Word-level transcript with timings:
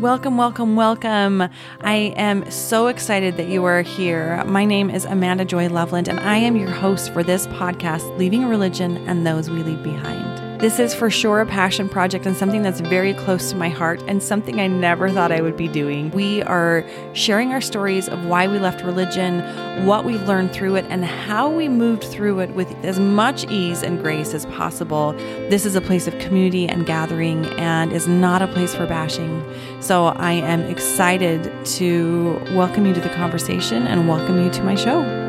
Welcome, 0.00 0.38
welcome, 0.38 0.76
welcome. 0.76 1.42
I 1.82 2.14
am 2.16 2.50
so 2.50 2.86
excited 2.86 3.36
that 3.36 3.48
you 3.48 3.66
are 3.66 3.82
here. 3.82 4.42
My 4.46 4.64
name 4.64 4.88
is 4.88 5.04
Amanda 5.04 5.44
Joy 5.44 5.68
Loveland, 5.68 6.08
and 6.08 6.18
I 6.20 6.38
am 6.38 6.56
your 6.56 6.70
host 6.70 7.12
for 7.12 7.22
this 7.22 7.46
podcast, 7.48 8.16
Leaving 8.16 8.46
Religion 8.46 8.96
and 9.06 9.26
Those 9.26 9.50
We 9.50 9.62
Leave 9.62 9.82
Behind. 9.82 10.29
This 10.60 10.78
is 10.78 10.94
for 10.94 11.08
sure 11.08 11.40
a 11.40 11.46
passion 11.46 11.88
project 11.88 12.26
and 12.26 12.36
something 12.36 12.60
that's 12.60 12.80
very 12.80 13.14
close 13.14 13.48
to 13.48 13.56
my 13.56 13.70
heart 13.70 14.02
and 14.06 14.22
something 14.22 14.60
I 14.60 14.66
never 14.66 15.08
thought 15.08 15.32
I 15.32 15.40
would 15.40 15.56
be 15.56 15.68
doing. 15.68 16.10
We 16.10 16.42
are 16.42 16.84
sharing 17.14 17.54
our 17.54 17.62
stories 17.62 18.10
of 18.10 18.26
why 18.26 18.46
we 18.46 18.58
left 18.58 18.84
religion, 18.84 19.40
what 19.86 20.04
we've 20.04 20.20
learned 20.24 20.52
through 20.52 20.74
it, 20.74 20.84
and 20.90 21.02
how 21.02 21.48
we 21.48 21.70
moved 21.70 22.04
through 22.04 22.40
it 22.40 22.50
with 22.50 22.70
as 22.84 23.00
much 23.00 23.50
ease 23.50 23.82
and 23.82 24.02
grace 24.02 24.34
as 24.34 24.44
possible. 24.46 25.12
This 25.48 25.64
is 25.64 25.76
a 25.76 25.80
place 25.80 26.06
of 26.06 26.18
community 26.18 26.68
and 26.68 26.84
gathering 26.84 27.46
and 27.58 27.90
is 27.90 28.06
not 28.06 28.42
a 28.42 28.46
place 28.46 28.74
for 28.74 28.86
bashing. 28.86 29.42
So 29.80 30.08
I 30.08 30.32
am 30.32 30.60
excited 30.64 31.50
to 31.78 32.38
welcome 32.54 32.84
you 32.84 32.92
to 32.92 33.00
the 33.00 33.08
conversation 33.14 33.86
and 33.86 34.06
welcome 34.06 34.44
you 34.44 34.50
to 34.50 34.62
my 34.62 34.74
show. 34.74 35.19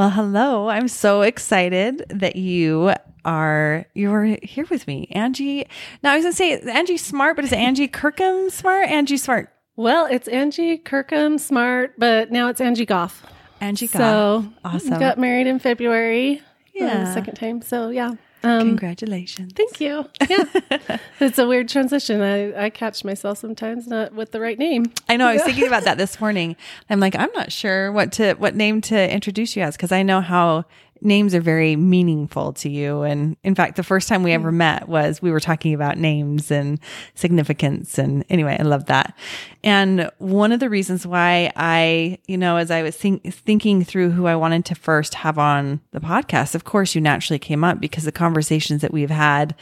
Well, 0.00 0.08
hello. 0.08 0.70
I'm 0.70 0.88
so 0.88 1.20
excited 1.20 2.06
that 2.08 2.34
you 2.34 2.94
are 3.26 3.84
you're 3.92 4.38
here 4.42 4.64
with 4.70 4.86
me. 4.86 5.06
Angie. 5.10 5.66
Now 6.02 6.12
I 6.12 6.16
was 6.16 6.24
gonna 6.24 6.32
say 6.32 6.58
Angie 6.58 6.96
Smart, 6.96 7.36
but 7.36 7.44
is 7.44 7.52
Angie 7.52 7.86
Kirkham 8.00 8.48
Smart? 8.48 8.88
Angie 8.88 9.18
Smart. 9.18 9.52
Well, 9.76 10.06
it's 10.06 10.26
Angie 10.26 10.78
Kirkham 10.78 11.36
Smart, 11.36 11.96
but 11.98 12.32
now 12.32 12.48
it's 12.48 12.62
Angie 12.62 12.86
Goff. 12.86 13.26
Angie 13.60 13.88
Goff. 13.88 14.00
So 14.00 14.52
awesome. 14.64 14.98
Got 14.98 15.18
married 15.18 15.46
in 15.46 15.58
February. 15.58 16.40
Yeah. 16.72 17.04
the 17.04 17.12
second 17.12 17.34
time. 17.34 17.60
So 17.60 17.90
yeah. 17.90 18.14
Um, 18.42 18.60
Congratulations. 18.60 19.52
Thank 19.54 19.80
you. 19.80 20.08
Yeah. 20.28 20.98
it's 21.20 21.38
a 21.38 21.46
weird 21.46 21.68
transition. 21.68 22.22
I, 22.22 22.66
I 22.66 22.70
catch 22.70 23.04
myself 23.04 23.38
sometimes 23.38 23.86
not 23.86 24.14
with 24.14 24.32
the 24.32 24.40
right 24.40 24.58
name. 24.58 24.92
I 25.08 25.16
know. 25.16 25.26
I 25.26 25.34
was 25.34 25.42
thinking 25.42 25.66
about 25.66 25.84
that 25.84 25.98
this 25.98 26.20
morning. 26.20 26.56
I'm 26.88 27.00
like, 27.00 27.14
I'm 27.16 27.30
not 27.34 27.52
sure 27.52 27.92
what 27.92 28.12
to 28.12 28.34
what 28.34 28.54
name 28.54 28.80
to 28.82 29.12
introduce 29.12 29.56
you 29.56 29.62
as 29.62 29.76
because 29.76 29.92
I 29.92 30.02
know 30.02 30.20
how 30.20 30.64
names 31.02 31.34
are 31.34 31.40
very 31.40 31.76
meaningful 31.76 32.52
to 32.54 32.68
you. 32.68 33.02
And 33.02 33.36
in 33.42 33.54
fact, 33.54 33.76
the 33.76 33.82
first 33.82 34.08
time 34.08 34.22
we 34.22 34.32
ever 34.32 34.50
mm. 34.50 34.56
met 34.56 34.88
was 34.88 35.22
we 35.22 35.30
were 35.30 35.40
talking 35.40 35.74
about 35.74 35.98
names 35.98 36.50
and 36.50 36.78
significance. 37.14 37.98
And 37.98 38.24
anyway, 38.28 38.56
I 38.58 38.62
love 38.62 38.86
that. 38.86 39.16
And 39.62 40.10
one 40.18 40.52
of 40.52 40.60
the 40.60 40.70
reasons 40.70 41.06
why 41.06 41.52
I, 41.56 42.18
you 42.26 42.38
know, 42.38 42.56
as 42.56 42.70
I 42.70 42.82
was 42.82 42.96
think, 42.96 43.32
thinking 43.32 43.84
through 43.84 44.10
who 44.10 44.26
I 44.26 44.36
wanted 44.36 44.64
to 44.66 44.74
first 44.74 45.14
have 45.16 45.38
on 45.38 45.80
the 45.92 46.00
podcast, 46.00 46.54
of 46.54 46.64
course, 46.64 46.94
you 46.94 47.00
naturally 47.00 47.38
came 47.38 47.64
up 47.64 47.80
because 47.80 48.04
the 48.04 48.12
conversations 48.12 48.82
that 48.82 48.92
we've 48.92 49.10
had 49.10 49.54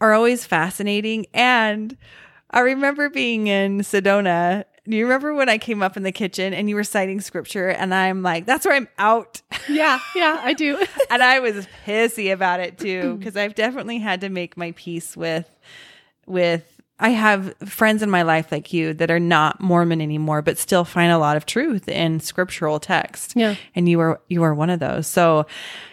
are 0.00 0.12
always 0.12 0.46
fascinating. 0.46 1.26
And 1.34 1.96
I 2.50 2.60
remember 2.60 3.08
being 3.08 3.46
in 3.46 3.78
Sedona 3.80 4.64
do 4.90 4.96
you 4.96 5.04
remember 5.04 5.34
when 5.34 5.48
I 5.48 5.58
came 5.58 5.82
up 5.82 5.96
in 5.96 6.02
the 6.02 6.12
kitchen 6.12 6.52
and 6.52 6.68
you 6.68 6.74
were 6.74 6.84
citing 6.84 7.20
scripture 7.20 7.68
and 7.68 7.94
I'm 7.94 8.22
like, 8.22 8.46
that's 8.46 8.66
where 8.66 8.74
I'm 8.74 8.88
out. 8.98 9.40
Yeah, 9.68 10.00
yeah, 10.14 10.40
I 10.42 10.52
do. 10.52 10.84
and 11.10 11.22
I 11.22 11.40
was 11.40 11.66
pissy 11.86 12.32
about 12.32 12.60
it 12.60 12.78
too 12.78 13.16
because 13.16 13.36
I've 13.36 13.54
definitely 13.54 13.98
had 13.98 14.20
to 14.22 14.28
make 14.28 14.56
my 14.56 14.72
peace 14.72 15.16
with 15.16 15.48
with 16.26 16.80
I 16.98 17.10
have 17.10 17.56
friends 17.58 18.02
in 18.02 18.10
my 18.10 18.22
life 18.22 18.52
like 18.52 18.72
you 18.72 18.92
that 18.94 19.10
are 19.10 19.20
not 19.20 19.60
Mormon 19.60 20.00
anymore 20.00 20.42
but 20.42 20.58
still 20.58 20.84
find 20.84 21.10
a 21.10 21.18
lot 21.18 21.36
of 21.36 21.46
truth 21.46 21.88
in 21.88 22.20
scriptural 22.20 22.80
text. 22.80 23.34
Yeah. 23.36 23.56
And 23.74 23.88
you 23.88 24.00
are 24.00 24.20
you 24.28 24.42
are 24.42 24.54
one 24.54 24.70
of 24.70 24.80
those. 24.80 25.06
So 25.06 25.46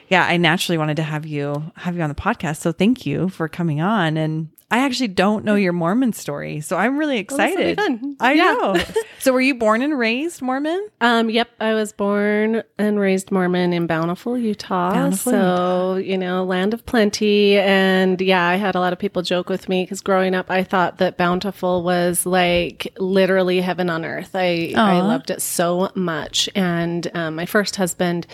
yeah, 0.10 0.26
I 0.26 0.38
naturally 0.38 0.78
wanted 0.78 0.98
to 0.98 1.04
have 1.04 1.26
you 1.26 1.72
have 1.76 1.96
you 1.96 2.02
on 2.02 2.10
the 2.10 2.16
podcast. 2.16 2.58
So 2.58 2.72
thank 2.72 3.06
you 3.06 3.30
for 3.30 3.48
coming 3.48 3.82
on 3.82 4.18
and 4.18 4.50
I 4.70 4.80
actually 4.80 5.08
don't 5.08 5.46
know 5.46 5.56
your 5.56 5.72
Mormon 5.72 6.12
story, 6.12 6.60
so 6.60 6.76
I'm 6.76 6.98
really 6.98 7.20
excited. 7.20 7.78
Well, 7.78 8.16
I 8.20 8.34
yeah. 8.34 8.44
know. 8.52 8.76
so, 9.20 9.32
were 9.32 9.40
you 9.40 9.56
born 9.56 9.82
and 9.82 9.98
raised 9.98 10.42
Mormon? 10.42 10.90
Um, 11.00 11.30
yep, 11.30 11.50
I 11.62 11.74
was 11.74 11.94
born 11.94 12.64
and 12.78 13.00
raised 13.00 13.32
Mormon 13.32 13.72
in 13.72 13.88
Bountiful, 13.88 14.38
Utah. 14.38 14.92
Bountiful, 14.92 15.32
so, 15.32 15.96
you 15.96 16.18
know, 16.18 16.44
land 16.44 16.74
of 16.74 16.86
plenty. 16.86 17.58
And 17.58 18.20
yeah, 18.20 18.46
I 18.46 18.56
had 18.56 18.76
a 18.76 18.82
lot 18.82 18.92
of 18.92 19.00
people 19.00 19.22
joke 19.22 19.48
with 19.48 19.70
me 19.70 19.84
because 19.84 20.02
growing 20.02 20.36
up, 20.36 20.52
I 20.52 20.64
thought 20.64 20.98
that 20.98 21.16
Bountiful 21.16 21.82
was 21.84 22.26
like 22.26 22.94
literally 22.98 23.62
heaven 23.62 23.90
on 23.90 24.04
earth. 24.04 24.32
I 24.34 24.74
I 24.76 25.00
loved 25.00 25.30
it 25.30 25.42
so 25.42 25.92
much. 25.96 26.50
And 26.56 27.10
um, 27.14 27.36
my 27.36 27.46
first 27.46 27.78
husband 27.78 28.28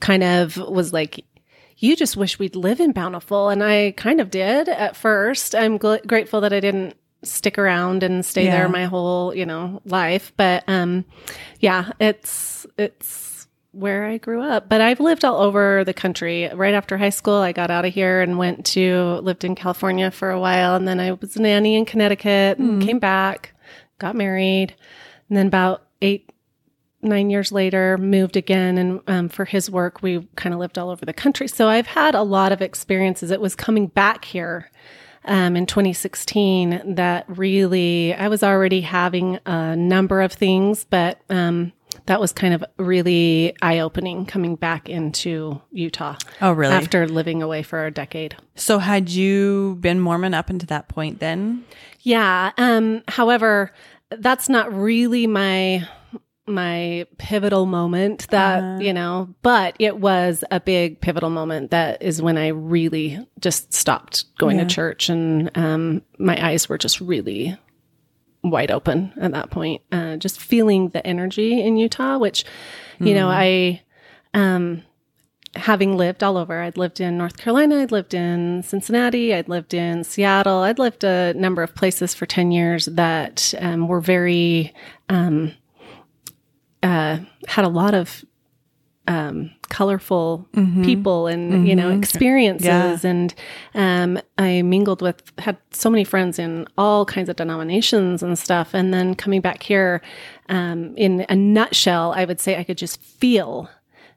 kind 0.00 0.22
of 0.22 0.58
was 0.58 0.92
like, 0.92 1.24
you 1.78 1.96
just 1.96 2.16
wish 2.16 2.38
we'd 2.38 2.56
live 2.56 2.80
in 2.80 2.92
Bountiful. 2.92 3.48
And 3.48 3.62
I 3.62 3.92
kind 3.96 4.20
of 4.20 4.30
did 4.30 4.68
at 4.68 4.96
first. 4.96 5.54
I'm 5.54 5.78
gl- 5.78 6.04
grateful 6.06 6.40
that 6.40 6.52
I 6.52 6.60
didn't 6.60 6.96
stick 7.22 7.58
around 7.58 8.02
and 8.02 8.24
stay 8.24 8.44
yeah. 8.44 8.58
there 8.58 8.68
my 8.68 8.84
whole, 8.84 9.34
you 9.34 9.46
know, 9.46 9.80
life. 9.84 10.32
But, 10.36 10.64
um, 10.66 11.04
yeah, 11.60 11.92
it's, 12.00 12.66
it's 12.76 13.46
where 13.72 14.06
I 14.06 14.18
grew 14.18 14.42
up, 14.42 14.68
but 14.68 14.80
I've 14.80 14.98
lived 14.98 15.24
all 15.24 15.40
over 15.40 15.84
the 15.84 15.94
country. 15.94 16.48
Right 16.52 16.74
after 16.74 16.96
high 16.96 17.10
school, 17.10 17.34
I 17.34 17.52
got 17.52 17.70
out 17.70 17.84
of 17.84 17.94
here 17.94 18.22
and 18.22 18.38
went 18.38 18.66
to, 18.66 19.20
lived 19.22 19.44
in 19.44 19.54
California 19.54 20.10
for 20.10 20.30
a 20.30 20.40
while. 20.40 20.74
And 20.74 20.88
then 20.88 20.98
I 20.98 21.12
was 21.12 21.36
a 21.36 21.42
nanny 21.42 21.76
in 21.76 21.84
Connecticut 21.84 22.58
and 22.58 22.82
mm. 22.82 22.86
came 22.86 22.98
back, 22.98 23.54
got 23.98 24.16
married. 24.16 24.74
And 25.28 25.36
then 25.36 25.46
about 25.46 25.86
eight, 26.02 26.27
nine 27.02 27.30
years 27.30 27.52
later, 27.52 27.96
moved 27.98 28.36
again. 28.36 28.78
And 28.78 29.00
um, 29.06 29.28
for 29.28 29.44
his 29.44 29.70
work, 29.70 30.02
we 30.02 30.26
kind 30.36 30.52
of 30.52 30.60
lived 30.60 30.78
all 30.78 30.90
over 30.90 31.04
the 31.04 31.12
country. 31.12 31.48
So 31.48 31.68
I've 31.68 31.86
had 31.86 32.14
a 32.14 32.22
lot 32.22 32.52
of 32.52 32.60
experiences. 32.60 33.30
It 33.30 33.40
was 33.40 33.54
coming 33.54 33.86
back 33.86 34.24
here 34.24 34.70
um, 35.24 35.56
in 35.56 35.66
2016 35.66 36.94
that 36.94 37.24
really, 37.28 38.14
I 38.14 38.28
was 38.28 38.42
already 38.42 38.80
having 38.80 39.38
a 39.46 39.76
number 39.76 40.22
of 40.22 40.32
things, 40.32 40.84
but 40.84 41.20
um, 41.28 41.72
that 42.06 42.20
was 42.20 42.32
kind 42.32 42.54
of 42.54 42.64
really 42.78 43.54
eye 43.60 43.78
opening 43.80 44.26
coming 44.26 44.56
back 44.56 44.88
into 44.88 45.60
Utah. 45.70 46.16
Oh, 46.40 46.52
really? 46.52 46.74
After 46.74 47.06
living 47.06 47.42
away 47.42 47.62
for 47.62 47.84
a 47.84 47.90
decade. 47.90 48.36
So, 48.54 48.78
had 48.78 49.10
you 49.10 49.76
been 49.80 50.00
Mormon 50.00 50.34
up 50.34 50.50
until 50.50 50.66
that 50.68 50.88
point 50.88 51.20
then? 51.20 51.64
Yeah. 52.00 52.52
Um, 52.56 53.02
however, 53.08 53.72
that's 54.10 54.48
not 54.48 54.72
really 54.72 55.26
my 55.26 55.86
my 56.48 57.06
pivotal 57.18 57.66
moment 57.66 58.28
that, 58.30 58.62
uh, 58.62 58.78
you 58.78 58.92
know, 58.92 59.34
but 59.42 59.76
it 59.78 59.98
was 59.98 60.44
a 60.50 60.60
big 60.60 61.00
pivotal 61.00 61.30
moment 61.30 61.70
that 61.70 62.02
is 62.02 62.20
when 62.22 62.38
I 62.38 62.48
really 62.48 63.18
just 63.40 63.72
stopped 63.72 64.24
going 64.38 64.58
yeah. 64.58 64.64
to 64.64 64.74
church 64.74 65.08
and 65.08 65.50
um, 65.56 66.02
my 66.18 66.44
eyes 66.44 66.68
were 66.68 66.78
just 66.78 67.00
really 67.00 67.56
wide 68.42 68.70
open 68.70 69.12
at 69.20 69.32
that 69.32 69.50
point. 69.50 69.82
Uh, 69.92 70.16
just 70.16 70.40
feeling 70.40 70.88
the 70.90 71.06
energy 71.06 71.60
in 71.60 71.76
Utah, 71.76 72.18
which, 72.18 72.44
you 72.98 73.12
mm. 73.12 73.14
know, 73.14 73.28
I, 73.28 73.82
um, 74.34 74.82
having 75.54 75.96
lived 75.96 76.22
all 76.22 76.36
over, 76.36 76.60
I'd 76.60 76.76
lived 76.76 77.00
in 77.00 77.18
North 77.18 77.36
Carolina, 77.36 77.82
I'd 77.82 77.92
lived 77.92 78.14
in 78.14 78.62
Cincinnati, 78.62 79.34
I'd 79.34 79.48
lived 79.48 79.74
in 79.74 80.04
Seattle, 80.04 80.58
I'd 80.58 80.78
lived 80.78 81.04
a 81.04 81.34
number 81.34 81.62
of 81.62 81.74
places 81.74 82.14
for 82.14 82.26
10 82.26 82.52
years 82.52 82.86
that 82.86 83.54
um, 83.58 83.88
were 83.88 84.00
very, 84.00 84.74
um, 85.08 85.52
uh, 86.82 87.18
had 87.46 87.64
a 87.64 87.68
lot 87.68 87.94
of 87.94 88.24
um, 89.08 89.50
colorful 89.70 90.46
mm-hmm. 90.52 90.84
people 90.84 91.26
and 91.26 91.52
mm-hmm. 91.52 91.66
you 91.66 91.74
know 91.74 91.90
mm-hmm. 91.90 91.98
experiences 91.98 92.66
yeah. 92.66 92.98
and 93.04 93.34
um, 93.74 94.20
i 94.36 94.60
mingled 94.60 95.00
with 95.00 95.32
had 95.38 95.56
so 95.70 95.88
many 95.88 96.04
friends 96.04 96.38
in 96.38 96.66
all 96.76 97.06
kinds 97.06 97.30
of 97.30 97.36
denominations 97.36 98.22
and 98.22 98.38
stuff 98.38 98.74
and 98.74 98.92
then 98.92 99.14
coming 99.14 99.40
back 99.40 99.62
here 99.62 100.02
um, 100.50 100.94
in 100.96 101.24
a 101.30 101.36
nutshell 101.36 102.12
i 102.16 102.24
would 102.24 102.38
say 102.38 102.56
i 102.58 102.64
could 102.64 102.76
just 102.76 103.00
feel 103.00 103.68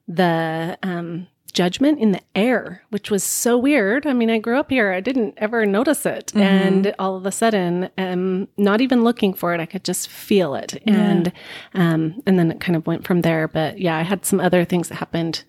the 0.08 0.78
um, 0.84 1.26
judgment 1.52 2.00
in 2.00 2.12
the 2.12 2.22
air, 2.36 2.84
which 2.90 3.12
was 3.12 3.24
so 3.24 3.58
weird. 3.58 4.08
I 4.08 4.14
mean, 4.14 4.30
I 4.30 4.40
grew 4.40 4.58
up 4.58 4.70
here, 4.70 4.92
I 4.92 5.00
didn't 5.00 5.36
ever 5.38 5.66
notice 5.66 6.06
it. 6.06 6.28
Mm-hmm. 6.28 6.40
And 6.40 6.96
all 6.98 7.16
of 7.16 7.26
a 7.26 7.32
sudden, 7.32 7.90
um, 7.98 8.48
not 8.58 8.82
even 8.82 9.04
looking 9.04 9.34
for 9.34 9.54
it, 9.54 9.60
I 9.60 9.66
could 9.66 9.84
just 9.84 10.10
feel 10.10 10.56
it. 10.56 10.82
Yeah. 10.86 10.96
And, 10.96 11.32
um, 11.74 12.22
and 12.26 12.40
then 12.40 12.52
it 12.52 12.60
kind 12.60 12.76
of 12.76 12.88
went 12.88 13.06
from 13.06 13.22
there. 13.22 13.48
But 13.48 13.80
yeah, 13.80 13.98
I 13.98 14.02
had 14.02 14.26
some 14.26 14.40
other 14.40 14.66
things 14.66 14.90
that 14.90 14.96
happened 14.96 15.44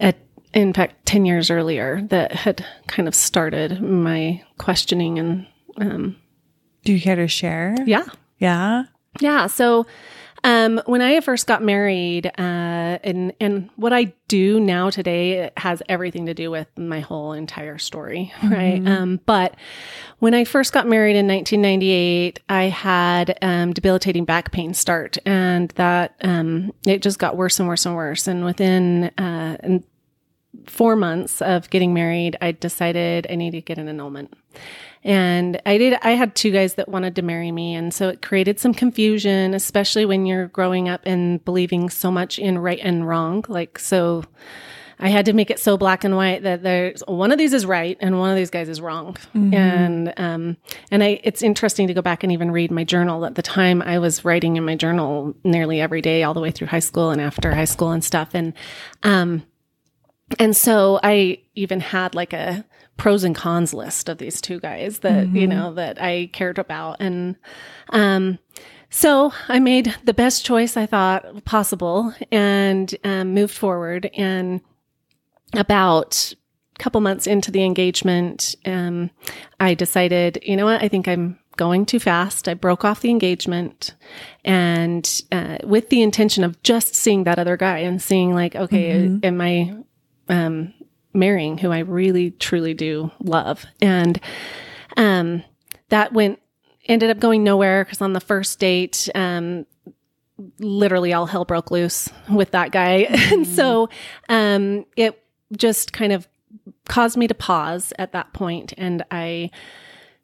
at, 0.00 0.16
in 0.54 0.72
fact, 0.72 1.06
10 1.06 1.26
years 1.26 1.50
earlier 1.50 2.02
that 2.10 2.32
had 2.32 2.64
kind 2.86 3.08
of 3.08 3.14
started 3.14 3.80
my 3.82 4.42
questioning 4.58 5.18
and, 5.18 5.46
um, 5.78 6.16
do 6.84 6.92
you 6.92 7.00
care 7.00 7.16
to 7.16 7.26
share? 7.26 7.74
Yeah. 7.84 8.04
Yeah. 8.38 8.84
Yeah. 9.20 9.48
So, 9.48 9.86
um, 10.46 10.80
when 10.86 11.02
I 11.02 11.18
first 11.22 11.48
got 11.48 11.60
married, 11.60 12.26
uh, 12.26 12.30
and 12.38 13.32
and 13.40 13.68
what 13.74 13.92
I 13.92 14.12
do 14.28 14.60
now 14.60 14.90
today 14.90 15.50
has 15.56 15.82
everything 15.88 16.26
to 16.26 16.34
do 16.34 16.52
with 16.52 16.68
my 16.78 17.00
whole 17.00 17.32
entire 17.32 17.78
story, 17.78 18.32
right? 18.44 18.80
Mm-hmm. 18.80 18.86
Um, 18.86 19.20
but 19.26 19.56
when 20.20 20.34
I 20.34 20.44
first 20.44 20.72
got 20.72 20.86
married 20.86 21.16
in 21.16 21.26
1998, 21.26 22.38
I 22.48 22.62
had 22.64 23.36
um, 23.42 23.72
debilitating 23.72 24.24
back 24.24 24.52
pain 24.52 24.72
start, 24.72 25.18
and 25.26 25.70
that 25.70 26.14
um, 26.22 26.72
it 26.86 27.02
just 27.02 27.18
got 27.18 27.36
worse 27.36 27.58
and 27.58 27.66
worse 27.66 27.84
and 27.84 27.96
worse. 27.96 28.28
And 28.28 28.44
within 28.44 29.10
uh, 29.18 29.56
and 29.58 29.82
four 30.66 30.94
months 30.94 31.42
of 31.42 31.68
getting 31.70 31.92
married, 31.92 32.36
I 32.40 32.52
decided 32.52 33.26
I 33.28 33.34
needed 33.34 33.58
to 33.58 33.62
get 33.62 33.78
an 33.78 33.88
annulment. 33.88 34.32
And 35.06 35.62
I 35.64 35.78
did, 35.78 35.96
I 36.02 36.10
had 36.10 36.34
two 36.34 36.50
guys 36.50 36.74
that 36.74 36.88
wanted 36.88 37.14
to 37.14 37.22
marry 37.22 37.52
me. 37.52 37.76
And 37.76 37.94
so 37.94 38.08
it 38.08 38.22
created 38.22 38.58
some 38.58 38.74
confusion, 38.74 39.54
especially 39.54 40.04
when 40.04 40.26
you're 40.26 40.48
growing 40.48 40.88
up 40.88 41.02
and 41.06 41.42
believing 41.44 41.90
so 41.90 42.10
much 42.10 42.40
in 42.40 42.58
right 42.58 42.80
and 42.82 43.06
wrong. 43.06 43.44
Like, 43.46 43.78
so 43.78 44.24
I 44.98 45.10
had 45.10 45.26
to 45.26 45.32
make 45.32 45.48
it 45.48 45.60
so 45.60 45.76
black 45.76 46.02
and 46.02 46.16
white 46.16 46.42
that 46.42 46.64
there's 46.64 47.04
one 47.06 47.30
of 47.30 47.38
these 47.38 47.52
is 47.52 47.64
right 47.64 47.96
and 48.00 48.18
one 48.18 48.30
of 48.30 48.36
these 48.36 48.50
guys 48.50 48.68
is 48.68 48.80
wrong. 48.80 49.14
Mm-hmm. 49.32 49.54
And, 49.54 50.14
um, 50.16 50.56
and 50.90 51.04
I, 51.04 51.20
it's 51.22 51.40
interesting 51.40 51.86
to 51.86 51.94
go 51.94 52.02
back 52.02 52.24
and 52.24 52.32
even 52.32 52.50
read 52.50 52.72
my 52.72 52.82
journal. 52.82 53.24
At 53.24 53.36
the 53.36 53.42
time 53.42 53.82
I 53.82 54.00
was 54.00 54.24
writing 54.24 54.56
in 54.56 54.64
my 54.64 54.74
journal 54.74 55.36
nearly 55.44 55.80
every 55.80 56.02
day, 56.02 56.24
all 56.24 56.34
the 56.34 56.40
way 56.40 56.50
through 56.50 56.66
high 56.66 56.80
school 56.80 57.10
and 57.10 57.20
after 57.20 57.54
high 57.54 57.64
school 57.64 57.92
and 57.92 58.02
stuff. 58.02 58.30
And, 58.34 58.54
um, 59.04 59.44
and 60.40 60.56
so 60.56 60.98
I 61.04 61.42
even 61.54 61.78
had 61.78 62.16
like 62.16 62.32
a 62.32 62.64
pros 62.96 63.24
and 63.24 63.34
cons 63.34 63.74
list 63.74 64.08
of 64.08 64.18
these 64.18 64.40
two 64.40 64.60
guys 64.60 65.00
that, 65.00 65.26
mm-hmm. 65.26 65.36
you 65.36 65.46
know, 65.46 65.74
that 65.74 66.00
I 66.00 66.30
cared 66.32 66.58
about. 66.58 66.96
And, 67.00 67.36
um, 67.90 68.38
so 68.90 69.32
I 69.48 69.58
made 69.58 69.94
the 70.04 70.14
best 70.14 70.44
choice 70.44 70.76
I 70.76 70.86
thought 70.86 71.44
possible 71.44 72.14
and 72.30 72.94
um, 73.04 73.34
moved 73.34 73.54
forward. 73.54 74.10
And 74.14 74.60
about 75.52 76.32
a 76.78 76.82
couple 76.82 77.00
months 77.00 77.26
into 77.26 77.50
the 77.50 77.64
engagement, 77.64 78.54
um, 78.64 79.10
I 79.60 79.74
decided, 79.74 80.38
you 80.42 80.56
know 80.56 80.64
what, 80.64 80.82
I 80.82 80.88
think 80.88 81.08
I'm 81.08 81.38
going 81.56 81.86
too 81.86 81.98
fast. 81.98 82.48
I 82.48 82.54
broke 82.54 82.84
off 82.84 83.00
the 83.00 83.10
engagement 83.10 83.94
and 84.44 85.22
uh, 85.32 85.58
with 85.64 85.88
the 85.88 86.02
intention 86.02 86.44
of 86.44 86.62
just 86.62 86.94
seeing 86.94 87.24
that 87.24 87.38
other 87.38 87.56
guy 87.56 87.78
and 87.78 88.00
seeing 88.00 88.34
like, 88.34 88.54
okay, 88.54 88.94
mm-hmm. 88.94 89.18
am 89.24 89.40
I 89.40 89.74
um, 90.28 90.74
marrying 91.16 91.58
who 91.58 91.72
I 91.72 91.80
really 91.80 92.30
truly 92.32 92.74
do 92.74 93.10
love. 93.20 93.64
And 93.80 94.20
um, 94.96 95.42
that 95.88 96.12
went 96.12 96.40
ended 96.86 97.10
up 97.10 97.18
going 97.18 97.42
nowhere 97.42 97.84
because 97.84 98.00
on 98.00 98.12
the 98.12 98.20
first 98.20 98.58
date, 98.58 99.08
um, 99.14 99.66
literally 100.58 101.12
all 101.12 101.26
hell 101.26 101.44
broke 101.44 101.70
loose 101.70 102.08
with 102.30 102.52
that 102.52 102.70
guy. 102.70 103.04
Mm. 103.04 103.32
and 103.32 103.46
so 103.46 103.88
um, 104.28 104.86
it 104.96 105.22
just 105.56 105.92
kind 105.92 106.12
of 106.12 106.28
caused 106.88 107.16
me 107.16 107.26
to 107.26 107.34
pause 107.34 107.92
at 107.98 108.12
that 108.12 108.32
point 108.32 108.72
and 108.76 109.04
I 109.10 109.50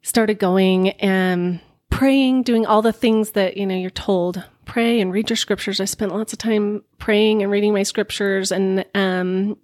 started 0.02 0.38
going 0.38 0.90
and 0.90 1.60
praying, 1.90 2.42
doing 2.42 2.66
all 2.66 2.82
the 2.82 2.92
things 2.92 3.32
that, 3.32 3.56
you 3.56 3.66
know, 3.66 3.76
you're 3.76 3.90
told 3.90 4.44
pray 4.64 5.00
and 5.00 5.12
read 5.12 5.28
your 5.28 5.36
scriptures. 5.36 5.80
I 5.80 5.84
spent 5.84 6.12
lots 6.12 6.32
of 6.32 6.38
time 6.38 6.82
praying 6.98 7.42
and 7.42 7.50
reading 7.50 7.72
my 7.72 7.82
scriptures 7.82 8.52
and 8.52 8.84
um, 8.94 9.56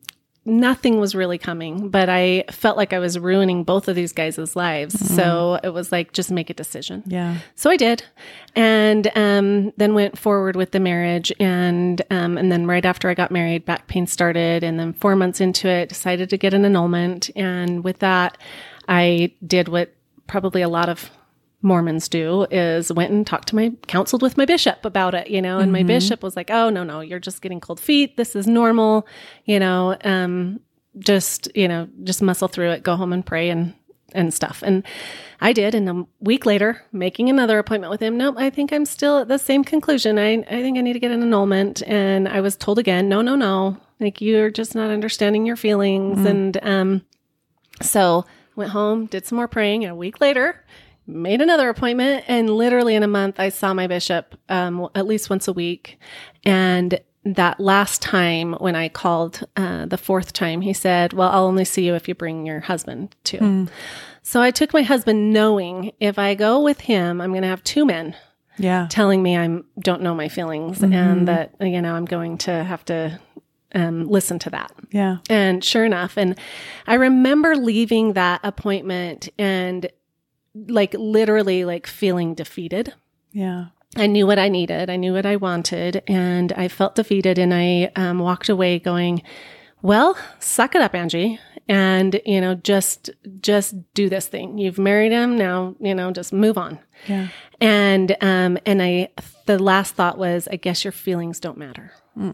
nothing 0.48 0.98
was 0.98 1.14
really 1.14 1.38
coming, 1.38 1.90
but 1.90 2.08
I 2.08 2.44
felt 2.50 2.76
like 2.76 2.92
I 2.92 2.98
was 2.98 3.18
ruining 3.18 3.64
both 3.64 3.86
of 3.86 3.94
these 3.94 4.12
guys' 4.12 4.56
lives. 4.56 4.96
Mm-hmm. 4.96 5.14
So 5.14 5.60
it 5.62 5.68
was 5.68 5.92
like, 5.92 6.12
just 6.12 6.30
make 6.30 6.50
a 6.50 6.54
decision. 6.54 7.02
Yeah. 7.06 7.38
So 7.54 7.70
I 7.70 7.76
did. 7.76 8.02
And 8.56 9.10
um, 9.14 9.72
then 9.76 9.94
went 9.94 10.18
forward 10.18 10.56
with 10.56 10.72
the 10.72 10.80
marriage. 10.80 11.32
And, 11.38 12.00
um, 12.10 12.38
and 12.38 12.50
then 12.50 12.66
right 12.66 12.84
after 12.84 13.08
I 13.08 13.14
got 13.14 13.30
married, 13.30 13.64
back 13.64 13.86
pain 13.86 14.06
started. 14.06 14.64
And 14.64 14.80
then 14.80 14.94
four 14.94 15.14
months 15.14 15.40
into 15.40 15.68
it, 15.68 15.90
decided 15.90 16.30
to 16.30 16.36
get 16.36 16.54
an 16.54 16.64
annulment. 16.64 17.30
And 17.36 17.84
with 17.84 17.98
that, 17.98 18.38
I 18.88 19.32
did 19.46 19.68
what 19.68 19.92
probably 20.26 20.62
a 20.62 20.68
lot 20.68 20.88
of 20.88 21.10
Mormons 21.60 22.08
do 22.08 22.46
is 22.50 22.92
went 22.92 23.10
and 23.10 23.26
talked 23.26 23.48
to 23.48 23.56
my 23.56 23.72
counseled 23.88 24.22
with 24.22 24.36
my 24.36 24.44
bishop 24.44 24.84
about 24.84 25.14
it, 25.14 25.28
you 25.28 25.42
know, 25.42 25.58
and 25.58 25.66
mm-hmm. 25.66 25.72
my 25.72 25.82
bishop 25.82 26.22
was 26.22 26.36
like, 26.36 26.50
"Oh, 26.50 26.70
no, 26.70 26.84
no, 26.84 27.00
you're 27.00 27.18
just 27.18 27.42
getting 27.42 27.60
cold 27.60 27.80
feet. 27.80 28.16
This 28.16 28.36
is 28.36 28.46
normal, 28.46 29.06
you 29.44 29.58
know, 29.58 29.96
um 30.04 30.60
just, 30.98 31.48
you 31.56 31.68
know, 31.68 31.88
just 32.04 32.22
muscle 32.22 32.48
through 32.48 32.70
it, 32.70 32.82
go 32.82 32.96
home 32.96 33.12
and 33.12 33.26
pray 33.26 33.50
and 33.50 33.74
and 34.12 34.32
stuff." 34.32 34.62
And 34.64 34.84
I 35.40 35.52
did, 35.52 35.74
and 35.74 35.88
a 35.88 36.06
week 36.20 36.46
later, 36.46 36.84
making 36.92 37.28
another 37.28 37.58
appointment 37.58 37.90
with 37.90 38.00
him. 38.00 38.16
Nope, 38.16 38.36
I 38.38 38.50
think 38.50 38.72
I'm 38.72 38.84
still 38.84 39.18
at 39.18 39.28
the 39.28 39.38
same 39.38 39.64
conclusion. 39.64 40.16
I 40.16 40.34
I 40.34 40.62
think 40.62 40.78
I 40.78 40.80
need 40.80 40.92
to 40.92 41.00
get 41.00 41.10
an 41.10 41.22
annulment, 41.22 41.82
and 41.88 42.28
I 42.28 42.40
was 42.40 42.56
told 42.56 42.78
again, 42.78 43.08
"No, 43.08 43.20
no, 43.20 43.34
no. 43.34 43.78
Like 43.98 44.20
you're 44.20 44.50
just 44.50 44.76
not 44.76 44.90
understanding 44.90 45.44
your 45.44 45.56
feelings." 45.56 46.18
Mm-hmm. 46.18 46.26
And 46.28 46.58
um 46.62 47.02
so 47.82 48.26
went 48.54 48.70
home, 48.70 49.06
did 49.06 49.26
some 49.26 49.36
more 49.36 49.48
praying, 49.48 49.84
and 49.84 49.92
a 49.92 49.96
week 49.96 50.20
later, 50.20 50.64
made 51.08 51.40
another 51.40 51.68
appointment 51.68 52.24
and 52.28 52.50
literally 52.50 52.94
in 52.94 53.02
a 53.02 53.08
month 53.08 53.40
i 53.40 53.48
saw 53.48 53.72
my 53.72 53.86
bishop 53.86 54.34
um, 54.48 54.88
at 54.94 55.06
least 55.06 55.30
once 55.30 55.48
a 55.48 55.52
week 55.52 55.98
and 56.44 57.00
that 57.24 57.58
last 57.58 58.02
time 58.02 58.52
when 58.54 58.76
i 58.76 58.88
called 58.88 59.42
uh, 59.56 59.86
the 59.86 59.98
fourth 59.98 60.32
time 60.32 60.60
he 60.60 60.72
said 60.72 61.12
well 61.12 61.30
i'll 61.30 61.46
only 61.46 61.64
see 61.64 61.84
you 61.86 61.94
if 61.94 62.06
you 62.08 62.14
bring 62.14 62.46
your 62.46 62.60
husband 62.60 63.14
too 63.24 63.38
mm. 63.38 63.68
so 64.22 64.40
i 64.40 64.50
took 64.50 64.72
my 64.72 64.82
husband 64.82 65.32
knowing 65.32 65.90
if 65.98 66.18
i 66.18 66.34
go 66.34 66.62
with 66.62 66.82
him 66.82 67.20
i'm 67.20 67.30
going 67.30 67.42
to 67.42 67.48
have 67.48 67.64
two 67.64 67.86
men 67.86 68.14
yeah 68.58 68.86
telling 68.90 69.22
me 69.22 69.36
i 69.36 69.58
don't 69.80 70.02
know 70.02 70.14
my 70.14 70.28
feelings 70.28 70.78
mm-hmm. 70.78 70.92
and 70.92 71.28
that 71.28 71.54
you 71.60 71.80
know 71.80 71.94
i'm 71.94 72.04
going 72.04 72.36
to 72.36 72.64
have 72.64 72.84
to 72.84 73.18
um, 73.74 74.06
listen 74.08 74.38
to 74.40 74.50
that. 74.50 74.72
Yeah. 74.90 75.18
And 75.28 75.62
sure 75.62 75.84
enough, 75.84 76.16
and 76.16 76.38
I 76.86 76.94
remember 76.94 77.56
leaving 77.56 78.14
that 78.14 78.40
appointment 78.42 79.28
and 79.38 79.90
like 80.54 80.94
literally 80.94 81.64
like 81.64 81.86
feeling 81.86 82.34
defeated. 82.34 82.94
Yeah. 83.32 83.66
I 83.96 84.06
knew 84.06 84.26
what 84.26 84.38
I 84.38 84.48
needed. 84.48 84.90
I 84.90 84.96
knew 84.96 85.14
what 85.14 85.26
I 85.26 85.36
wanted 85.36 86.02
and 86.06 86.52
I 86.52 86.68
felt 86.68 86.94
defeated 86.94 87.38
and 87.38 87.54
I 87.54 87.90
um, 87.96 88.18
walked 88.18 88.48
away 88.48 88.78
going, 88.78 89.22
well, 89.80 90.18
suck 90.38 90.74
it 90.74 90.82
up, 90.82 90.94
Angie. 90.94 91.38
And, 91.68 92.20
you 92.24 92.40
know, 92.40 92.54
just, 92.54 93.10
just 93.40 93.74
do 93.94 94.08
this 94.08 94.26
thing. 94.26 94.58
You've 94.58 94.78
married 94.78 95.12
him. 95.12 95.36
Now, 95.36 95.74
you 95.80 95.94
know, 95.94 96.10
just 96.10 96.32
move 96.32 96.58
on. 96.58 96.78
Yeah. 97.06 97.28
And, 97.60 98.16
um, 98.20 98.58
and 98.66 98.82
I, 98.82 99.08
the 99.46 99.58
last 99.58 99.94
thought 99.94 100.18
was, 100.18 100.48
I 100.50 100.56
guess 100.56 100.84
your 100.84 100.92
feelings 100.92 101.40
don't 101.40 101.58
matter 101.58 101.92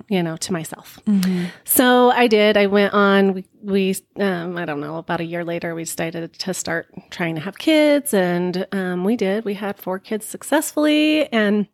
you 0.09 0.23
know, 0.23 0.37
to 0.37 0.53
myself. 0.53 0.99
Mm-hmm. 1.07 1.47
So 1.65 2.11
I 2.11 2.27
did. 2.27 2.57
I 2.57 2.67
went 2.67 2.95
on. 2.95 3.35
We, 3.35 3.45
we 3.63 3.97
um, 4.17 4.57
I 4.57 4.65
don't 4.65 4.81
know, 4.81 4.97
about 4.97 5.21
a 5.21 5.25
year 5.25 5.45
later, 5.45 5.75
we 5.75 5.85
decided 5.85 6.33
to 6.33 6.55
start 6.55 6.89
trying 7.11 7.35
to 7.35 7.41
have 7.41 7.59
kids, 7.59 8.15
and 8.15 8.67
um, 8.73 9.05
we 9.05 9.17
did. 9.17 9.45
We 9.45 9.55
had 9.55 9.79
four 9.79 9.99
kids 9.99 10.27
successfully, 10.27 11.31
and 11.33 11.69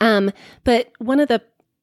um, 0.00 0.32
but 0.64 0.92
one 0.98 1.20
of 1.20 1.28
the 1.28 1.42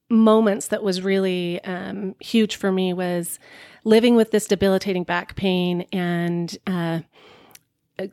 moments 0.09 0.67
that 0.67 0.83
was 0.83 1.01
really 1.01 1.63
um, 1.63 2.15
huge 2.19 2.57
for 2.57 2.71
me 2.71 2.93
was 2.93 3.39
living 3.83 4.15
with 4.15 4.31
this 4.31 4.47
debilitating 4.47 5.03
back 5.03 5.35
pain 5.35 5.85
and. 5.91 6.57
Uh, 6.67 6.99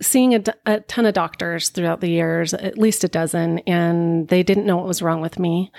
seeing 0.03 0.35
a, 0.35 0.43
a, 0.67 0.81
ton 0.81 1.07
of 1.07 1.15
doctors 1.15 1.71
throughout 1.71 2.03
the 2.03 2.11
years, 2.11 2.53
at 2.53 2.77
least 2.77 3.05
a 3.05 3.09
dozen, 3.09 3.61
and 3.61 4.29
they 4.29 4.43
didn't 4.43 4.67
know 4.67 4.77
what 4.77 4.85
was 4.85 5.01
wrong 5.01 5.23
with 5.23 5.39
me 5.39 5.73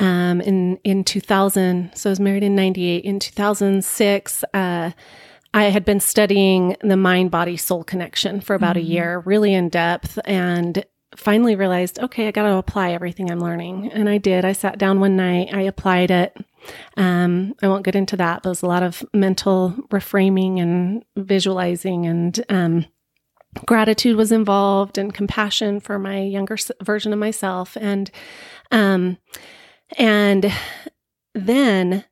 um, 0.00 0.40
in 0.40 0.78
in 0.82 1.04
2000. 1.04 1.92
So 1.94 2.10
I 2.10 2.12
was 2.12 2.20
married 2.20 2.42
in 2.42 2.56
98. 2.56 3.04
In 3.04 3.20
2006, 3.20 4.44
uh, 4.52 4.90
I 5.52 5.64
had 5.64 5.84
been 5.84 6.00
studying 6.00 6.76
the 6.82 6.96
mind 6.96 7.30
body 7.30 7.56
soul 7.56 7.84
connection 7.84 8.40
for 8.40 8.54
about 8.54 8.76
mm-hmm. 8.76 8.86
a 8.86 8.90
year, 8.90 9.22
really 9.24 9.54
in 9.54 9.68
depth, 9.68 10.18
and 10.24 10.84
finally 11.16 11.56
realized, 11.56 11.98
okay, 11.98 12.28
I 12.28 12.30
got 12.30 12.44
to 12.44 12.54
apply 12.54 12.92
everything 12.92 13.30
I'm 13.30 13.40
learning. 13.40 13.90
And 13.92 14.08
I 14.08 14.18
did. 14.18 14.44
I 14.44 14.52
sat 14.52 14.78
down 14.78 15.00
one 15.00 15.16
night, 15.16 15.52
I 15.52 15.62
applied 15.62 16.10
it. 16.10 16.36
Um, 16.96 17.54
I 17.62 17.68
won't 17.68 17.84
get 17.84 17.96
into 17.96 18.16
that, 18.16 18.42
but 18.42 18.48
it 18.48 18.50
was 18.50 18.62
a 18.62 18.66
lot 18.66 18.82
of 18.82 19.04
mental 19.12 19.74
reframing 19.90 20.60
and 20.60 21.04
visualizing 21.16 22.06
and, 22.06 22.44
um, 22.48 22.86
gratitude 23.66 24.16
was 24.16 24.30
involved 24.30 24.96
and 24.96 25.12
compassion 25.12 25.80
for 25.80 25.98
my 25.98 26.20
younger 26.20 26.56
version 26.82 27.12
of 27.12 27.18
myself. 27.18 27.76
And, 27.80 28.08
um, 28.70 29.18
and 29.96 30.52
then 31.34 32.04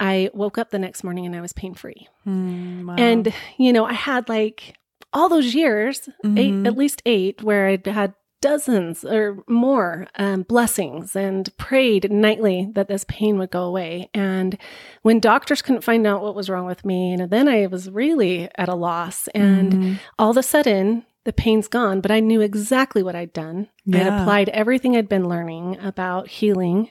I 0.00 0.30
woke 0.32 0.58
up 0.58 0.70
the 0.70 0.78
next 0.78 1.02
morning 1.02 1.26
and 1.26 1.34
I 1.34 1.40
was 1.40 1.52
pain 1.52 1.74
free. 1.74 2.08
Mm, 2.26 2.86
wow. 2.86 2.94
And, 2.96 3.32
you 3.56 3.72
know, 3.72 3.84
I 3.84 3.94
had 3.94 4.28
like 4.28 4.76
all 5.12 5.28
those 5.28 5.54
years, 5.54 6.08
mm-hmm. 6.24 6.38
eight, 6.38 6.66
at 6.66 6.76
least 6.76 7.02
eight, 7.04 7.42
where 7.42 7.66
I'd 7.66 7.86
had 7.86 8.14
dozens 8.40 9.04
or 9.04 9.42
more 9.48 10.06
um, 10.14 10.42
blessings 10.42 11.16
and 11.16 11.54
prayed 11.56 12.10
nightly 12.12 12.70
that 12.74 12.86
this 12.86 13.04
pain 13.08 13.38
would 13.38 13.50
go 13.50 13.64
away. 13.64 14.10
And 14.14 14.56
when 15.02 15.18
doctors 15.18 15.62
couldn't 15.62 15.82
find 15.82 16.06
out 16.06 16.22
what 16.22 16.36
was 16.36 16.48
wrong 16.48 16.66
with 16.66 16.84
me, 16.84 17.12
and 17.14 17.30
then 17.30 17.48
I 17.48 17.66
was 17.66 17.90
really 17.90 18.48
at 18.56 18.68
a 18.68 18.74
loss. 18.74 19.26
And 19.28 19.72
mm-hmm. 19.72 19.94
all 20.18 20.30
of 20.30 20.36
a 20.36 20.42
sudden, 20.42 21.04
the 21.28 21.32
pain's 21.34 21.68
gone, 21.68 22.00
but 22.00 22.10
I 22.10 22.20
knew 22.20 22.40
exactly 22.40 23.02
what 23.02 23.14
I'd 23.14 23.34
done. 23.34 23.68
Yeah. 23.84 24.00
I'd 24.00 24.22
applied 24.22 24.48
everything 24.48 24.96
I'd 24.96 25.10
been 25.10 25.28
learning 25.28 25.76
about 25.82 26.26
healing 26.26 26.90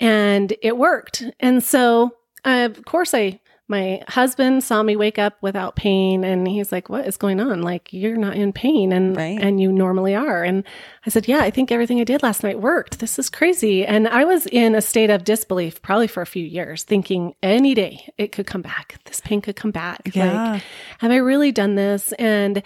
and 0.00 0.54
it 0.62 0.78
worked. 0.78 1.22
And 1.40 1.62
so, 1.62 2.12
uh, 2.42 2.70
of 2.74 2.82
course, 2.86 3.12
I 3.12 3.38
my 3.68 4.00
husband 4.06 4.62
saw 4.62 4.80
me 4.80 4.94
wake 4.94 5.18
up 5.18 5.36
without 5.42 5.74
pain 5.74 6.22
and 6.22 6.46
he's 6.46 6.70
like, 6.70 6.88
what 6.88 7.04
is 7.04 7.16
going 7.16 7.40
on? 7.40 7.62
Like, 7.62 7.92
you're 7.92 8.16
not 8.16 8.36
in 8.36 8.52
pain 8.52 8.92
and, 8.92 9.16
Right. 9.16 9.40
and 9.40 9.60
you 9.60 9.72
normally 9.72 10.14
are. 10.14 10.44
And 10.44 10.62
I 11.04 11.10
said, 11.10 11.26
yeah, 11.26 11.40
I 11.40 11.50
think 11.50 11.72
everything 11.72 12.00
I 12.00 12.04
did 12.04 12.22
last 12.22 12.44
night 12.44 12.60
worked. 12.60 13.00
This 13.00 13.18
is 13.18 13.28
crazy. 13.28 13.84
And 13.84 14.06
I 14.06 14.24
was 14.24 14.46
in 14.46 14.76
a 14.76 14.80
state 14.80 15.10
of 15.10 15.24
disbelief 15.24 15.82
probably 15.82 16.06
for 16.06 16.22
a 16.22 16.26
few 16.26 16.44
years, 16.44 16.84
thinking 16.84 17.34
any 17.42 17.74
day 17.74 18.08
it 18.16 18.30
could 18.30 18.46
come 18.46 18.62
back. 18.62 19.00
This 19.04 19.20
pain 19.20 19.40
could 19.40 19.56
come 19.56 19.72
back. 19.72 20.14
Yeah. 20.14 20.52
Like, 20.52 20.62
have 21.00 21.10
I 21.10 21.16
really 21.16 21.50
done 21.50 21.74
this? 21.74 22.12
And 22.20 22.62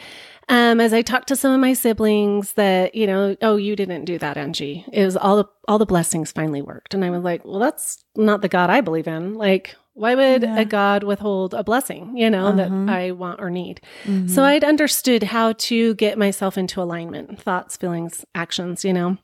um, 0.51 0.81
as 0.81 0.93
I 0.93 1.01
talked 1.03 1.29
to 1.29 1.37
some 1.37 1.53
of 1.53 1.61
my 1.61 1.73
siblings, 1.73 2.53
that 2.55 2.95
you 2.95 3.07
know, 3.07 3.37
oh, 3.41 3.57
you 3.57 3.75
didn't 3.77 4.05
do 4.05 4.19
that, 4.19 4.37
Angie. 4.37 4.85
It 4.93 5.05
was 5.05 5.17
all 5.17 5.37
the 5.39 5.45
all 5.69 5.79
the 5.79 5.87
blessings 5.87 6.33
finally 6.33 6.61
worked, 6.63 6.93
and 6.93 7.05
I 7.05 7.11
was 7.11 7.23
like, 7.23 7.45
well, 7.45 7.59
that's 7.61 8.05
not 8.17 8.43
the 8.43 8.49
God 8.49 8.69
I 8.69 8.81
believe 8.83 9.07
in. 9.09 9.35
Like, 9.35 9.77
why 9.95 10.15
would 10.15 10.43
Yeah. 10.43 10.59
a 10.59 10.65
God 10.65 11.03
withhold 11.05 11.55
a 11.55 11.63
blessing? 11.65 12.17
You 12.17 12.31
know 12.31 12.55
that 12.57 12.71
Uh-huh. 12.71 12.87
I 12.93 13.11
want 13.13 13.41
or 13.41 13.51
need. 13.51 13.81
Mhm. 14.05 14.29
So 14.29 14.45
I'd 14.45 14.65
understood 14.65 15.23
how 15.25 15.53
to 15.53 15.95
get 15.95 16.19
myself 16.19 16.59
into 16.59 16.83
alignment, 16.83 17.41
thoughts, 17.41 17.77
feelings, 17.77 18.25
actions. 18.35 18.85
You 18.85 18.93
know. 18.93 19.17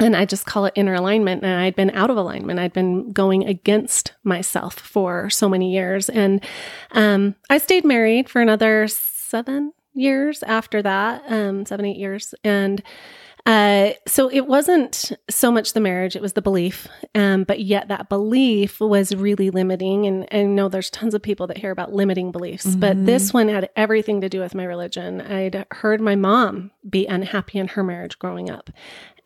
And 0.00 0.16
I 0.16 0.24
just 0.24 0.44
call 0.44 0.64
it 0.64 0.72
inner 0.74 0.94
alignment. 0.94 1.44
And 1.44 1.60
I'd 1.60 1.76
been 1.76 1.92
out 1.92 2.10
of 2.10 2.16
alignment. 2.16 2.58
I'd 2.58 2.72
been 2.72 3.12
going 3.12 3.44
against 3.46 4.12
myself 4.24 4.74
for 4.74 5.30
so 5.30 5.48
many 5.48 5.72
years. 5.72 6.08
And 6.08 6.44
um, 6.90 7.36
I 7.48 7.58
stayed 7.58 7.84
married 7.84 8.28
for 8.28 8.42
another 8.42 8.88
seven 8.88 9.72
years 9.94 10.42
after 10.42 10.82
that, 10.82 11.22
um, 11.28 11.64
seven, 11.66 11.86
eight 11.86 11.96
years. 11.96 12.34
And 12.44 12.82
uh, 13.46 13.90
so 14.06 14.30
it 14.30 14.46
wasn't 14.46 15.12
so 15.28 15.52
much 15.52 15.74
the 15.74 15.80
marriage, 15.80 16.16
it 16.16 16.22
was 16.22 16.32
the 16.32 16.40
belief. 16.40 16.88
Um, 17.14 17.44
but 17.44 17.60
yet 17.60 17.88
that 17.88 18.08
belief 18.08 18.80
was 18.80 19.14
really 19.14 19.50
limiting. 19.50 20.06
And, 20.06 20.26
and 20.32 20.40
I 20.48 20.50
know 20.50 20.68
there's 20.70 20.88
tons 20.90 21.12
of 21.14 21.22
people 21.22 21.46
that 21.48 21.58
hear 21.58 21.70
about 21.70 21.92
limiting 21.92 22.32
beliefs, 22.32 22.74
but 22.74 22.96
Mhm. 22.96 23.06
this 23.06 23.34
one 23.34 23.48
had 23.48 23.68
everything 23.76 24.22
to 24.22 24.28
do 24.30 24.40
with 24.40 24.54
my 24.54 24.64
religion. 24.64 25.20
I'd 25.20 25.66
heard 25.72 26.00
my 26.00 26.14
mom 26.16 26.70
be 26.88 27.06
unhappy 27.06 27.58
in 27.58 27.68
her 27.68 27.84
marriage 27.84 28.18
growing 28.18 28.48
up. 28.50 28.70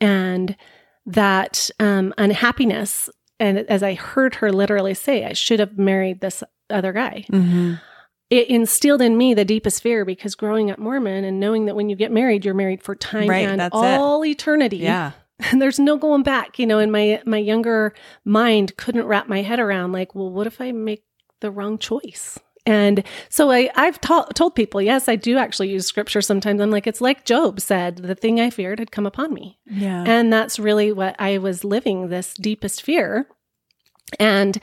And 0.01 0.57
that 1.07 1.71
um, 1.79 2.13
unhappiness, 2.19 3.09
and 3.41 3.59
as 3.61 3.83
I 3.85 3.95
heard 3.95 4.35
her 4.37 4.51
literally 4.53 4.95
say, 4.95 5.25
I 5.25 5.33
should 5.33 5.61
have 5.61 5.79
married 5.79 6.21
this 6.21 6.43
other 6.71 6.93
guy 6.93 7.25
Mhm. 7.31 7.81
It 8.31 8.49
instilled 8.49 9.01
in 9.01 9.17
me 9.17 9.33
the 9.35 9.45
deepest 9.45 9.83
fear 9.83 10.05
because 10.05 10.35
growing 10.35 10.71
up 10.71 10.79
Mormon 10.79 11.25
and 11.25 11.41
knowing 11.41 11.67
that 11.67 11.75
when 11.77 11.89
you 11.89 11.97
get 11.97 12.13
married, 12.13 12.45
you're 12.45 12.55
married 12.55 12.83
for 12.83 12.95
time 12.95 13.29
Right, 13.29 13.49
and 13.49 13.61
that's 13.61 13.75
it. 13.75 13.79
all 13.79 14.25
eternity. 14.25 14.79
Yeah. 14.79 15.13
And 15.53 15.63
there's 15.63 15.79
no 15.79 15.97
going 15.97 16.25
back. 16.25 16.59
You 16.59 16.67
know, 16.67 16.81
and 16.81 16.91
my 16.91 17.23
my 17.25 17.39
younger 17.39 17.95
mind 18.25 18.77
couldn't 18.77 19.07
wrap 19.07 19.29
my 19.29 19.43
head 19.43 19.61
around 19.61 19.93
like, 19.93 20.13
well, 20.13 20.31
what 20.33 20.49
if 20.49 20.61
I 20.61 20.73
make 20.73 21.05
the 21.41 21.53
wrong 21.53 21.79
choice? 21.79 22.41
And 22.67 23.05
so 23.29 23.51
I, 23.53 23.71
I've 23.77 24.01
ta- 24.01 24.27
told 24.35 24.57
people, 24.57 24.83
yes, 24.83 25.09
I 25.09 25.15
do 25.15 25.39
actually 25.39 25.71
use 25.71 25.87
scripture 25.87 26.21
sometimes. 26.21 26.61
I'm 26.61 26.73
like, 26.73 26.89
it's 26.89 27.01
like 27.01 27.25
Job 27.25 27.61
said, 27.61 27.99
the 27.99 28.17
thing 28.17 28.41
I 28.41 28.51
feared 28.51 28.81
had 28.81 28.91
come 28.91 29.07
upon 29.07 29.33
me. 29.33 29.59
Yeah. 29.65 30.03
And 30.07 30.33
that's 30.33 30.59
really 30.59 30.91
what 30.91 31.15
I 31.21 31.39
was 31.39 31.63
living 31.65 32.09
this 32.09 32.35
deepest 32.35 32.83
fear. 32.83 33.29
And 34.19 34.59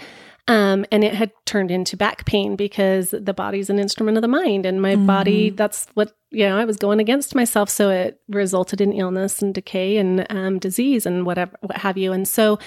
um, 0.48 0.86
and 0.92 1.04
it 1.04 1.14
had 1.16 1.32
turned 1.46 1.72
into 1.72 1.98
back 1.98 2.26
pain 2.26 2.56
because 2.56 3.10
the 3.12 3.34
body's 3.34 3.70
an 3.70 3.80
instrument 3.80 4.18
of 4.18 4.22
the 4.22 4.28
mind, 4.28 4.66
and 4.66 4.82
my 4.82 4.96
body, 4.96 5.52
Mhm. 5.52 5.58
that's 5.58 5.88
what, 5.96 6.16
you 6.32 6.48
know, 6.48 6.58
I 6.58 6.66
was 6.66 6.78
going 6.78 7.00
against 7.00 7.34
myself. 7.36 7.70
So 7.70 7.90
it 7.90 8.20
resulted 8.30 8.80
in 8.82 8.94
illness 8.94 9.42
and 9.42 9.54
decay 9.54 9.98
and 9.98 10.26
um, 10.30 10.60
disease 10.60 11.06
and 11.06 11.26
whatever, 11.26 11.58
what 11.62 11.78
have 11.78 11.98
you. 11.98 12.12
And 12.12 12.28
so 12.28 12.60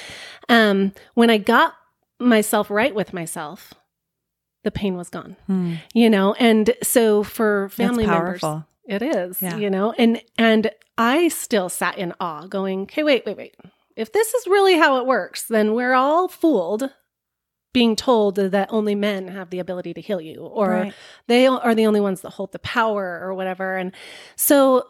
um, 0.49 0.93
when 1.15 1.31
I 1.31 1.39
got 1.39 1.75
myself 2.19 2.69
right 2.71 2.95
with 2.95 3.13
myself, 3.13 3.75
the 4.65 4.71
pain 4.73 4.97
was 4.97 5.09
gone, 5.09 5.37
Hmm. 5.47 5.75
you 5.95 6.11
know? 6.11 6.33
And 6.35 6.75
so 6.83 7.23
for 7.23 7.69
family 7.69 8.07
That's 8.07 8.43
members, 8.43 8.65
it 8.87 9.03
is, 9.03 9.41
Yeah. 9.41 9.57
you 9.57 9.71
know, 9.71 9.93
and 9.97 10.21
and 10.37 10.71
I 10.97 11.29
still 11.29 11.69
sat 11.69 11.97
in 11.97 12.13
awe, 12.19 12.47
going, 12.49 12.83
"Okay, 12.83 13.05
wait, 13.05 13.25
wait, 13.25 13.37
wait. 13.37 13.55
If 13.95 14.11
this 14.13 14.35
is 14.35 14.49
really 14.49 14.75
how 14.79 14.99
it 14.99 15.07
works, 15.07 15.45
then 15.45 15.75
we're 15.75 15.93
all 15.95 16.27
fooled." 16.27 16.91
Being 17.73 17.97
told 17.97 18.37
that 18.37 18.69
only 18.73 18.95
men 18.95 19.29
have 19.29 19.51
the 19.51 19.59
ability 19.59 19.93
to 19.95 20.01
heal 20.01 20.21
you, 20.21 20.41
or 20.41 20.71
Right. 20.71 20.95
they 21.27 21.47
are 21.47 21.75
the 21.75 21.87
only 21.87 22.01
ones 22.01 22.23
that 22.23 22.31
hold 22.31 22.53
the 22.53 22.59
power, 22.59 23.21
or 23.23 23.35
whatever. 23.35 23.77
And 23.77 23.93
so, 24.37 24.85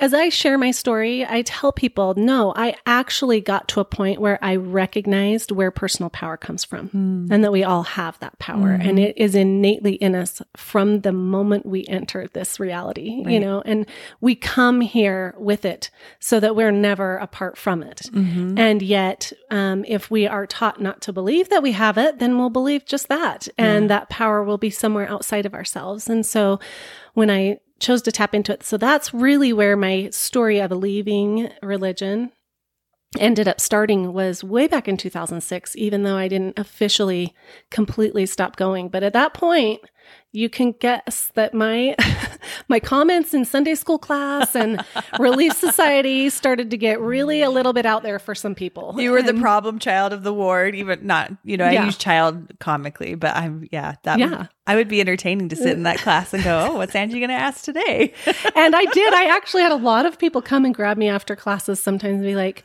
as 0.00 0.12
I 0.14 0.28
share 0.28 0.58
my 0.58 0.70
story, 0.70 1.24
I 1.26 1.42
tell 1.42 1.72
people, 1.72 2.14
no, 2.16 2.52
I 2.56 2.74
actually 2.86 3.40
got 3.40 3.68
to 3.68 3.80
a 3.80 3.84
point 3.84 4.20
where 4.20 4.38
I 4.42 4.56
recognized 4.56 5.50
where 5.50 5.70
personal 5.70 6.10
power 6.10 6.36
comes 6.36 6.64
from 6.64 6.88
Hmm. 6.88 7.26
and 7.32 7.42
that 7.44 7.52
we 7.52 7.64
all 7.64 7.82
have 7.82 8.18
that 8.20 8.38
power 8.38 8.78
Mhm. 8.78 8.88
and 8.88 8.98
it 8.98 9.14
is 9.16 9.34
innately 9.34 9.94
in 9.94 10.14
us 10.14 10.40
from 10.56 11.00
the 11.00 11.12
moment 11.12 11.66
we 11.66 11.84
enter 11.88 12.28
this 12.32 12.58
reality 12.60 13.22
you 13.26 13.40
know 13.40 13.62
and 13.64 13.86
we 14.20 14.34
come 14.34 14.80
here 14.80 15.34
with 15.38 15.64
it 15.64 15.90
so 16.20 16.38
that 16.40 16.54
we're 16.56 16.70
never 16.72 17.16
apart 17.16 17.56
from 17.56 17.82
it 17.82 18.02
Mhm. 18.12 18.58
and 18.58 18.82
yet 18.82 19.32
um, 19.50 19.84
if 19.88 20.10
we 20.10 20.26
are 20.26 20.46
taught 20.46 20.80
not 20.80 21.00
to 21.02 21.12
believe 21.12 21.48
that 21.48 21.62
we 21.62 21.72
have 21.72 21.96
it 21.98 22.18
then 22.18 22.38
we'll 22.38 22.50
believe 22.50 22.84
just 22.84 23.08
that 23.08 23.48
and 23.58 23.84
Yeah. 23.84 23.88
that 23.88 24.08
power 24.08 24.42
will 24.42 24.58
be 24.58 24.70
somewhere 24.70 25.08
outside 25.08 25.46
of 25.46 25.54
ourselves 25.54 26.08
and 26.08 26.24
so 26.26 26.58
when 27.14 27.30
i 27.30 27.58
chose 27.80 28.02
to 28.02 28.12
tap 28.12 28.34
into 28.34 28.52
it. 28.52 28.62
So 28.62 28.76
that's 28.76 29.12
really 29.12 29.52
where 29.52 29.76
my 29.76 30.10
story 30.10 30.60
of 30.60 30.70
leaving 30.70 31.50
religion 31.62 32.32
ended 33.18 33.46
up 33.46 33.60
starting 33.60 34.12
was 34.12 34.42
way 34.42 34.66
back 34.66 34.88
in 34.88 34.96
2006 34.96 35.76
even 35.76 36.02
though 36.02 36.16
i 36.16 36.26
didn't 36.26 36.58
officially 36.58 37.32
completely 37.70 38.26
stop 38.26 38.56
going. 38.56 38.88
But 38.88 39.02
at 39.02 39.12
that 39.12 39.34
point 39.34 39.80
you 40.34 40.50
can 40.50 40.72
guess 40.72 41.30
that 41.34 41.54
my 41.54 41.94
my 42.68 42.80
comments 42.80 43.32
in 43.32 43.44
sunday 43.44 43.74
school 43.74 43.98
class 43.98 44.54
and 44.56 44.84
relief 45.18 45.56
society 45.56 46.28
started 46.28 46.70
to 46.70 46.76
get 46.76 47.00
really 47.00 47.40
a 47.40 47.48
little 47.50 47.72
bit 47.72 47.86
out 47.86 48.02
there 48.02 48.18
for 48.18 48.34
some 48.34 48.54
people 48.54 48.94
You 49.00 49.12
were 49.12 49.22
the 49.22 49.34
problem 49.34 49.78
child 49.78 50.12
of 50.12 50.22
the 50.24 50.34
ward, 50.34 50.74
even 50.74 51.06
not, 51.06 51.30
you 51.44 51.56
know, 51.56 51.64
I 51.64 51.72
Yeah. 51.72 51.84
use 51.86 51.96
child 51.96 52.52
comically, 52.58 53.14
but 53.14 53.34
I'm, 53.36 53.68
yeah, 53.70 53.94
that, 54.02 54.18
Yeah. 54.18 54.38
would, 54.38 54.48
I 54.66 54.76
would 54.76 54.88
be 54.88 55.00
entertaining 55.00 55.48
to 55.50 55.56
sit 55.56 55.72
in 55.72 55.84
that 55.84 55.98
class 55.98 56.34
and 56.34 56.42
go, 56.42 56.68
oh, 56.70 56.76
what's 56.76 56.94
Angie 56.94 57.20
going 57.20 57.28
to 57.28 57.34
ask 57.34 57.64
today? 57.64 58.12
and 58.56 58.74
I 58.74 58.84
did. 58.86 59.14
I 59.14 59.26
actually 59.26 59.62
had 59.62 59.72
a 59.72 59.76
lot 59.76 60.04
of 60.06 60.18
people 60.18 60.42
come 60.42 60.64
and 60.64 60.74
grab 60.74 60.96
me 60.96 61.08
after 61.08 61.36
classes 61.36 61.78
sometimes 61.80 62.16
and 62.16 62.24
be 62.24 62.34
like, 62.34 62.64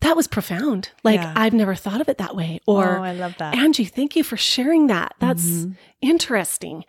that 0.00 0.16
was 0.16 0.26
profound. 0.26 0.90
Like, 1.04 1.20
Yeah. 1.20 1.32
I've 1.36 1.52
never 1.52 1.74
thought 1.74 2.00
of 2.00 2.08
it 2.08 2.18
that 2.18 2.34
way. 2.34 2.60
Or, 2.66 2.98
oh, 2.98 3.02
I 3.02 3.12
love 3.12 3.34
that. 3.38 3.54
Angie, 3.54 3.84
thank 3.84 4.16
you 4.16 4.24
for 4.24 4.36
sharing 4.36 4.86
that. 4.86 5.14
That's 5.20 5.44
Mhm. 5.66 5.76
interesting. 6.00 6.84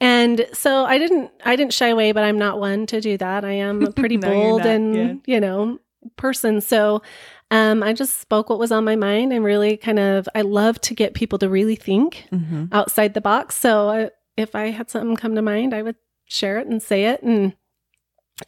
And 0.00 0.46
so 0.52 0.84
I 0.84 0.98
didn't 0.98 1.30
I 1.44 1.56
didn't 1.56 1.72
shy 1.74 1.88
away, 1.88 2.12
but 2.12 2.24
I'm 2.24 2.38
not 2.38 2.58
one 2.58 2.86
to 2.86 3.00
do 3.00 3.16
that. 3.18 3.44
I 3.44 3.52
am 3.52 3.82
a 3.82 3.90
pretty 3.92 4.16
No, 4.16 4.28
bold 4.28 4.60
and, 4.66 5.20
you 5.26 5.40
know, 5.40 5.78
person. 6.16 6.60
So 6.60 7.02
um 7.50 7.82
I 7.82 7.92
just 7.92 8.20
spoke 8.20 8.48
what 8.50 8.58
was 8.58 8.72
on 8.72 8.84
my 8.84 8.96
mind 8.96 9.32
and 9.32 9.44
really 9.44 9.76
kind 9.76 9.98
of 9.98 10.28
I 10.34 10.40
love 10.42 10.80
to 10.82 10.94
get 10.94 11.14
people 11.14 11.38
to 11.40 11.48
really 11.48 11.76
think 11.76 12.26
Mhm. 12.32 12.68
outside 12.72 13.14
the 13.14 13.20
box. 13.20 13.56
So 13.56 13.88
uh, 13.90 14.08
if 14.36 14.54
I 14.54 14.70
had 14.70 14.90
something 14.90 15.16
come 15.16 15.34
to 15.34 15.42
mind, 15.42 15.74
I 15.74 15.82
would 15.82 15.96
share 16.26 16.58
it 16.58 16.66
and 16.66 16.82
say 16.82 17.04
it 17.06 17.22
and 17.22 17.54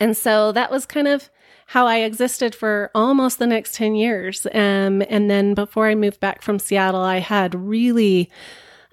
and 0.01 0.17
so 0.17 0.53
that 0.53 0.71
was 0.71 0.87
kind 0.87 1.09
of 1.09 1.31
how 1.67 1.87
I 1.87 1.99
existed 1.99 2.55
for 2.55 2.91
almost 2.95 3.39
the 3.39 3.47
next 3.47 3.75
10 3.75 3.97
years. 3.97 4.47
Um, 4.55 5.03
and 5.09 5.29
then 5.29 5.55
before 5.55 5.89
I 5.89 5.95
moved 5.95 6.21
back 6.21 6.43
from 6.43 6.59
Seattle, 6.59 7.01
I 7.01 7.19
had 7.19 7.55
really 7.55 8.31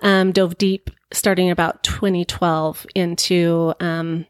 um, 0.01 0.31
dove 0.31 0.57
deep 0.57 0.89
starting 1.11 1.51
about 1.51 1.83
2012 1.83 2.87
into 2.95 3.73
um, 3.79 4.25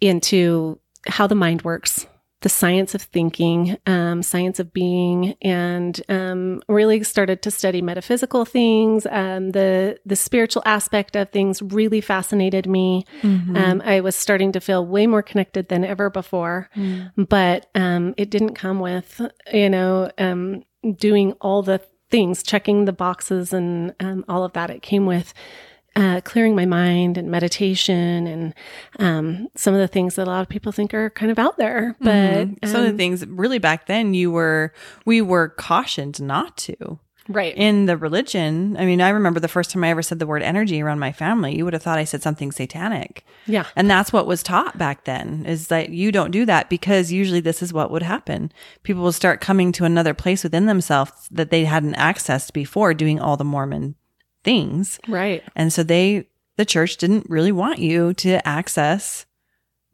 into 0.00 0.78
how 1.06 1.26
the 1.26 1.34
mind 1.34 1.62
works, 1.62 2.06
the 2.42 2.48
science 2.48 2.94
of 2.94 3.02
thinking, 3.02 3.76
um, 3.86 4.22
science 4.22 4.60
of 4.60 4.72
being, 4.72 5.34
and 5.42 6.00
um, 6.08 6.60
really 6.68 7.02
started 7.02 7.40
to 7.42 7.50
study 7.50 7.80
metaphysical 7.80 8.44
things. 8.44 9.06
Um, 9.10 9.50
the 9.52 9.98
the 10.04 10.16
spiritual 10.16 10.62
aspect 10.66 11.16
of 11.16 11.30
things 11.30 11.62
really 11.62 12.00
fascinated 12.00 12.66
me. 12.66 13.04
Mhm. 13.22 13.56
Um, 13.56 13.82
I 13.84 14.00
was 14.00 14.14
starting 14.16 14.52
to 14.52 14.60
feel 14.60 14.84
way 14.84 15.06
more 15.06 15.22
connected 15.22 15.68
than 15.68 15.84
ever 15.84 16.10
before, 16.10 16.68
Mm. 16.76 17.28
but 17.28 17.66
um, 17.74 18.14
it 18.16 18.28
didn't 18.30 18.54
come 18.54 18.80
with, 18.80 19.20
you 19.52 19.70
know, 19.70 20.10
um, 20.18 20.62
doing 20.96 21.32
all 21.40 21.62
the 21.62 21.80
things, 22.10 22.42
checking 22.42 22.84
the 22.84 22.92
boxes 22.92 23.52
and 23.52 23.94
um, 24.00 24.24
all 24.28 24.44
of 24.44 24.52
that. 24.52 24.68
It 24.70 24.82
came 24.82 25.06
with 25.06 25.32
uh, 25.94 26.20
clearing 26.24 26.54
my 26.56 26.64
mind 26.66 27.18
and 27.18 27.30
meditation 27.30 28.26
and 28.26 28.54
um, 28.98 29.48
some 29.54 29.74
of 29.74 29.80
the 29.80 29.88
things 29.88 30.14
that 30.14 30.26
a 30.26 30.30
lot 30.30 30.40
of 30.42 30.48
people 30.48 30.72
think 30.72 30.94
are 30.94 31.10
kind 31.10 31.30
of 31.30 31.38
out 31.38 31.58
there. 31.58 31.94
But 32.00 32.48
Mhm. 32.48 32.66
some 32.66 32.76
of 32.80 32.84
the 32.84 32.90
um, 32.90 32.96
things, 32.96 33.26
really 33.26 33.58
back 33.58 33.86
then, 33.86 34.14
you 34.14 34.30
were, 34.30 34.72
we 35.04 35.20
were 35.20 35.48
cautioned 35.48 36.20
not 36.20 36.56
to. 36.58 36.98
right. 37.28 37.54
in 37.56 37.86
the 37.86 37.96
religion, 37.96 38.76
I 38.78 38.84
mean, 38.84 39.00
I 39.00 39.10
remember 39.10 39.38
the 39.38 39.46
first 39.46 39.70
time 39.70 39.84
I 39.84 39.90
ever 39.90 40.02
said 40.02 40.18
the 40.18 40.26
word 40.26 40.42
energy 40.42 40.82
around 40.82 40.98
my 40.98 41.12
family, 41.12 41.56
you 41.56 41.64
would 41.64 41.72
have 41.72 41.82
thought 41.82 41.96
I 41.98 42.04
said 42.04 42.20
something 42.22 42.50
satanic. 42.50 43.24
yeah. 43.46 43.66
And 43.76 43.88
that's 43.88 44.12
what 44.12 44.26
was 44.26 44.42
taught 44.42 44.76
back 44.76 45.04
then 45.04 45.46
is 45.46 45.68
that 45.68 45.90
you 45.90 46.10
don't 46.10 46.32
do 46.32 46.44
that 46.46 46.68
because 46.68 47.12
usually 47.12 47.38
this 47.40 47.62
is 47.62 47.72
what 47.72 47.90
would 47.92 48.02
happen. 48.02 48.50
People 48.82 49.02
will 49.04 49.12
start 49.12 49.40
coming 49.40 49.70
to 49.72 49.84
another 49.84 50.14
place 50.14 50.42
within 50.42 50.66
themselves 50.66 51.28
that 51.30 51.50
they 51.50 51.64
hadn't 51.64 51.94
accessed 51.96 52.52
before 52.52 52.92
doing 52.92 53.20
all 53.20 53.36
the 53.36 53.44
Mormon 53.44 53.94
things. 54.44 54.98
Right. 55.08 55.42
And 55.56 55.72
so 55.72 55.82
they, 55.82 56.26
the 56.56 56.64
church 56.64 56.96
didn't 56.96 57.28
really 57.28 57.52
want 57.52 57.78
you 57.78 58.14
to 58.14 58.46
access 58.46 59.26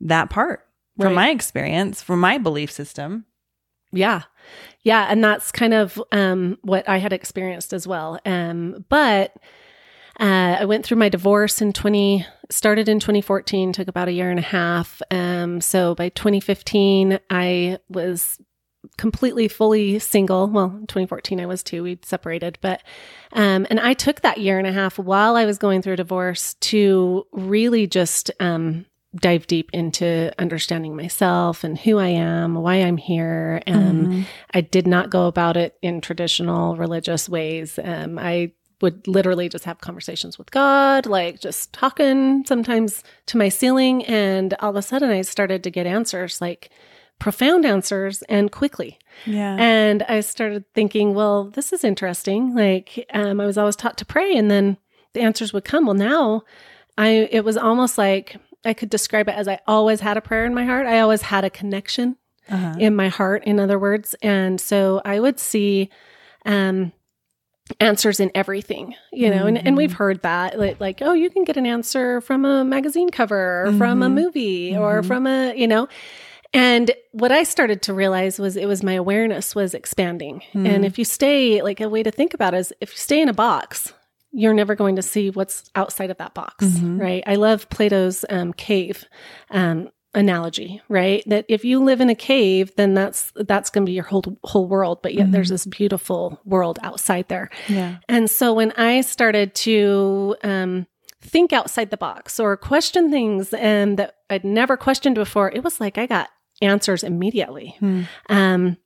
that 0.01 0.31
part 0.31 0.67
from 0.97 1.09
Right. 1.09 1.15
my 1.15 1.31
experience, 1.31 2.03
from 2.03 2.21
my 2.21 2.39
belief 2.39 2.71
system. 2.71 3.25
Yeah. 3.93 4.23
Yeah. 4.83 5.07
And 5.09 5.23
that's 5.23 5.51
kind 5.53 5.75
of 5.75 6.03
um, 6.13 6.59
what 6.63 6.89
I 6.89 6.99
had 6.99 7.13
experienced 7.13 7.73
as 7.73 7.87
well. 7.87 8.19
Um, 8.27 8.85
but 8.89 9.35
uh, 10.21 10.57
I 10.61 10.65
went 10.65 10.85
through 10.85 10.97
my 10.99 11.09
divorce 11.09 11.61
in 11.63 11.73
20, 11.73 12.27
started 12.51 12.89
in 12.89 12.99
2014, 12.99 13.73
took 13.73 13.89
about 13.89 14.09
a 14.09 14.13
year 14.13 14.31
and 14.31 14.39
a 14.39 14.43
half. 14.43 15.01
Um, 15.11 15.61
so 15.61 15.95
by 15.95 16.09
2015, 16.11 17.21
I 17.31 17.79
was 17.89 18.39
completely 18.97 19.49
fully 19.49 19.99
single. 19.99 20.49
Well, 20.49 20.71
2014 20.71 21.41
I 21.41 21.47
was 21.47 21.63
too. 21.63 21.83
We'd 21.83 22.05
separated, 22.05 22.59
but 22.61 22.83
um 23.33 23.67
and 23.71 23.81
I 23.81 23.93
took 23.93 24.21
that 24.21 24.39
year 24.39 24.59
and 24.59 24.67
a 24.67 24.73
half 24.73 24.99
while 24.99 25.37
I 25.37 25.45
was 25.47 25.59
going 25.59 25.83
through 25.83 25.95
a 25.95 25.97
divorce 25.97 26.55
to 26.55 27.27
really 27.33 27.87
just 27.87 28.31
um 28.41 28.87
dive 29.17 29.47
deep 29.47 29.71
into 29.73 30.31
understanding 30.39 30.95
myself 30.95 31.65
and 31.65 31.79
who 31.79 31.99
I 31.99 32.09
am, 32.09 32.55
why 32.55 32.77
I'm 32.77 32.97
here. 32.99 33.63
Um 33.67 34.07
Mhm. 34.09 34.25
I 34.55 34.61
did 34.61 34.87
not 34.87 35.11
go 35.11 35.27
about 35.27 35.57
it 35.57 35.77
in 35.83 36.01
traditional 36.01 36.77
religious 36.77 37.29
ways. 37.29 37.79
Um 37.83 38.19
I 38.19 38.53
would 38.81 39.09
literally 39.09 39.49
just 39.49 39.65
have 39.65 39.81
conversations 39.81 40.39
with 40.39 40.53
God, 40.53 41.05
like 41.05 41.41
just 41.41 41.73
talking 41.73 42.45
sometimes 42.47 43.03
to 43.27 43.37
my 43.37 43.49
ceiling 43.49 44.05
and 44.05 44.55
all 44.61 44.71
of 44.71 44.77
a 44.77 44.83
sudden 44.83 45.11
I 45.11 45.23
started 45.23 45.65
to 45.65 45.71
get 45.71 45.85
answers 45.85 46.41
like 46.41 46.71
profound 47.19 47.65
answers 47.65 48.23
and 48.23 48.53
quickly. 48.53 48.99
Yeah. 49.27 49.57
And 49.59 50.03
I 50.05 50.21
started 50.21 50.65
thinking, 50.75 51.15
well, 51.15 51.45
this 51.45 51.73
is 51.73 51.83
interesting. 51.85 52.55
Like, 52.55 53.07
um, 53.13 53.41
I 53.41 53.47
was 53.47 53.59
always 53.59 53.77
taught 53.77 53.99
to 53.99 54.05
pray, 54.05 54.37
and 54.37 54.51
then 54.51 54.77
the 55.15 55.21
answers 55.21 55.53
would 55.53 55.65
come. 55.65 55.87
Well, 55.87 55.95
now 55.95 56.43
I, 56.97 57.29
it 57.31 57.45
was 57.45 57.57
almost 57.57 57.99
like 57.99 58.37
I 58.65 58.73
could 58.75 58.91
describe 58.91 59.29
it 59.29 59.35
as 59.35 59.49
I 59.49 59.59
always 59.67 60.01
had 60.01 60.17
a 60.17 60.21
prayer 60.21 60.45
in 60.45 60.55
my 60.55 60.65
heart. 60.65 60.87
I 60.87 61.01
always 61.01 61.23
had 61.23 61.45
a 61.45 61.51
connection 61.51 62.17
uh-huh. 62.49 62.77
in 62.79 62.95
my 62.95 63.09
heart, 63.09 63.45
in 63.45 63.59
other 63.59 63.79
words. 63.79 64.15
And 64.23 64.61
so 64.61 65.01
I 65.05 65.19
would 65.21 65.39
see, 65.41 65.91
um, 66.47 66.93
answers 67.81 68.19
in 68.19 68.31
everything 68.35 68.95
you 69.13 69.29
know 69.29 69.45
and, 69.47 69.59
and 69.59 69.77
we've 69.77 69.93
heard 69.93 70.23
that 70.23 70.59
like, 70.59 70.81
like 70.81 71.03
oh 71.03 71.13
you 71.13 71.29
can 71.29 71.45
get 71.45 71.59
an 71.59 71.67
answer 71.67 72.19
from 72.23 72.47
a 72.47 72.65
magazine 72.65 73.11
cover 73.11 73.67
or 73.67 73.73
from 73.75 74.03
a 74.03 74.07
Mhm. 74.09 74.15
movie 74.15 74.75
or 74.75 75.03
Mhm. 75.03 75.07
from 75.07 75.27
a 75.27 75.55
you 75.55 75.67
know 75.69 75.87
and 76.53 76.91
what 77.13 77.31
I 77.33 77.43
started 77.43 77.83
to 77.83 77.95
realize 77.95 78.39
was 78.39 78.57
it 78.57 78.67
was 78.67 78.83
my 78.83 78.95
awareness 78.95 79.55
was 79.55 79.75
expanding. 79.75 80.43
Hmm. 80.53 80.67
And 80.67 80.85
if 80.85 80.99
you 80.99 81.05
stay, 81.05 81.61
like 81.63 81.81
a 81.81 81.89
way 81.89 82.03
to 82.03 82.11
think 82.11 82.33
about 82.35 82.55
it 82.55 82.59
is 82.59 82.73
if 82.81 82.93
you 82.93 82.97
stay 82.99 83.21
in 83.21 83.29
a 83.29 83.35
box, 83.35 83.93
you're 84.33 84.55
never 84.55 84.75
going 84.75 84.97
to 84.97 85.03
see 85.03 85.31
what's 85.31 85.71
outside 85.75 86.11
of 86.11 86.19
that 86.19 86.35
box, 86.35 86.65
Mhm. 86.67 87.01
right? 87.01 87.23
I 87.27 87.35
love 87.37 87.69
Plato's 87.71 88.25
um, 88.29 88.53
cave 88.53 89.05
um, 89.51 89.89
analogy, 90.15 90.81
right? 90.89 91.23
That 91.27 91.45
if 91.49 91.65
you 91.65 91.83
live 91.83 92.01
in 92.01 92.11
a 92.11 92.15
cave, 92.15 92.73
then 92.77 92.95
that's 92.95 93.33
that's 93.37 93.71
going 93.71 93.85
to 93.87 93.91
be 93.91 93.95
your 93.95 94.05
whole 94.05 94.25
whole 94.45 94.67
world. 94.69 95.01
But 95.03 95.15
yet 95.15 95.29
Mhm. 95.29 95.33
there's 95.33 95.49
this 95.51 95.67
beautiful 95.67 96.41
world 96.45 96.79
outside 96.83 97.29
there. 97.29 97.51
yeah. 97.69 97.97
And 98.09 98.31
so 98.31 98.53
when 98.53 98.73
I 98.73 99.01
started 99.03 99.55
to 99.57 100.37
um, 100.43 100.87
think 101.21 101.53
outside 101.53 101.91
the 101.91 101.97
box 101.97 102.39
or 102.39 102.57
question 102.57 103.11
things 103.11 103.53
and 103.55 103.99
that 103.99 104.15
I'd 104.31 104.45
never 104.45 104.77
questioned 104.77 105.15
before, 105.17 105.51
it 105.51 105.65
was 105.65 105.81
like 105.81 105.99
I 105.99 106.07
got 106.07 106.29
answers 106.63 107.03
immediately. 107.03 107.77
Hmm. 107.81 108.03
Um, 108.29 108.77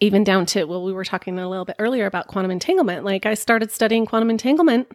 even 0.00 0.24
down 0.24 0.46
to, 0.46 0.64
well, 0.64 0.82
we 0.82 0.92
were 0.92 1.04
talking 1.04 1.38
a 1.38 1.48
little 1.48 1.64
bit 1.64 1.76
earlier 1.78 2.06
about 2.06 2.26
quantum 2.26 2.50
entanglement. 2.50 3.04
Like 3.04 3.24
I 3.26 3.34
started 3.34 3.70
studying 3.70 4.04
quantum 4.06 4.30
entanglement. 4.30 4.88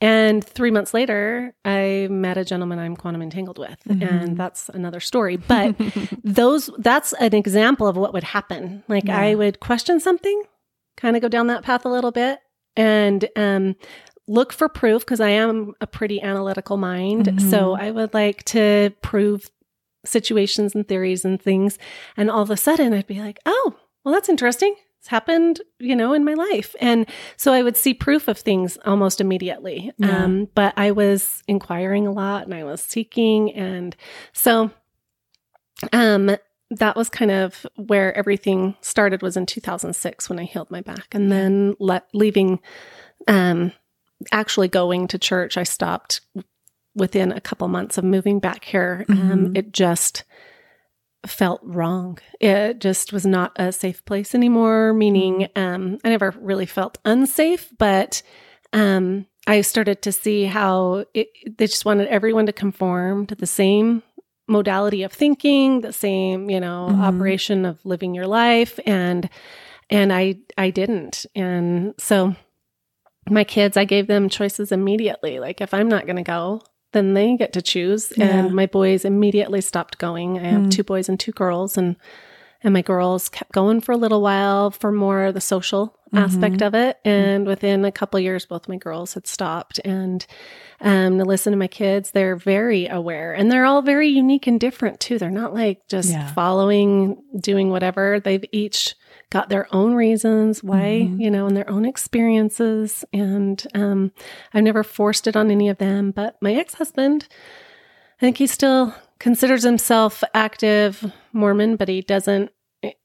And 0.00 0.44
three 0.44 0.70
months 0.70 0.94
later, 0.94 1.54
I 1.64 2.06
met 2.08 2.36
a 2.38 2.44
gentleman 2.44 2.78
I'm 2.78 2.96
quantum 2.96 3.20
entangled 3.22 3.58
with. 3.58 3.78
Mhm. 3.88 4.08
And 4.08 4.36
that's 4.36 4.68
another 4.68 5.00
story. 5.00 5.36
But 5.36 5.74
those, 6.24 6.70
that's 6.78 7.12
an 7.14 7.34
example 7.34 7.86
of 7.88 7.96
what 7.96 8.12
would 8.12 8.22
happen. 8.24 8.84
Like 8.88 9.06
Yeah. 9.06 9.18
I 9.18 9.34
would 9.34 9.58
question 9.60 9.98
something, 10.00 10.40
kind 10.96 11.16
of 11.16 11.22
go 11.22 11.28
down 11.28 11.48
that 11.48 11.64
path 11.64 11.84
a 11.84 11.88
little 11.88 12.12
bit 12.12 12.38
and 12.76 13.28
um, 13.34 13.74
look 14.28 14.52
for 14.52 14.68
proof 14.68 15.02
because 15.04 15.20
I 15.20 15.30
am 15.30 15.74
a 15.80 15.86
pretty 15.86 16.22
analytical 16.22 16.76
mind. 16.76 17.26
Mhm. 17.26 17.50
So 17.50 17.72
I 17.74 17.90
would 17.90 18.14
like 18.14 18.44
to 18.46 18.92
prove 19.02 19.48
situations 20.08 20.74
and 20.74 20.86
theories 20.86 21.24
and 21.24 21.40
things. 21.40 21.78
And 22.16 22.30
all 22.30 22.42
of 22.42 22.50
a 22.50 22.56
sudden 22.56 22.92
I'd 22.92 23.06
be 23.06 23.20
like, 23.20 23.38
oh, 23.46 23.76
well, 24.04 24.14
that's 24.14 24.28
interesting. 24.28 24.74
It's 24.98 25.08
happened, 25.08 25.60
you 25.78 25.94
know, 25.94 26.12
in 26.12 26.24
my 26.24 26.34
life. 26.34 26.74
And 26.80 27.06
so 27.36 27.52
I 27.52 27.62
would 27.62 27.76
see 27.76 27.94
proof 27.94 28.26
of 28.26 28.38
things 28.38 28.78
almost 28.84 29.20
immediately. 29.20 29.92
Yeah. 29.98 30.24
Um, 30.24 30.48
but 30.54 30.74
I 30.76 30.90
was 30.90 31.42
inquiring 31.46 32.06
a 32.06 32.12
lot 32.12 32.44
and 32.44 32.54
I 32.54 32.64
was 32.64 32.82
seeking. 32.82 33.52
And 33.52 33.94
so 34.32 34.70
um, 35.92 36.36
that 36.70 36.96
was 36.96 37.08
kind 37.08 37.30
of 37.30 37.64
where 37.76 38.16
everything 38.16 38.74
started 38.80 39.22
was 39.22 39.36
in 39.36 39.46
2006 39.46 40.28
when 40.28 40.40
I 40.40 40.44
healed 40.44 40.70
my 40.70 40.80
back. 40.80 41.06
And 41.12 41.30
then 41.30 41.74
let, 41.78 42.08
leaving, 42.12 42.60
um, 43.28 43.72
actually 44.32 44.68
going 44.68 45.06
to 45.08 45.18
church, 45.18 45.56
I 45.56 45.62
stopped 45.62 46.22
within 46.98 47.32
a 47.32 47.40
couple 47.40 47.66
months 47.68 47.96
of 47.98 48.04
moving 48.04 48.38
back 48.40 48.64
here. 48.64 49.04
Um, 49.08 49.16
Mhm. 49.46 49.56
it 49.56 49.72
just 49.72 50.24
felt 51.26 51.60
wrong. 51.64 52.18
It 52.40 52.78
just 52.80 53.12
was 53.12 53.26
not 53.26 53.52
a 53.56 53.72
safe 53.72 54.04
place 54.04 54.34
anymore, 54.34 54.92
meaning 54.94 55.48
um, 55.56 55.98
I 56.04 56.10
never 56.10 56.34
really 56.40 56.66
felt 56.66 56.98
unsafe, 57.04 57.68
but 57.78 58.22
um, 58.72 59.26
I 59.46 59.62
started 59.62 60.02
to 60.02 60.12
see 60.12 60.44
how 60.44 61.06
it, 61.14 61.28
they 61.56 61.66
just 61.66 61.84
wanted 61.84 62.08
everyone 62.08 62.46
to 62.46 62.52
conform 62.52 63.26
to 63.26 63.34
the 63.34 63.46
same 63.46 64.02
modality 64.46 65.02
of 65.02 65.12
thinking, 65.12 65.80
the 65.80 65.92
same, 65.92 66.48
you 66.50 66.60
know, 66.60 66.88
Mhm. 66.90 67.00
operation 67.02 67.64
of 67.66 67.84
living 67.84 68.14
your 68.14 68.26
life. 68.26 68.78
And 68.86 69.28
and 69.90 70.12
I 70.12 70.36
I 70.56 70.70
didn't. 70.70 71.26
And 71.34 71.94
so 71.98 72.36
my 73.28 73.44
kids, 73.44 73.76
I 73.76 73.84
gave 73.84 74.06
them 74.06 74.28
choices 74.28 74.70
immediately. 74.72 75.38
Like 75.40 75.60
if 75.60 75.74
I'm 75.74 75.88
not 75.88 76.06
gonna 76.06 76.22
go, 76.22 76.62
then 76.92 77.14
they 77.14 77.36
get 77.36 77.52
to 77.54 77.62
choose. 77.62 78.12
Yeah. 78.16 78.26
And 78.26 78.54
my 78.54 78.66
boys 78.66 79.04
immediately 79.04 79.60
stopped 79.60 79.98
going. 79.98 80.38
I 80.38 80.48
have 80.48 80.62
Mm. 80.62 80.70
two 80.70 80.84
boys 80.84 81.08
and 81.08 81.18
two 81.20 81.32
girls 81.32 81.76
and 81.76 81.96
and 82.64 82.74
my 82.74 82.82
girls 82.82 83.28
kept 83.28 83.52
going 83.52 83.80
for 83.80 83.92
a 83.92 83.96
little 83.96 84.20
while 84.20 84.72
for 84.72 84.90
more 84.90 85.30
the 85.30 85.40
social 85.40 85.96
aspect 86.12 86.60
of 86.60 86.74
it. 86.74 86.98
And 87.04 87.46
within 87.46 87.84
a 87.84 87.92
couple 87.92 88.18
years, 88.18 88.46
both 88.46 88.66
my 88.68 88.74
girls 88.76 89.14
had 89.14 89.28
stopped. 89.28 89.78
And 89.84 90.26
um, 90.80 91.18
to 91.18 91.24
listen 91.24 91.52
to 91.52 91.56
my 91.56 91.68
kids, 91.68 92.10
they're 92.10 92.34
very 92.34 92.88
aware 92.88 93.32
and 93.32 93.48
they're 93.52 93.64
all 93.64 93.80
very 93.82 94.08
unique 94.08 94.48
and 94.48 94.58
different 94.58 94.98
too. 94.98 95.18
They're 95.18 95.30
not 95.30 95.54
like 95.54 95.86
just 95.86 96.10
Yeah. 96.10 96.32
following, 96.32 97.22
doing 97.38 97.70
whatever. 97.70 98.18
They've 98.18 98.44
each 98.50 98.96
got 99.30 99.48
their 99.50 99.66
own 99.74 99.94
reasons 99.94 100.62
why, 100.64 101.06
Mhm. 101.08 101.20
you 101.20 101.30
know, 101.30 101.46
and 101.46 101.56
their 101.56 101.68
own 101.68 101.84
experiences. 101.84 103.04
And 103.12 103.62
um, 103.74 104.12
I've 104.54 104.64
never 104.64 104.82
forced 104.82 105.26
it 105.26 105.36
on 105.36 105.50
any 105.50 105.68
of 105.68 105.78
them. 105.78 106.10
But 106.10 106.36
my 106.40 106.54
ex 106.54 106.74
husband, 106.74 107.28
I 108.16 108.20
think 108.20 108.38
he 108.38 108.46
still 108.46 108.94
considers 109.18 109.62
himself 109.64 110.22
active 110.34 111.12
Mormon, 111.32 111.76
but 111.76 111.88
he 111.88 112.00
doesn't. 112.00 112.50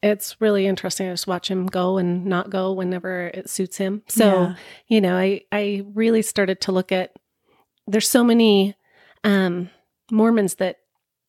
It's 0.04 0.40
really 0.40 0.68
interesting. 0.68 1.08
I 1.08 1.14
just 1.14 1.26
watch 1.28 1.50
him 1.50 1.66
go 1.66 1.98
and 1.98 2.26
not 2.26 2.50
go 2.52 2.72
whenever 2.74 3.28
it 3.34 3.50
suits 3.50 3.78
him. 3.78 4.04
So, 4.08 4.26
Yeah. 4.26 4.56
you 4.88 5.02
know, 5.02 5.18
I 5.18 5.42
I 5.52 5.84
really 5.94 6.22
started 6.22 6.62
to 6.62 6.72
look 6.72 6.92
at. 6.92 7.14
There's 7.88 8.08
so 8.10 8.24
many 8.24 8.76
um, 9.26 9.70
Mormons 10.12 10.56
that 10.56 10.78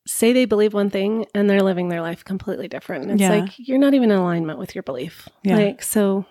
say 0.07 0.33
they 0.33 0.45
believe 0.45 0.73
one 0.73 0.89
thing 0.89 1.25
and 1.33 1.49
they're 1.49 1.61
living 1.63 1.89
their 1.89 2.01
life 2.01 2.23
completely 2.23 2.67
different. 2.67 3.09
It's 3.11 3.21
Yeah. 3.21 3.29
like 3.41 3.49
you're 3.57 3.79
not 3.79 3.93
even 3.93 4.11
in 4.11 4.17
alignment 4.17 4.59
with 4.59 4.75
your 4.75 4.83
belief. 4.83 5.27
Yeah. 5.43 5.57
Like, 5.57 5.81
so 5.83 6.25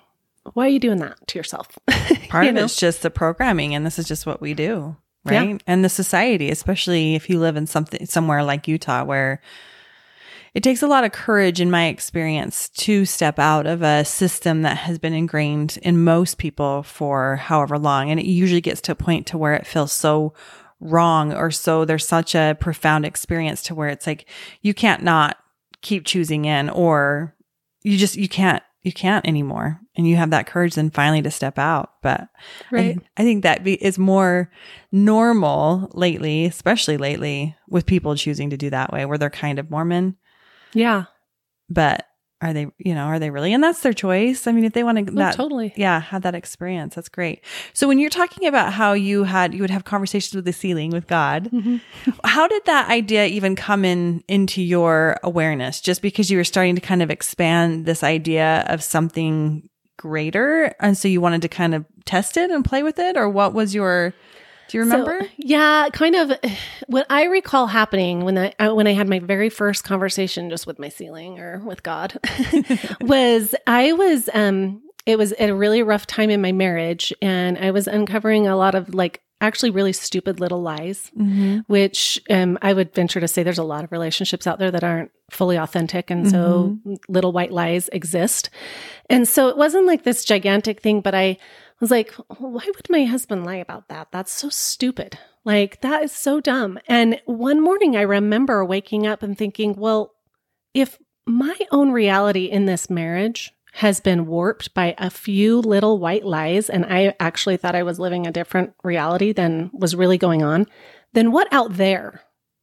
why 0.52 0.66
are 0.66 0.68
you 0.70 0.78
doing 0.78 0.98
that 0.98 1.16
to 1.28 1.38
yourself? 1.38 1.68
Part 2.28 2.44
You 2.44 2.50
of 2.50 2.54
know? 2.54 2.64
it's 2.64 2.76
just 2.76 3.02
the 3.02 3.10
programming, 3.10 3.74
and 3.74 3.84
this 3.84 3.98
is 3.98 4.06
just 4.06 4.26
what 4.26 4.40
we 4.40 4.54
do, 4.54 4.96
Yeah. 5.28 5.38
right? 5.38 5.62
And 5.66 5.84
the 5.84 5.88
society, 5.88 6.50
especially 6.50 7.14
if 7.14 7.28
you 7.28 7.40
live 7.40 7.56
in 7.56 7.66
something 7.66 8.04
somewhere 8.06 8.44
like 8.44 8.68
Utah, 8.68 9.04
where 9.04 9.40
it 10.54 10.62
takes 10.62 10.82
a 10.82 10.86
lot 10.86 11.02
of 11.02 11.10
courage, 11.10 11.60
in 11.60 11.68
my 11.70 11.86
experience, 11.86 12.68
to 12.68 13.04
step 13.04 13.40
out 13.40 13.66
of 13.66 13.82
a 13.82 14.04
system 14.04 14.62
that 14.62 14.76
has 14.76 15.00
been 15.00 15.12
ingrained 15.12 15.78
in 15.82 16.04
most 16.04 16.38
people 16.38 16.84
for 16.84 17.36
however 17.36 17.76
long, 17.76 18.08
and 18.10 18.20
it 18.20 18.26
usually 18.26 18.60
gets 18.60 18.80
to 18.82 18.92
a 18.92 18.96
point 18.96 19.26
to 19.28 19.38
where 19.38 19.54
it 19.54 19.66
feels 19.66 19.90
so 19.92 20.32
wrong 20.80 21.32
or 21.32 21.50
so 21.50 21.84
there's 21.84 22.06
such 22.06 22.34
a 22.34 22.56
profound 22.60 23.06
experience 23.06 23.62
to 23.62 23.74
where 23.74 23.88
it's 23.88 24.06
like 24.06 24.26
you 24.62 24.74
can't 24.74 25.02
not 25.02 25.38
keep 25.80 26.04
choosing 26.04 26.44
in 26.44 26.68
or 26.70 27.34
you 27.82 27.96
just 27.96 28.16
you 28.16 28.28
can't 28.28 28.62
you 28.82 28.92
can't 28.92 29.26
anymore 29.26 29.80
and 29.96 30.06
you 30.06 30.16
have 30.16 30.30
that 30.30 30.46
courage 30.46 30.74
then 30.74 30.90
finally 30.90 31.22
to 31.22 31.30
step 31.30 31.58
out 31.58 31.92
but 32.02 32.28
Right. 32.70 32.98
I, 33.16 33.22
I 33.22 33.24
think 33.24 33.42
that 33.42 33.64
be, 33.64 33.74
is 33.74 33.98
more 33.98 34.50
normal 34.92 35.90
lately 35.94 36.44
especially 36.44 36.96
lately 36.96 37.56
with 37.68 37.86
people 37.86 38.14
choosing 38.14 38.50
to 38.50 38.56
do 38.56 38.70
that 38.70 38.92
way 38.92 39.06
where 39.06 39.18
they're 39.18 39.30
kind 39.30 39.58
of 39.58 39.70
mormon 39.70 40.16
yeah. 40.74 41.04
but 41.70 42.06
are 42.40 42.52
they, 42.52 42.66
you 42.78 42.94
know, 42.94 43.04
are 43.04 43.18
they 43.18 43.30
really? 43.30 43.54
And 43.54 43.62
that's 43.64 43.80
their 43.80 43.92
choice. 43.94 44.46
I 44.46 44.52
mean, 44.52 44.64
if 44.64 44.72
they 44.74 44.84
want 44.84 45.06
to, 45.06 45.14
Oh, 45.28 45.30
totally. 45.32 45.72
yeah, 45.76 46.00
have 46.00 46.22
that 46.22 46.34
experience, 46.34 46.94
that's 46.94 47.08
great. 47.08 47.42
So 47.72 47.88
when 47.88 47.98
you're 47.98 48.10
talking 48.10 48.46
about 48.46 48.72
how 48.72 48.92
you 48.92 49.24
had, 49.24 49.54
you 49.54 49.60
would 49.62 49.70
have 49.70 49.84
conversations 49.84 50.34
with 50.34 50.44
the 50.44 50.52
ceiling 50.52 50.90
with 50.90 51.06
God, 51.06 51.48
Mm-hmm. 51.50 51.76
how 52.24 52.46
did 52.48 52.64
that 52.66 52.90
idea 52.90 53.26
even 53.26 53.56
come 53.56 53.84
in 53.84 54.22
into 54.28 54.60
your 54.60 55.16
awareness? 55.22 55.80
Just 55.80 56.02
because 56.02 56.30
you 56.30 56.36
were 56.36 56.44
starting 56.44 56.74
to 56.74 56.80
kind 56.82 57.02
of 57.02 57.10
expand 57.10 57.86
this 57.86 58.02
idea 58.02 58.64
of 58.68 58.82
something 58.82 59.68
greater, 59.96 60.74
and 60.80 60.98
so 60.98 61.08
you 61.08 61.20
wanted 61.20 61.40
to 61.42 61.48
kind 61.48 61.74
of 61.74 61.86
test 62.04 62.36
it 62.36 62.50
and 62.50 62.64
play 62.64 62.82
with 62.82 62.98
it, 62.98 63.16
or 63.16 63.28
what 63.28 63.54
was 63.54 63.74
your? 63.74 64.12
Do 64.74 64.78
you 64.78 64.84
remember? 64.86 65.20
So, 65.20 65.28
yeah, 65.36 65.88
kind 65.92 66.16
of. 66.16 66.32
What 66.86 67.06
I 67.08 67.24
recall 67.24 67.66
happening 67.66 68.24
when 68.24 68.36
I 68.36 68.52
uh, 68.58 68.74
when 68.74 68.86
I 68.86 68.92
had 68.92 69.08
my 69.08 69.18
very 69.18 69.48
first 69.48 69.84
conversation 69.84 70.50
just 70.50 70.66
with 70.66 70.78
my 70.78 70.90
ceiling 70.90 71.38
or 71.38 71.60
with 71.60 71.82
God 71.82 72.18
was 73.00 73.54
I 73.66 73.92
was 73.92 74.28
um 74.34 74.82
it 75.06 75.16
was 75.16 75.32
at 75.32 75.48
a 75.48 75.54
really 75.54 75.82
rough 75.82 76.06
time 76.06 76.28
in 76.28 76.42
my 76.42 76.52
marriage 76.52 77.12
and 77.22 77.56
I 77.56 77.70
was 77.70 77.86
uncovering 77.86 78.46
a 78.46 78.56
lot 78.56 78.74
of 78.74 78.94
like 78.94 79.22
actually 79.40 79.70
really 79.70 79.94
stupid 79.94 80.40
little 80.40 80.60
lies 80.60 81.10
mm-hmm. 81.18 81.60
which 81.68 82.20
um, 82.28 82.58
I 82.60 82.74
would 82.74 82.94
venture 82.94 83.20
to 83.20 83.28
say 83.28 83.42
there's 83.42 83.58
a 83.58 83.64
lot 83.64 83.82
of 83.82 83.90
relationships 83.92 84.46
out 84.46 84.58
there 84.58 84.70
that 84.70 84.84
aren't 84.84 85.10
fully 85.30 85.56
authentic. 85.56 86.10
And 86.10 86.30
so 86.30 86.78
little 87.08 87.32
white 87.32 87.50
lies 87.50 87.88
exist. 87.92 88.50
And 89.10 89.26
so 89.26 89.48
it 89.48 89.56
wasn't 89.56 89.86
like 89.86 90.04
this 90.04 90.24
gigantic 90.24 90.80
thing, 90.80 91.00
but 91.00 91.14
I 91.14 91.38
was 91.84 91.90
like, 91.90 92.12
why 92.38 92.64
would 92.64 92.90
my 92.90 93.04
husband 93.04 93.44
lie 93.44 93.56
about 93.56 93.88
that? 93.88 94.08
That's 94.10 94.32
so 94.32 94.48
stupid. 94.48 95.18
Like, 95.44 95.82
that 95.82 96.02
is 96.02 96.12
so 96.12 96.40
dumb. 96.40 96.78
And 96.88 97.20
one 97.26 97.60
morning 97.60 97.94
I 97.94 98.02
remember 98.02 98.64
waking 98.64 99.06
up 99.06 99.22
and 99.22 99.36
thinking, 99.36 99.74
well, 99.74 100.12
if 100.72 100.98
my 101.26 101.54
own 101.70 101.92
reality 101.92 102.46
in 102.46 102.64
this 102.64 102.88
marriage 102.88 103.52
has 103.74 104.00
been 104.00 104.26
warped 104.26 104.72
by 104.72 104.94
a 104.96 105.10
few 105.10 105.60
little 105.60 105.98
white 105.98 106.24
lies, 106.24 106.70
and 106.70 106.86
I 106.86 107.14
actually 107.20 107.58
thought 107.58 107.74
I 107.74 107.82
was 107.82 107.98
living 107.98 108.26
a 108.26 108.32
different 108.32 108.72
reality 108.82 109.32
than 109.32 109.70
was 109.74 109.94
really 109.94 110.16
going 110.16 110.42
on, 110.42 110.66
then 111.12 111.32
what 111.32 111.52
out 111.52 111.74
there, 111.74 112.22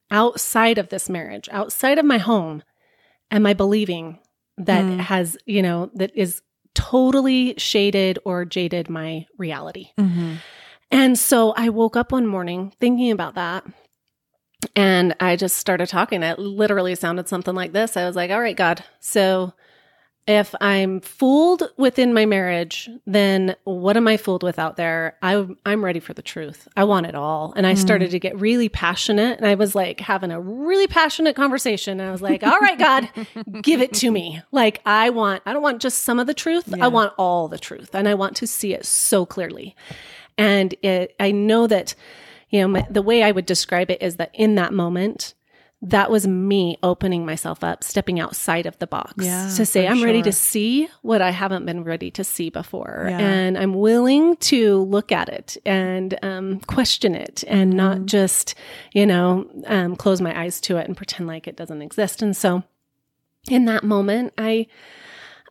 outside 0.09 0.77
of 0.77 0.89
this 0.89 1.09
marriage, 1.09 1.47
outside 1.51 1.99
of 1.99 2.05
my 2.05 2.17
home, 2.17 2.63
am 3.29 3.45
I 3.45 3.53
believing 3.53 4.19
that 4.57 4.83
Mm. 4.85 4.99
has, 4.99 5.37
you 5.45 5.61
know, 5.61 5.91
that 5.95 6.11
is 6.15 6.41
totally 6.73 7.55
shaded 7.57 8.19
or 8.25 8.45
jaded 8.45 8.89
my 8.89 9.25
reality? 9.37 9.89
Mm-hmm. 9.99 10.35
And 10.91 11.17
so 11.17 11.53
I 11.55 11.69
woke 11.69 11.95
up 11.95 12.11
one 12.11 12.27
morning 12.27 12.73
thinking 12.79 13.11
about 13.11 13.35
that. 13.35 13.65
And 14.75 15.15
I 15.19 15.37
just 15.37 15.57
started 15.57 15.87
talking. 15.87 16.21
It 16.21 16.37
literally 16.37 16.95
sounded 16.95 17.27
something 17.27 17.55
like 17.55 17.71
this. 17.71 17.97
I 17.97 18.05
was 18.05 18.15
like, 18.15 18.29
all 18.29 18.41
right, 18.41 18.55
God, 18.55 18.83
so 18.99 19.53
if 20.27 20.53
I'm 20.61 21.01
fooled 21.01 21.63
within 21.77 22.13
my 22.13 22.27
marriage, 22.27 22.89
then 23.07 23.55
what 23.63 23.97
am 23.97 24.07
I 24.07 24.17
fooled 24.17 24.43
with 24.43 24.59
out 24.59 24.77
there? 24.77 25.17
I, 25.21 25.47
I'm 25.65 25.83
ready 25.83 25.99
for 25.99 26.13
the 26.13 26.21
truth. 26.21 26.67
I 26.77 26.83
want 26.83 27.07
it 27.07 27.15
all. 27.15 27.53
And 27.55 27.65
I 27.65 27.73
mm. 27.73 27.77
started 27.77 28.11
to 28.11 28.19
get 28.19 28.39
really 28.39 28.69
passionate. 28.69 29.39
And 29.39 29.47
I 29.47 29.55
was 29.55 29.73
like 29.73 29.99
having 29.99 30.31
a 30.31 30.39
really 30.39 30.85
passionate 30.85 31.35
conversation. 31.35 31.99
And 31.99 32.07
I 32.07 32.11
was 32.11 32.21
like, 32.21 32.43
all 32.43 32.59
right, 32.59 32.77
God, 32.77 33.09
give 33.61 33.81
it 33.81 33.93
to 33.95 34.11
me. 34.11 34.41
Like, 34.51 34.81
I 34.85 35.09
want, 35.09 35.41
I 35.47 35.53
don't 35.53 35.63
want 35.63 35.81
just 35.81 35.99
some 35.99 36.19
of 36.19 36.27
the 36.27 36.35
truth. 36.35 36.65
Yeah. 36.67 36.85
I 36.85 36.87
want 36.87 37.13
all 37.17 37.47
the 37.47 37.59
truth. 37.59 37.95
And 37.95 38.07
I 38.07 38.13
want 38.13 38.35
to 38.37 38.47
see 38.47 38.73
it 38.73 38.85
so 38.85 39.25
clearly. 39.25 39.75
And 40.37 40.75
it, 40.83 41.15
I 41.19 41.31
know 41.31 41.65
that, 41.65 41.95
you 42.51 42.61
know, 42.61 42.67
my, 42.67 42.87
the 42.89 43.01
way 43.01 43.23
I 43.23 43.31
would 43.31 43.47
describe 43.47 43.89
it 43.89 44.01
is 44.01 44.17
that 44.17 44.29
in 44.33 44.55
that 44.55 44.71
moment, 44.71 45.33
that 45.83 46.11
was 46.11 46.27
me 46.27 46.77
opening 46.83 47.25
myself 47.25 47.63
up, 47.63 47.83
stepping 47.83 48.19
outside 48.19 48.67
of 48.67 48.77
the 48.77 48.85
box 48.85 49.25
Yeah, 49.25 49.49
to 49.55 49.65
say, 49.65 49.87
I'm 49.87 50.03
ready 50.03 50.21
to 50.21 50.31
see 50.31 50.87
what 51.01 51.23
I 51.23 51.31
haven't 51.31 51.65
been 51.65 51.83
ready 51.83 52.11
to 52.11 52.23
see 52.23 52.51
before. 52.51 53.07
Yeah. 53.09 53.17
And 53.17 53.57
I'm 53.57 53.73
willing 53.73 54.35
to 54.37 54.83
look 54.83 55.11
at 55.11 55.27
it 55.27 55.57
and 55.65 56.17
um, 56.21 56.59
question 56.61 57.15
it 57.15 57.43
and 57.47 57.71
Mm-hmm. 57.71 57.77
not 57.77 58.05
just, 58.05 58.53
you 58.93 59.07
know, 59.07 59.49
um, 59.65 59.95
close 59.95 60.21
my 60.21 60.39
eyes 60.39 60.61
to 60.61 60.77
it 60.77 60.87
and 60.87 60.95
pretend 60.95 61.25
like 61.25 61.47
it 61.47 61.55
doesn't 61.55 61.81
exist. 61.81 62.21
And 62.21 62.37
so 62.37 62.63
in 63.49 63.65
that 63.65 63.83
moment, 63.83 64.33
I, 64.37 64.67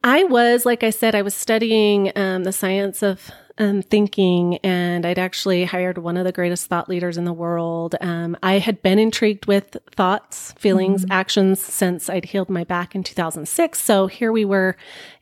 I 0.05 0.25
was, 0.25 0.65
like 0.65 0.85
I 0.85 0.91
said, 0.91 1.17
I 1.17 1.23
was 1.23 1.35
studying 1.35 2.13
um, 2.17 2.45
the 2.45 2.53
science 2.53 3.03
of 3.03 3.33
um, 3.59 3.83
thinking, 3.83 4.57
and 4.59 5.05
I'd 5.05 5.19
actually 5.19 5.65
hired 5.65 5.99
one 5.99 6.17
of 6.17 6.25
the 6.25 6.33
greatest 6.33 6.67
thought 6.67 6.89
leaders 6.89 7.17
in 7.17 7.25
the 7.25 7.33
world. 7.33 7.95
Um, 8.01 8.37
I 8.43 8.59
had 8.59 8.83
been 8.83 8.99
intrigued 8.99 9.47
with 9.47 9.77
thoughts, 9.95 10.53
feelings, 10.53 11.05
actions 11.11 11.61
since 11.61 12.09
I'd 12.09 12.27
healed 12.27 12.51
my 12.51 12.65
back 12.65 12.95
in 12.95 13.03
2006. 13.03 13.81
So 13.81 14.07
here 14.07 14.33
we 14.33 14.45
were, 14.45 14.77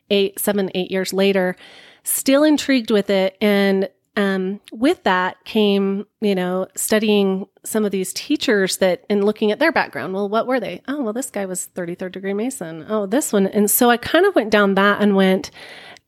eight, 0.09 0.39
seven, 0.39 0.71
eight 0.75 0.91
years 0.91 1.13
later, 1.13 1.55
still 2.03 2.43
intrigued 2.43 2.91
with 2.91 3.09
it. 3.09 3.37
And 3.41 3.89
um, 4.19 4.59
with 4.71 5.03
that 5.03 5.43
came, 5.45 6.05
you 6.19 6.35
know, 6.35 6.67
studying 6.75 7.47
some 7.63 7.85
of 7.85 7.91
these 7.91 8.11
teachers 8.11 8.77
that 8.77 9.05
and 9.09 9.23
looking 9.23 9.51
at 9.51 9.59
their 9.59 9.71
background. 9.71 10.13
Well, 10.13 10.27
what 10.27 10.45
were 10.45 10.59
they? 10.59 10.81
Oh, 10.87 11.03
well, 11.03 11.13
this 11.13 11.29
guy 11.29 11.45
was 11.45 11.69
33rd 11.73 12.11
degree 12.11 12.33
Mason. 12.33 12.85
Oh, 12.89 13.05
this 13.05 13.31
one. 13.31 13.47
And 13.47 13.71
so 13.71 13.89
I 13.89 13.97
kind 13.97 14.25
of 14.25 14.35
went 14.35 14.49
down 14.49 14.75
that 14.75 15.01
and 15.01 15.15
went, 15.15 15.51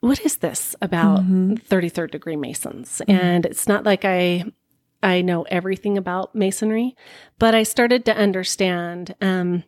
what 0.01 0.19
is 0.25 0.37
this 0.37 0.75
about 0.81 1.21
33rd 1.21 2.11
degree 2.11 2.35
Masons? 2.35 3.01
And 3.07 3.45
it's 3.45 3.67
not 3.67 3.85
like 3.85 4.03
I 4.03 4.43
I 5.03 5.21
know 5.21 5.43
everything 5.43 5.97
about 5.97 6.35
masonry, 6.35 6.95
but 7.39 7.55
I 7.55 7.63
started 7.63 8.05
to 8.05 8.15
understand 8.15 9.15
um, 9.21 9.63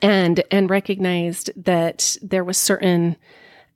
and 0.00 0.42
and 0.50 0.70
recognized 0.70 1.50
that 1.64 2.16
there 2.22 2.44
was 2.44 2.58
certain 2.58 3.16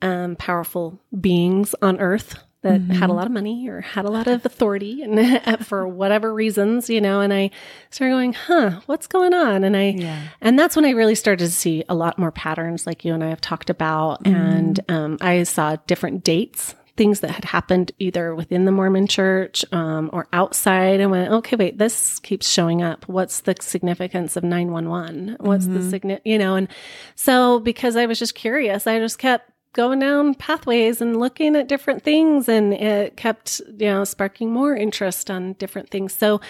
um, 0.01 0.35
powerful 0.35 0.99
beings 1.19 1.75
on 1.81 1.99
Earth 1.99 2.39
that 2.63 2.81
had 2.91 3.09
a 3.09 3.13
lot 3.13 3.25
of 3.25 3.31
money 3.31 3.67
or 3.67 3.81
had 3.81 4.05
a 4.05 4.11
lot 4.11 4.27
of 4.27 4.45
authority, 4.45 5.01
and 5.01 5.65
for 5.65 5.87
whatever 5.87 6.33
reasons, 6.33 6.89
you 6.89 7.01
know. 7.01 7.21
And 7.21 7.33
I 7.33 7.51
started 7.89 8.13
going, 8.13 8.33
"Huh, 8.33 8.81
what's 8.85 9.07
going 9.07 9.33
on?" 9.33 9.63
And 9.63 9.75
I 9.75 9.95
Yeah. 9.97 10.21
and 10.41 10.57
that's 10.59 10.75
when 10.75 10.85
I 10.85 10.91
really 10.91 11.15
started 11.15 11.45
to 11.45 11.51
see 11.51 11.83
a 11.89 11.95
lot 11.95 12.19
more 12.19 12.31
patterns, 12.31 12.85
like 12.85 13.03
you 13.05 13.13
and 13.13 13.23
I 13.23 13.29
have 13.29 13.41
talked 13.41 13.69
about. 13.69 14.25
And 14.25 14.79
um, 14.89 15.17
I 15.21 15.43
saw 15.43 15.77
different 15.87 16.23
dates, 16.23 16.75
things 16.97 17.21
that 17.21 17.31
had 17.31 17.45
happened 17.45 17.91
either 17.99 18.35
within 18.35 18.65
the 18.65 18.71
Mormon 18.71 19.07
church 19.07 19.65
um, 19.71 20.09
or 20.13 20.27
outside. 20.33 20.99
and 20.99 21.09
went, 21.09 21.31
okay, 21.31 21.55
wait, 21.55 21.77
this 21.77 22.19
keeps 22.19 22.47
showing 22.47 22.81
up. 22.83 23.07
What's 23.07 23.41
the 23.41 23.55
significance 23.59 24.35
of 24.35 24.43
911? 24.43 25.37
What's 25.39 25.65
the 25.67 25.81
significance, 25.81 26.21
you 26.25 26.37
know? 26.37 26.55
And 26.55 26.67
so 27.15 27.59
because 27.59 27.95
I 27.95 28.05
was 28.05 28.19
just 28.19 28.35
curious, 28.35 28.85
I 28.87 28.99
just 28.99 29.17
kept 29.17 29.49
going 29.73 29.99
down 29.99 30.35
pathways 30.35 31.01
and 31.01 31.19
looking 31.19 31.55
at 31.55 31.67
different 31.67 32.03
things 32.03 32.49
and 32.49 32.73
it 32.73 33.15
kept 33.15 33.61
you 33.77 33.87
know 33.87 34.03
sparking 34.03 34.51
more 34.51 34.75
interest 34.75 35.31
on 35.31 35.53
different 35.53 35.89
things. 35.89 36.13
So 36.13 36.41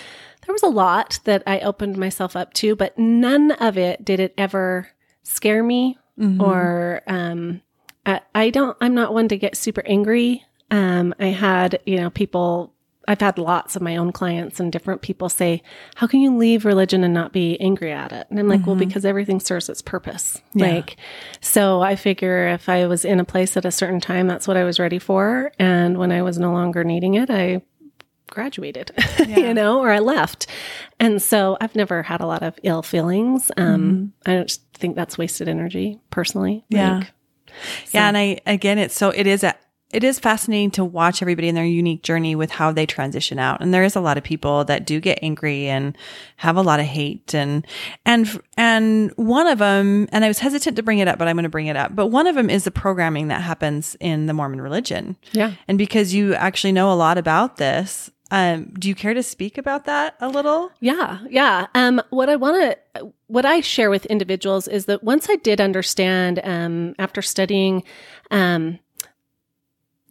there 0.45 0.53
was 0.53 0.63
a 0.63 0.67
lot 0.67 1.19
that 1.25 1.43
i 1.45 1.59
opened 1.59 1.97
myself 1.97 2.35
up 2.35 2.51
to 2.53 2.75
but 2.75 2.97
none 2.97 3.51
of 3.51 3.77
it 3.77 4.03
did 4.03 4.19
it 4.19 4.33
ever 4.37 4.89
scare 5.23 5.63
me 5.63 5.97
or 6.41 7.01
um 7.07 7.61
I, 8.05 8.21
I 8.33 8.49
don't 8.49 8.77
i'm 8.81 8.93
not 8.93 9.13
one 9.13 9.27
to 9.29 9.37
get 9.37 9.55
super 9.55 9.83
angry. 9.85 10.43
Um 10.71 11.13
i 11.19 11.27
had 11.27 11.79
you 11.85 11.97
know 11.97 12.09
people 12.09 12.73
I've 13.07 13.21
had 13.21 13.37
lots 13.37 13.75
of 13.75 13.81
my 13.81 13.97
own 13.97 14.11
clients 14.11 14.59
and 14.59 14.71
different 14.71 15.01
people 15.01 15.27
say, 15.27 15.63
How 15.95 16.07
can 16.07 16.21
you 16.21 16.37
leave 16.37 16.65
religion 16.65 17.03
and 17.03 17.13
not 17.13 17.33
be 17.33 17.59
angry 17.59 17.91
at 17.91 18.11
it? 18.11 18.27
And 18.29 18.39
I'm 18.39 18.47
like, 18.47 18.65
Well, 18.65 18.75
because 18.75 19.05
everything 19.05 19.39
serves 19.39 19.69
its 19.69 19.81
purpose. 19.81 20.41
Yeah. 20.53 20.67
Like, 20.67 20.97
so 21.41 21.81
I 21.81 21.95
figure 21.95 22.47
if 22.49 22.69
I 22.69 22.85
was 22.85 23.03
in 23.03 23.19
a 23.19 23.25
place 23.25 23.57
at 23.57 23.65
a 23.65 23.71
certain 23.71 23.99
time, 23.99 24.27
that's 24.27 24.47
what 24.47 24.57
I 24.57 24.63
was 24.63 24.79
ready 24.79 24.99
for. 24.99 25.51
And 25.57 25.97
when 25.97 26.11
I 26.11 26.21
was 26.21 26.37
no 26.37 26.51
longer 26.51 26.83
needing 26.83 27.15
it, 27.15 27.29
I 27.29 27.63
graduated, 28.29 28.91
you 29.27 29.53
know, 29.53 29.79
or 29.79 29.91
I 29.91 29.99
left. 29.99 30.47
And 30.99 31.21
so 31.21 31.57
I've 31.59 31.75
never 31.75 32.03
had 32.03 32.21
a 32.21 32.25
lot 32.25 32.43
of 32.43 32.57
ill 32.63 32.81
feelings. 32.81 33.51
Um, 33.57 34.13
I 34.25 34.35
don't 34.35 34.59
think 34.73 34.95
that's 34.95 35.17
wasted 35.17 35.47
energy 35.47 35.99
personally. 36.11 36.65
Yeah. 36.69 36.99
Like, 36.99 37.11
Yeah, 37.91 38.07
and 38.07 38.17
I 38.17 38.39
again, 38.45 38.77
it's 38.77 38.95
so 38.95 39.09
it 39.09 39.27
is 39.27 39.43
a 39.43 39.55
it 39.93 40.03
is 40.03 40.19
fascinating 40.19 40.71
to 40.71 40.85
watch 40.85 41.21
everybody 41.21 41.47
in 41.47 41.55
their 41.55 41.65
unique 41.65 42.03
journey 42.03 42.35
with 42.35 42.51
how 42.51 42.71
they 42.71 42.85
transition 42.85 43.39
out. 43.39 43.61
And 43.61 43.73
there 43.73 43.83
is 43.83 43.95
a 43.95 44.01
lot 44.01 44.17
of 44.17 44.23
people 44.23 44.63
that 44.65 44.85
do 44.85 44.99
get 44.99 45.19
angry 45.21 45.67
and 45.67 45.97
have 46.37 46.57
a 46.57 46.61
lot 46.61 46.79
of 46.79 46.85
hate 46.85 47.33
and 47.33 47.65
and 48.05 48.41
and 48.57 49.11
one 49.15 49.47
of 49.47 49.59
them 49.59 50.07
and 50.11 50.23
I 50.23 50.27
was 50.27 50.39
hesitant 50.39 50.75
to 50.77 50.83
bring 50.83 50.99
it 50.99 51.07
up, 51.07 51.17
but 51.17 51.27
I'm 51.27 51.35
going 51.35 51.43
to 51.43 51.49
bring 51.49 51.67
it 51.67 51.75
up. 51.75 51.95
But 51.95 52.07
one 52.07 52.27
of 52.27 52.35
them 52.35 52.49
is 52.49 52.63
the 52.63 52.71
programming 52.71 53.27
that 53.27 53.41
happens 53.41 53.95
in 53.99 54.27
the 54.27 54.33
Mormon 54.33 54.61
religion. 54.61 55.15
Yeah. 55.31 55.53
And 55.67 55.77
because 55.77 56.13
you 56.13 56.33
actually 56.35 56.71
know 56.71 56.91
a 56.91 56.95
lot 56.95 57.17
about 57.17 57.57
this, 57.57 58.09
um, 58.31 58.71
do 58.79 58.87
you 58.87 58.95
care 58.95 59.13
to 59.13 59.21
speak 59.21 59.57
about 59.57 59.85
that 59.85 60.15
a 60.21 60.29
little? 60.29 60.71
Yeah, 60.79 61.19
yeah. 61.29 61.67
Um, 61.75 62.01
what 62.11 62.29
I 62.29 62.37
want 62.37 62.77
to, 62.95 63.13
what 63.27 63.45
I 63.45 63.59
share 63.59 63.89
with 63.89 64.05
individuals 64.05 64.69
is 64.69 64.85
that 64.85 65.03
once 65.03 65.29
I 65.29 65.35
did 65.35 65.59
understand, 65.59 66.39
um, 66.45 66.95
after 66.97 67.21
studying, 67.21 67.83
um, 68.31 68.79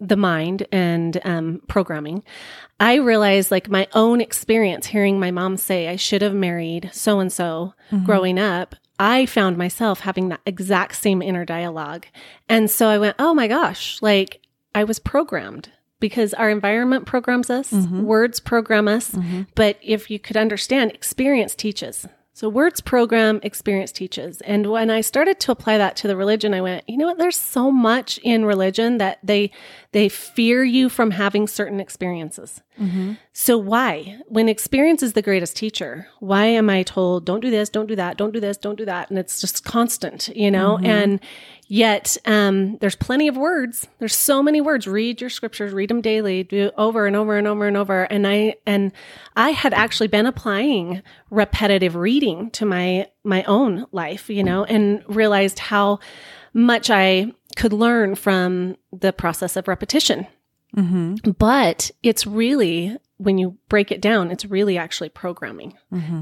the 0.01 0.17
mind 0.17 0.67
and 0.73 1.21
um, 1.25 1.61
programming, 1.69 2.23
I 2.79 2.95
realized 2.97 3.51
like 3.51 3.69
my 3.69 3.87
own 3.95 4.21
experience 4.21 4.87
hearing 4.87 5.21
my 5.21 5.31
mom 5.31 5.57
say 5.57 5.89
I 5.89 5.97
should 5.97 6.23
have 6.23 6.35
married 6.35 6.91
so 6.93 7.21
and 7.21 7.31
so 7.33 7.75
growing 8.05 8.39
up. 8.39 8.75
I 8.99 9.27
found 9.27 9.57
myself 9.57 10.01
having 10.01 10.29
that 10.29 10.41
exact 10.47 10.97
same 10.97 11.23
inner 11.23 11.45
dialogue. 11.45 12.07
And 12.49 12.71
so 12.71 12.89
I 12.89 12.99
went, 12.99 13.17
oh 13.19 13.33
my 13.35 13.49
gosh, 13.49 14.01
like 14.03 14.41
I 14.75 14.85
was 14.85 14.99
programmed 14.99 15.71
because 16.01 16.33
our 16.35 16.49
environment 16.51 17.05
programs 17.07 17.51
us, 17.51 17.71
Mm-hmm. 17.71 18.03
words 18.05 18.41
program 18.41 18.89
us. 18.89 19.11
But 19.55 19.79
if 19.83 20.11
you 20.11 20.19
could 20.19 20.37
understand, 20.37 20.93
experience 20.93 21.55
teaches. 21.55 22.07
So 22.40 22.48
words 22.48 22.81
program, 22.81 23.38
experience 23.42 23.92
teaches. 23.92 24.40
And 24.40 24.70
when 24.70 24.88
I 24.88 25.03
started 25.03 25.40
to 25.40 25.53
apply 25.53 25.76
that 25.76 25.94
to 25.96 26.09
the 26.09 26.16
religion, 26.16 26.55
I 26.55 26.62
went, 26.62 26.88
you 26.88 26.96
know 26.96 27.05
what? 27.05 27.18
There's 27.18 27.37
so 27.37 27.70
much 27.70 28.16
in 28.22 28.46
religion 28.46 28.96
that 28.96 29.18
they 29.22 29.50
they 29.92 30.09
fear 30.09 30.64
you 30.64 30.88
from 30.88 31.11
having 31.11 31.46
certain 31.46 31.81
experiences. 31.81 32.62
Mm-hmm. 32.81 33.12
So 33.35 33.59
why? 33.59 34.20
When 34.29 34.48
experience 34.48 35.03
is 35.03 35.12
the 35.12 35.20
greatest 35.20 35.55
teacher, 35.55 36.09
why 36.20 36.46
am 36.46 36.70
I 36.70 36.83
told 36.83 37.26
don't 37.26 37.40
do 37.40 37.50
this, 37.50 37.68
don't 37.68 37.85
do 37.85 37.96
that, 37.96 38.16
don't 38.16 38.33
do 38.33 38.40
this, 38.40 38.57
don't 38.57 38.76
do 38.76 38.87
that, 38.87 39.11
and 39.11 39.18
it's 39.18 39.38
just 39.38 39.62
constant, 39.64 40.29
you 40.35 40.50
know? 40.50 40.76
Mm-hmm. 40.79 40.87
And 40.87 41.20
yet, 41.71 42.17
um, 42.27 42.77
there's 42.79 42.97
plenty 42.97 43.29
of 43.29 43.37
words. 43.37 43.87
There's 43.99 44.15
so 44.15 44.43
many 44.43 44.61
words. 44.61 44.87
Read 44.87 45.21
your 45.21 45.31
scriptures, 45.31 45.73
read 45.73 45.89
them 45.89 46.01
daily, 46.01 46.43
do 46.43 46.71
over 46.77 47.07
and 47.07 47.17
over 47.17 47.39
and 47.39 47.47
over 47.47 47.67
and 47.67 47.77
over. 47.77 48.03
And 48.03 48.27
I 48.27 48.57
and 48.67 48.93
I 49.37 49.51
had 49.51 49.73
actually 49.73 50.09
been 50.09 50.27
applying 50.27 51.03
repetitive 51.31 51.95
reading 51.95 52.51
to 52.51 52.67
my 52.67 53.09
my 53.25 53.45
own 53.45 53.87
life, 53.93 54.29
you 54.29 54.43
know, 54.43 54.65
and 54.65 55.03
realized 55.09 55.61
how 55.61 56.01
much 56.53 56.91
I 56.91 57.33
could 57.57 57.73
learn 57.73 58.17
from 58.17 58.77
the 58.93 59.13
process 59.13 59.57
of 59.57 59.69
repetition. 59.69 60.27
But 61.39 61.91
it's 62.03 62.27
really, 62.27 62.97
when 63.21 63.39
you 63.39 63.57
break 63.69 63.93
it 63.93 64.01
down, 64.01 64.31
it's 64.31 64.45
really 64.47 64.79
actually 64.79 65.11
programming. 65.11 65.75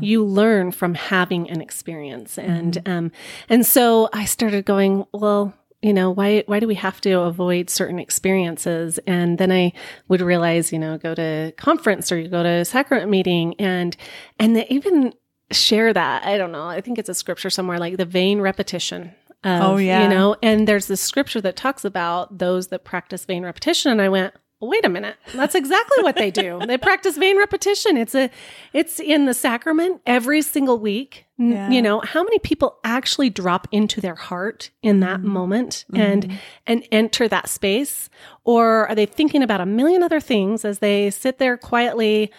You 0.03 0.25
learn 0.25 0.73
from 0.73 0.95
having 0.95 1.49
an 1.49 1.61
experience. 1.61 2.39
And, 2.39 2.83
um, 2.87 3.13
and 3.49 3.65
so 3.65 4.09
I 4.13 4.25
started 4.25 4.65
going, 4.65 5.05
well, 5.13 5.55
you 5.81 5.93
know, 5.93 6.11
why, 6.11 6.43
why 6.47 6.59
do 6.59 6.67
we 6.67 6.75
have 6.75 7.01
to 7.03 7.21
avoid 7.21 7.71
certain 7.71 8.01
experiences? 8.01 8.99
And 9.07 9.39
then 9.39 9.53
I 9.53 9.73
would 10.09 10.21
realize, 10.21 10.73
you 10.73 10.79
know, 10.79 10.99
go 10.99 11.15
to 11.15 11.53
conference 11.57 12.11
or 12.11 12.19
you 12.19 12.29
go 12.29 12.43
to 12.43 12.65
sacrament 12.65 13.11
meeting 13.11 13.55
and, 13.61 13.97
and 14.41 14.57
they 14.57 14.67
even 14.67 15.13
share 15.53 15.93
that. 15.93 16.25
I 16.25 16.37
don't 16.37 16.51
know. 16.51 16.67
I 16.67 16.81
think 16.81 16.99
it's 16.99 17.09
a 17.09 17.15
scripture 17.15 17.49
somewhere 17.51 17.79
like 17.79 17.97
the 17.97 18.05
vain 18.05 18.41
repetition. 18.41 19.15
Of, 19.45 19.63
Oh, 19.63 19.77
yeah. 19.77 20.03
You 20.03 20.09
know, 20.09 20.35
and 20.43 20.67
there's 20.67 20.89
this 20.89 21.01
scripture 21.01 21.41
that 21.43 21.55
talks 21.55 21.85
about 21.85 22.39
those 22.39 22.69
that 22.69 22.85
practice 22.85 23.25
vain 23.25 23.45
repetition. 23.45 23.93
And 23.93 24.03
I 24.03 24.09
went, 24.09 24.35
wait 24.61 24.85
a 24.85 24.89
minute. 24.89 25.17
That's 25.35 25.55
exactly 25.55 26.03
what 26.03 26.17
they 26.17 26.31
do. 26.31 26.61
They 26.67 26.79
practice 26.89 27.17
vain 27.17 27.39
repetition. 27.39 27.97
It's 27.97 28.15
a, 28.15 28.31
it's 28.73 28.99
in 29.01 29.27
the 29.27 29.35
sacrament 29.35 30.01
every 30.07 30.43
single 30.43 30.79
week. 30.79 31.27
Yeah. 31.37 31.71
You 31.71 31.81
know, 31.81 32.01
how 32.01 32.25
many 32.25 32.39
people 32.41 32.79
actually 32.83 33.31
drop 33.31 33.69
into 33.71 34.01
their 34.01 34.17
heart 34.17 34.71
in 34.83 35.01
that 35.01 35.21
Mm-hmm. 35.21 35.29
moment 35.29 35.85
and, 35.95 36.39
and 36.67 36.87
enter 36.91 37.29
that 37.29 37.49
space? 37.49 38.11
Or 38.45 38.89
are 38.89 38.95
they 38.95 39.07
thinking 39.07 39.43
about 39.43 39.61
a 39.61 39.67
million 39.67 40.03
other 40.03 40.21
things 40.21 40.65
as 40.65 40.81
they 40.81 41.11
sit 41.11 41.39
there 41.39 41.57
quietly 41.57 42.33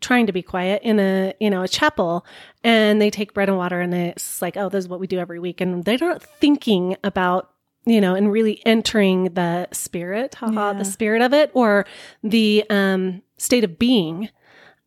trying 0.00 0.26
to 0.26 0.32
be 0.32 0.42
quiet 0.42 0.82
in 0.82 0.98
a 1.00 1.32
you 1.40 1.48
know 1.48 1.62
a 1.62 1.68
chapel 1.68 2.26
and 2.62 3.00
they 3.00 3.08
take 3.08 3.32
bread 3.32 3.48
and 3.48 3.56
water 3.56 3.80
and 3.80 3.94
it's 3.94 4.42
like 4.42 4.54
oh 4.58 4.68
this 4.68 4.84
is 4.84 4.88
what 4.88 5.00
we 5.00 5.06
do 5.06 5.18
every 5.18 5.38
week 5.38 5.58
and 5.58 5.84
they're 5.86 5.96
not 5.96 6.22
thinking 6.22 6.96
about 7.02 7.50
you 7.86 8.00
know 8.00 8.14
and 8.14 8.32
really 8.32 8.60
entering 8.66 9.24
the 9.34 9.68
spirit 9.72 10.34
haha 10.36 10.72
Yeah. 10.72 10.78
the 10.78 10.84
spirit 10.84 11.22
of 11.22 11.32
it 11.32 11.50
or 11.54 11.86
the 12.22 12.64
um 12.70 13.22
state 13.38 13.64
of 13.64 13.78
being 13.78 14.28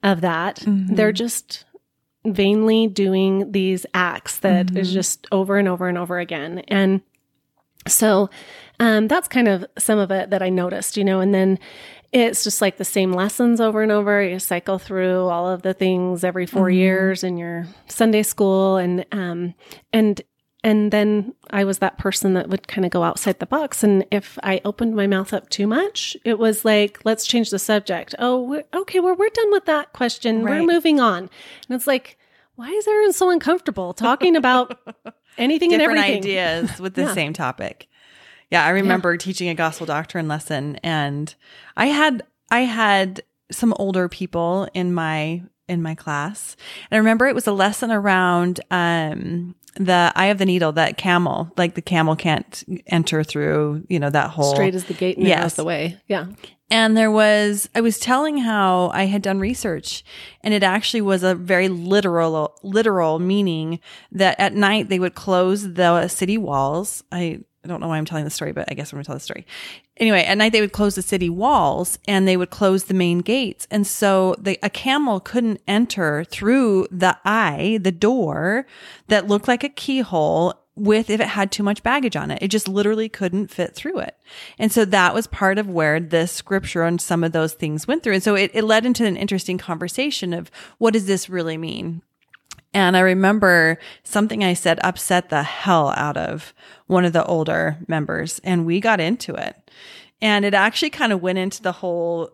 of 0.03 0.21
that 0.21 0.57
Mm-hmm. 0.65 0.95
they're 0.95 1.11
just 1.13 1.65
vainly 2.25 2.87
doing 2.87 3.51
these 3.51 3.85
acts 3.93 4.39
that 4.39 4.75
is 4.77 4.87
Mm-hmm. 4.89 4.93
just 4.93 5.27
over 5.31 5.57
and 5.57 5.67
over 5.67 5.87
and 5.87 5.97
over 5.97 6.19
again 6.19 6.59
and 6.67 7.01
so 7.87 8.29
um, 8.81 9.07
that's 9.07 9.27
kind 9.27 9.47
of 9.47 9.65
some 9.77 9.99
of 9.99 10.11
it 10.11 10.29
that 10.29 10.41
I 10.41 10.49
noticed, 10.49 10.95
you 10.97 11.03
know, 11.03 11.19
and 11.21 11.33
then 11.33 11.59
it's 12.11 12.43
just 12.43 12.61
like 12.61 12.77
the 12.77 12.85
same 12.85 13.11
lessons 13.13 13.59
over 13.61 13.81
and 13.81 13.91
over. 13.91 14.21
You 14.23 14.37
cycle 14.39 14.79
through 14.79 15.27
all 15.27 15.49
of 15.49 15.61
the 15.63 15.73
things 15.73 16.23
every 16.23 16.45
4 16.45 16.69
years 16.69 17.23
in 17.23 17.37
your 17.37 17.65
Sunday 17.87 18.23
school, 18.23 18.77
and 18.77 19.05
um, 19.11 19.53
and 19.93 20.21
and 20.63 20.91
then 20.91 21.33
I 21.51 21.63
was 21.63 21.79
that 21.79 21.97
person 21.97 22.33
that 22.33 22.49
would 22.49 22.67
kind 22.67 22.83
of 22.85 22.91
go 22.91 23.03
outside 23.03 23.39
the 23.39 23.45
box. 23.45 23.83
And 23.83 24.05
if 24.11 24.37
I 24.43 24.59
opened 24.65 24.95
my 24.95 25.07
mouth 25.07 25.33
up 25.33 25.49
too 25.49 25.67
much, 25.67 26.17
it 26.25 26.37
was 26.37 26.65
like, 26.65 26.99
let's 27.05 27.25
change 27.25 27.49
the 27.49 27.59
subject. 27.59 28.13
Oh, 28.19 28.41
we're, 28.43 28.63
okay, 28.73 28.99
well, 28.99 29.15
we're 29.15 29.29
done 29.29 29.51
with 29.51 29.65
that 29.65 29.93
question. 29.93 30.43
Right. 30.43 30.59
We're 30.59 30.67
moving 30.67 30.99
on. 30.99 31.17
And 31.23 31.29
it's 31.75 31.87
like, 31.87 32.17
why 32.55 32.69
is 32.69 32.87
everyone 32.87 33.13
so 33.13 33.29
uncomfortable 33.29 33.93
talking 33.93 34.35
about 34.35 34.77
anything 35.37 35.71
and 35.73 35.81
everything? 35.81 36.17
ideas 36.17 36.77
with 36.79 36.93
the 36.95 37.03
Yeah. 37.03 37.13
same 37.13 37.31
topic. 37.31 37.87
Yeah, 38.51 38.65
I 38.65 38.69
remember 38.71 39.15
teaching 39.15 39.47
a 39.47 39.55
gospel 39.55 39.85
doctrine 39.85 40.27
lesson 40.27 40.75
and 40.83 41.33
I 41.77 41.85
had 41.85 42.23
I 42.51 42.61
had 42.61 43.21
some 43.51 43.73
older 43.77 44.09
people 44.09 44.67
in 44.73 44.91
my 44.93 45.43
in 45.67 45.83
my 45.83 45.93
class. 45.93 46.57
And 46.89 46.97
I 46.97 46.99
remember 46.99 47.27
it 47.27 47.35
was 47.35 47.45
a 47.47 47.51
lesson 47.51 47.91
around 47.91 48.59
um 48.71 49.53
the 49.79 50.11
eye 50.15 50.25
of 50.27 50.37
the 50.37 50.45
needle, 50.45 50.71
that 50.73 50.97
camel, 50.97 51.51
like 51.57 51.73
the 51.75 51.81
camel 51.81 52.15
can't 52.15 52.63
enter 52.87 53.23
through, 53.23 53.85
you 53.89 53.97
know, 53.99 54.09
that 54.09 54.29
whole 54.31 54.53
Straight 54.53 54.75
as 54.75 54.83
the 54.85 54.93
gate, 54.93 55.17
Yes. 55.17 55.55
the 55.55 55.63
way. 55.63 55.97
Yeah. 56.07 56.27
and 56.69 56.95
there 56.95 57.09
was, 57.09 57.67
I 57.73 57.81
was 57.81 57.97
telling 57.97 58.37
how 58.39 58.89
I 58.93 59.05
had 59.05 59.21
done 59.23 59.39
research 59.39 60.03
and 60.43 60.53
it 60.53 60.61
actually 60.63 61.01
was 61.01 61.23
a 61.23 61.33
very 61.33 61.67
literal, 61.69 62.55
literal 62.61 63.17
meaning 63.19 63.79
that 64.11 64.39
at 64.39 64.53
night 64.53 64.89
they 64.89 64.99
would 64.99 65.15
close 65.15 65.73
the 65.73 66.07
city 66.09 66.37
walls. 66.37 67.03
I, 67.11 67.39
I 67.63 67.67
don't 67.67 67.81
know 67.81 67.89
why 67.89 67.97
I'm 67.97 68.05
telling 68.05 68.23
the 68.23 68.29
story, 68.31 68.53
but 68.53 68.67
I 68.69 68.73
guess 68.73 68.93
I'm 68.93 68.99
to 68.99 69.05
tell 69.05 69.15
the 69.15 69.19
story. 69.19 69.45
Anyway, 69.97 70.23
at 70.23 70.37
night 70.37 70.53
they 70.53 70.61
would 70.61 70.71
close 70.71 70.95
the 70.95 71.01
city 71.01 71.29
walls 71.29 71.99
and 72.07 72.27
they 72.27 72.37
would 72.37 72.51
close 72.51 72.85
the 72.85 72.93
main 72.93 73.19
gates. 73.19 73.67
And 73.69 73.85
so 73.85 74.35
the, 74.39 74.57
a 74.63 74.69
camel 74.69 75.19
couldn't 75.19 75.61
enter 75.67 76.23
through 76.23 76.87
the 76.89 77.17
eye, 77.25 77.79
the 77.81 77.91
door 77.91 78.65
that 79.07 79.27
looked 79.27 79.47
like 79.47 79.63
a 79.63 79.69
keyhole 79.69 80.53
with 80.79 81.09
if 81.09 81.19
it 81.19 81.27
had 81.27 81.51
too 81.51 81.63
much 81.63 81.83
baggage 81.83 82.15
on 82.15 82.31
it. 82.31 82.41
It 82.41 82.47
just 82.47 82.69
literally 82.69 83.09
couldn't 83.09 83.51
fit 83.51 83.75
through 83.75 83.99
it. 83.99 84.15
And 84.57 84.71
so 84.71 84.85
that 84.85 85.13
was 85.13 85.27
part 85.27 85.57
of 85.57 85.69
where 85.69 85.99
the 85.99 86.27
scripture 86.27 86.83
and 86.83 87.01
some 87.01 87.23
of 87.23 87.33
those 87.33 87.53
things 87.53 87.85
went 87.85 88.03
through. 88.03 88.13
And 88.13 88.23
so 88.23 88.35
it, 88.35 88.51
it 88.53 88.63
led 88.63 88.85
into 88.85 89.05
an 89.05 89.17
interesting 89.17 89.57
conversation 89.57 90.33
of 90.33 90.49
what 90.77 90.93
does 90.93 91.05
this 91.05 91.29
really 91.29 91.57
mean? 91.57 92.01
And 92.73 92.95
I 92.95 92.99
remember 92.99 93.79
something 94.03 94.43
I 94.43 94.53
said 94.53 94.79
upset 94.83 95.29
the 95.29 95.43
hell 95.43 95.89
out 95.97 96.17
of 96.17 96.53
one 96.87 97.05
of 97.05 97.13
the 97.13 97.25
older 97.25 97.77
members, 97.87 98.39
and 98.43 98.65
we 98.65 98.79
got 98.79 98.99
into 98.99 99.33
it. 99.33 99.71
And 100.21 100.45
it 100.45 100.53
actually 100.53 100.91
kind 100.91 101.11
of 101.11 101.21
went 101.21 101.39
into 101.39 101.63
the 101.63 101.71
whole 101.71 102.29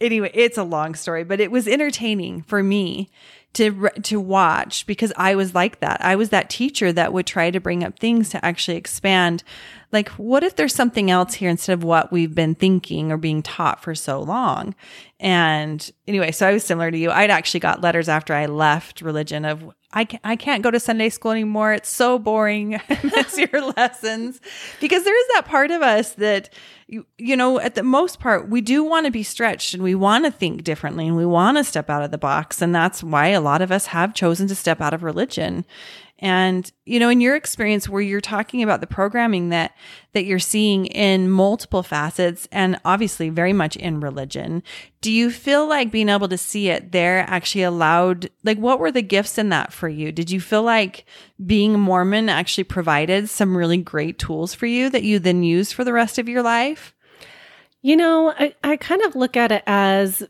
anyway, 0.00 0.30
it's 0.34 0.58
a 0.58 0.62
long 0.62 0.94
story, 0.94 1.24
but 1.24 1.40
it 1.40 1.50
was 1.50 1.68
entertaining 1.68 2.42
for 2.42 2.62
me 2.62 3.10
to 3.52 3.88
to 4.02 4.20
watch 4.20 4.86
because 4.86 5.12
I 5.16 5.34
was 5.34 5.54
like 5.54 5.80
that. 5.80 6.00
I 6.04 6.14
was 6.14 6.28
that 6.28 6.50
teacher 6.50 6.92
that 6.92 7.12
would 7.12 7.26
try 7.26 7.50
to 7.50 7.60
bring 7.60 7.82
up 7.82 7.98
things 7.98 8.28
to 8.30 8.44
actually 8.44 8.76
expand 8.76 9.42
like 9.90 10.08
what 10.10 10.44
if 10.44 10.54
there's 10.54 10.74
something 10.74 11.10
else 11.10 11.34
here 11.34 11.50
instead 11.50 11.72
of 11.72 11.82
what 11.82 12.12
we've 12.12 12.34
been 12.34 12.54
thinking 12.54 13.10
or 13.10 13.16
being 13.16 13.42
taught 13.42 13.82
for 13.82 13.94
so 13.94 14.20
long. 14.20 14.74
And 15.18 15.90
anyway, 16.06 16.30
so 16.30 16.46
I 16.46 16.52
was 16.52 16.62
similar 16.62 16.92
to 16.92 16.98
you. 16.98 17.10
I'd 17.10 17.30
actually 17.30 17.60
got 17.60 17.80
letters 17.80 18.08
after 18.08 18.34
I 18.34 18.46
left 18.46 19.02
religion 19.02 19.44
of 19.44 19.74
I 19.92 20.04
can't, 20.04 20.20
I 20.24 20.36
can't 20.36 20.62
go 20.62 20.70
to 20.70 20.78
Sunday 20.78 21.08
school 21.08 21.32
anymore. 21.32 21.72
It's 21.72 21.88
so 21.88 22.18
boring. 22.18 22.80
Miss 23.02 23.36
your 23.36 23.72
lessons 23.76 24.40
because 24.80 25.04
there 25.04 25.18
is 25.18 25.26
that 25.34 25.46
part 25.46 25.70
of 25.70 25.82
us 25.82 26.12
that 26.14 26.50
you, 26.86 27.06
you 27.18 27.36
know, 27.36 27.60
at 27.60 27.76
the 27.76 27.82
most 27.82 28.18
part, 28.18 28.48
we 28.48 28.60
do 28.60 28.82
want 28.82 29.06
to 29.06 29.12
be 29.12 29.22
stretched 29.22 29.74
and 29.74 29.82
we 29.82 29.94
want 29.94 30.24
to 30.24 30.30
think 30.30 30.64
differently 30.64 31.06
and 31.06 31.16
we 31.16 31.26
want 31.26 31.56
to 31.56 31.64
step 31.64 31.88
out 31.88 32.02
of 32.02 32.10
the 32.10 32.18
box. 32.18 32.60
And 32.60 32.74
that's 32.74 33.02
why 33.02 33.28
a 33.28 33.40
lot 33.40 33.62
of 33.62 33.70
us 33.70 33.86
have 33.86 34.12
chosen 34.12 34.48
to 34.48 34.54
step 34.56 34.80
out 34.80 34.92
of 34.92 35.04
religion. 35.04 35.64
And, 36.20 36.70
you 36.84 37.00
know, 37.00 37.08
in 37.08 37.20
your 37.20 37.34
experience 37.34 37.88
where 37.88 38.02
you're 38.02 38.20
talking 38.20 38.62
about 38.62 38.80
the 38.80 38.86
programming 38.86 39.48
that, 39.48 39.74
that 40.12 40.26
you're 40.26 40.38
seeing 40.38 40.86
in 40.86 41.30
multiple 41.30 41.82
facets 41.82 42.46
and 42.52 42.78
obviously 42.84 43.30
very 43.30 43.54
much 43.54 43.74
in 43.76 44.00
religion, 44.00 44.62
do 45.00 45.10
you 45.10 45.30
feel 45.30 45.66
like 45.66 45.90
being 45.90 46.10
able 46.10 46.28
to 46.28 46.36
see 46.36 46.68
it 46.68 46.92
there 46.92 47.24
actually 47.26 47.62
allowed, 47.62 48.28
like, 48.44 48.58
what 48.58 48.78
were 48.78 48.92
the 48.92 49.02
gifts 49.02 49.38
in 49.38 49.48
that 49.48 49.72
for 49.72 49.88
you? 49.88 50.12
Did 50.12 50.30
you 50.30 50.40
feel 50.40 50.62
like 50.62 51.06
being 51.44 51.80
Mormon 51.80 52.28
actually 52.28 52.64
provided 52.64 53.30
some 53.30 53.56
really 53.56 53.78
great 53.78 54.18
tools 54.18 54.54
for 54.54 54.66
you 54.66 54.90
that 54.90 55.02
you 55.02 55.18
then 55.18 55.42
use 55.42 55.72
for 55.72 55.84
the 55.84 55.92
rest 55.94 56.18
of 56.18 56.28
your 56.28 56.42
life? 56.42 56.94
You 57.80 57.96
know, 57.96 58.34
I, 58.38 58.54
I 58.62 58.76
kind 58.76 59.00
of 59.02 59.16
look 59.16 59.38
at 59.38 59.52
it 59.52 59.62
as 59.66 60.22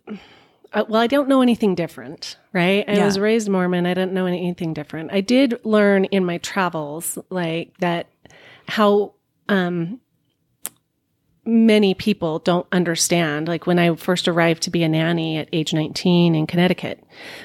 uh, 0.73 0.85
well, 0.89 1.01
I 1.01 1.07
don't 1.07 1.29
know 1.29 1.43
anything 1.43 1.75
different, 1.75 2.37
right? 2.53 2.85
I 2.89 2.97
Yeah. 2.97 3.05
was 3.07 3.19
raised 3.19 3.49
Mormon. 3.49 3.87
I 3.87 3.95
didn't 3.95 4.13
know 4.13 4.27
anything 4.27 4.73
different. 4.75 5.13
I 5.13 5.21
did 5.21 5.59
learn 5.65 6.05
in 6.07 6.25
my 6.25 6.39
travels, 6.39 7.19
like 7.31 7.77
that, 7.79 8.09
how 8.67 9.15
um, 9.49 10.01
many 11.51 11.95
people 11.95 12.39
don't 12.39 12.67
understand. 12.71 13.49
Like 13.49 13.67
when 13.67 13.79
I 13.79 13.95
first 13.97 14.29
arrived 14.29 14.63
to 14.63 14.71
be 14.71 14.83
a 14.85 14.89
nanny 14.89 15.37
at 15.37 15.49
age 15.53 15.75
19 15.75 16.35
in 16.35 16.47
Connecticut, 16.47 17.03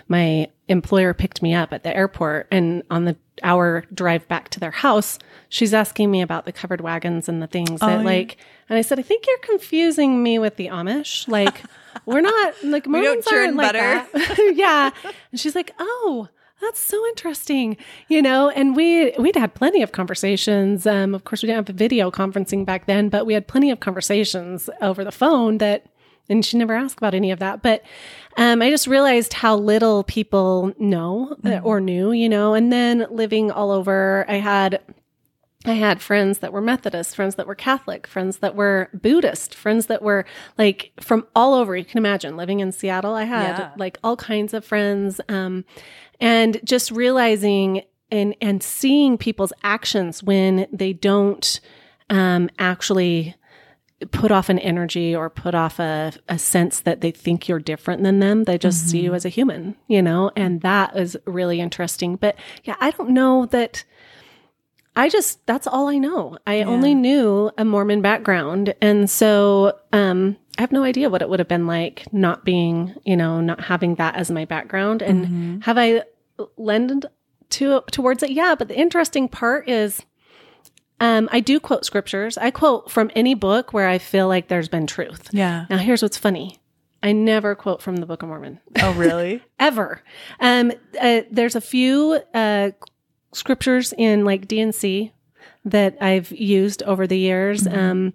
my 0.08 0.50
employer 0.68 1.14
picked 1.14 1.42
me 1.42 1.54
up 1.54 1.74
at 1.74 1.84
the 1.84 1.96
airport 1.96 2.48
and 2.52 2.84
on 2.90 3.06
the 3.06 3.16
hour 3.44 3.84
drive 3.94 4.28
back 4.28 4.50
to 4.50 4.60
their 4.60 4.72
house, 4.72 5.18
she's 5.50 5.74
asking 5.74 6.10
me 6.12 6.22
about 6.22 6.46
the 6.46 6.52
covered 6.52 6.82
wagons 6.82 7.28
and 7.28 7.42
the 7.42 7.48
things 7.48 7.80
Oh, 7.82 7.88
that 7.88 7.98
yeah. 8.00 8.06
like, 8.06 8.38
and 8.70 8.78
I 8.78 8.82
said, 8.82 9.00
I 9.00 9.02
think 9.02 9.26
you're 9.28 9.38
confusing 9.40 10.22
me 10.24 10.40
with 10.40 10.56
the 10.56 10.68
Amish. 10.68 11.28
Like, 11.28 11.62
we're 12.06 12.22
not 12.22 12.56
like 12.64 12.84
don't 12.92 12.92
Mormons 12.94 13.26
churn 13.26 13.46
aren't 13.46 13.56
like 13.58 13.74
butter. 13.74 14.08
that. 14.14 14.54
yeah. 14.56 14.92
And 15.32 15.40
she's 15.40 15.56
like, 15.56 15.72
oh, 15.80 16.30
that's 16.62 16.80
so 16.80 17.06
interesting, 17.08 17.78
you 18.08 18.22
know. 18.22 18.50
And 18.50 18.76
we 18.76 19.12
we'd 19.20 19.36
had 19.36 19.54
plenty 19.54 19.82
of 19.82 19.92
conversations. 19.92 20.86
Um, 20.88 21.14
of 21.14 21.24
course, 21.24 21.44
we 21.44 21.48
didn't 21.48 21.68
have 21.68 21.76
video 21.76 22.10
conferencing 22.12 22.66
back 22.66 22.86
then, 22.86 23.10
but 23.10 23.26
we 23.26 23.34
had 23.34 23.48
plenty 23.48 23.72
of 23.72 23.80
conversations 23.80 24.70
over 24.82 25.04
the 25.04 25.12
phone. 25.12 25.58
That, 25.60 25.86
and 26.30 26.44
she 26.46 26.58
never 26.58 26.74
asked 26.74 26.98
about 26.98 27.14
any 27.14 27.32
of 27.32 27.40
that. 27.40 27.62
But 27.62 27.84
um, 28.38 28.62
I 28.62 28.70
just 28.70 28.88
realized 28.88 29.34
how 29.34 29.56
little 29.58 30.04
people 30.04 30.74
know 30.80 31.36
uh, 31.46 31.60
or 31.64 31.80
knew, 31.80 32.12
you 32.12 32.30
know. 32.30 32.54
And 32.54 32.72
then 32.74 33.06
living 33.12 33.52
all 33.52 33.72
over, 33.72 34.26
I 34.28 34.36
had 34.36 34.82
I 35.68 35.74
had 35.74 36.00
friends 36.02 36.40
that 36.40 36.54
were 36.54 36.62
Methodist, 36.62 37.16
friends 37.16 37.36
that 37.36 37.48
were 37.48 37.56
Catholic, 37.56 38.06
friends 38.06 38.38
that 38.38 38.56
were 38.56 38.90
Buddhist, 38.94 39.56
friends 39.56 39.88
that 39.88 40.02
were 40.04 40.24
like 40.60 40.92
from 41.02 41.26
all 41.36 41.54
over. 41.56 41.76
You 41.76 41.84
can 41.86 41.98
imagine 41.98 42.38
living 42.38 42.60
in 42.60 42.72
Seattle. 42.72 43.16
I 43.16 43.24
had 43.24 43.58
Yeah. 43.58 43.72
like 43.78 43.98
all 44.04 44.16
kinds 44.16 44.54
of 44.54 44.64
friends. 44.64 45.20
Um, 45.28 45.66
and 46.20 46.60
just 46.64 46.92
realizing 46.92 47.84
and, 48.12 48.36
and 48.42 48.62
seeing 48.62 49.18
people's 49.18 49.54
actions 49.64 50.24
when 50.24 50.68
they 50.72 50.94
don't, 50.94 51.60
um, 52.10 52.50
actually 52.60 53.36
put 54.12 54.32
off 54.32 54.50
an 54.50 54.60
energy 54.60 55.16
or 55.16 55.30
put 55.30 55.56
off 55.56 55.80
a, 55.80 56.14
a 56.28 56.38
sense 56.38 56.82
that 56.82 57.02
they 57.02 57.12
think 57.12 57.48
you're 57.48 57.60
different 57.60 58.04
than 58.04 58.20
them. 58.20 58.44
They 58.44 58.58
just 58.58 58.90
see 58.90 59.00
you 59.00 59.14
as 59.14 59.26
a 59.26 59.30
human, 59.30 59.76
you 59.88 60.02
know, 60.02 60.32
and 60.36 60.62
that 60.62 60.96
is 60.98 61.18
really 61.26 61.62
interesting. 61.62 62.18
But 62.18 62.36
yeah, 62.66 62.76
I 62.80 62.92
don't 62.92 63.12
know 63.12 63.46
that. 63.48 63.84
I 64.98 65.10
just 65.10 65.46
that's 65.46 65.68
all 65.68 65.90
I 65.90 65.98
know. 65.98 66.38
I 66.48 66.62
only 66.64 66.96
knew 66.96 67.52
a 67.58 67.66
Mormon 67.66 68.02
background 68.02 68.74
and 68.82 69.10
so 69.10 69.78
um 69.92 70.38
I 70.58 70.62
have 70.62 70.72
no 70.72 70.84
idea 70.84 71.10
what 71.10 71.22
it 71.22 71.30
would 71.30 71.40
have 71.40 71.48
been 71.48 71.68
like 71.68 72.12
not 72.14 72.46
being, 72.46 72.96
you 73.04 73.18
know, 73.18 73.42
not 73.42 73.62
having 73.66 73.96
that 73.96 74.16
as 74.16 74.32
my 74.32 74.46
background 74.46 75.02
and 75.02 75.64
have 75.64 75.78
I 75.78 76.04
lended 76.58 77.06
to 77.52 77.82
towards 77.92 78.24
it? 78.24 78.32
Yeah, 78.32 78.56
but 78.58 78.68
the 78.68 78.78
interesting 78.78 79.28
part 79.28 79.68
is 79.70 80.04
um 81.00 81.28
I 81.32 81.40
do 81.42 81.60
quote 81.60 81.86
scriptures. 81.86 82.38
I 82.38 82.52
quote 82.52 82.90
from 82.90 83.12
any 83.16 83.34
book 83.36 83.74
where 83.74 83.88
I 83.88 83.98
feel 83.98 84.28
like 84.28 84.48
there's 84.48 84.70
been 84.70 84.88
truth. 84.88 85.30
Yeah. 85.32 85.66
Now 85.70 85.78
here's 85.78 86.02
what's 86.02 86.18
funny. 86.18 86.60
I 87.04 87.12
never 87.12 87.54
quote 87.54 87.82
from 87.84 87.98
the 87.98 88.08
Book 88.08 88.24
of 88.24 88.30
Mormon 88.30 88.60
Oh, 88.82 88.94
really? 88.94 89.44
ever. 89.60 90.02
Um, 90.40 90.72
uh, 91.00 91.22
there's 91.30 91.56
a 91.56 91.62
few 91.62 92.20
uh, 92.34 92.72
scriptures 93.32 93.94
in 93.96 94.26
like 94.26 94.48
D&C 94.48 95.14
that 95.66 95.98
I've 96.02 96.32
used 96.32 96.82
over 96.82 97.06
the 97.06 97.18
years. 97.18 97.68
Um, 97.68 98.14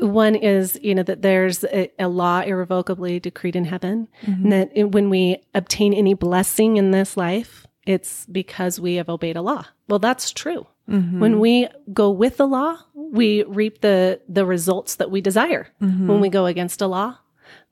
one 0.00 0.34
is, 0.34 0.78
you 0.82 0.94
know, 0.94 1.02
that 1.02 1.22
there's 1.22 1.64
a, 1.64 1.90
a 1.98 2.08
law 2.08 2.40
irrevocably 2.40 3.20
decreed 3.20 3.56
in 3.56 3.64
heaven, 3.64 4.08
mm-hmm. 4.22 4.42
and 4.42 4.52
that 4.52 4.70
it- 4.74 4.92
when 4.92 5.10
we 5.10 5.38
obtain 5.54 5.92
any 5.94 6.14
blessing 6.14 6.76
in 6.76 6.90
this 6.90 7.16
life, 7.16 7.66
it's 7.86 8.26
because 8.26 8.78
we 8.78 8.96
have 8.96 9.08
obeyed 9.08 9.36
a 9.36 9.42
law. 9.42 9.64
Well, 9.88 9.98
that's 9.98 10.32
true. 10.32 10.66
Mm-hmm. 10.88 11.20
When 11.20 11.40
we 11.40 11.68
go 11.92 12.10
with 12.10 12.36
the 12.36 12.46
law, 12.46 12.78
we 12.94 13.42
reap 13.44 13.80
the 13.80 14.20
the 14.28 14.44
results 14.46 14.96
that 14.96 15.10
we 15.10 15.20
desire. 15.20 15.68
Mm-hmm. 15.82 16.06
When 16.06 16.20
we 16.20 16.28
go 16.28 16.46
against 16.46 16.82
a 16.82 16.86
law, 16.86 17.18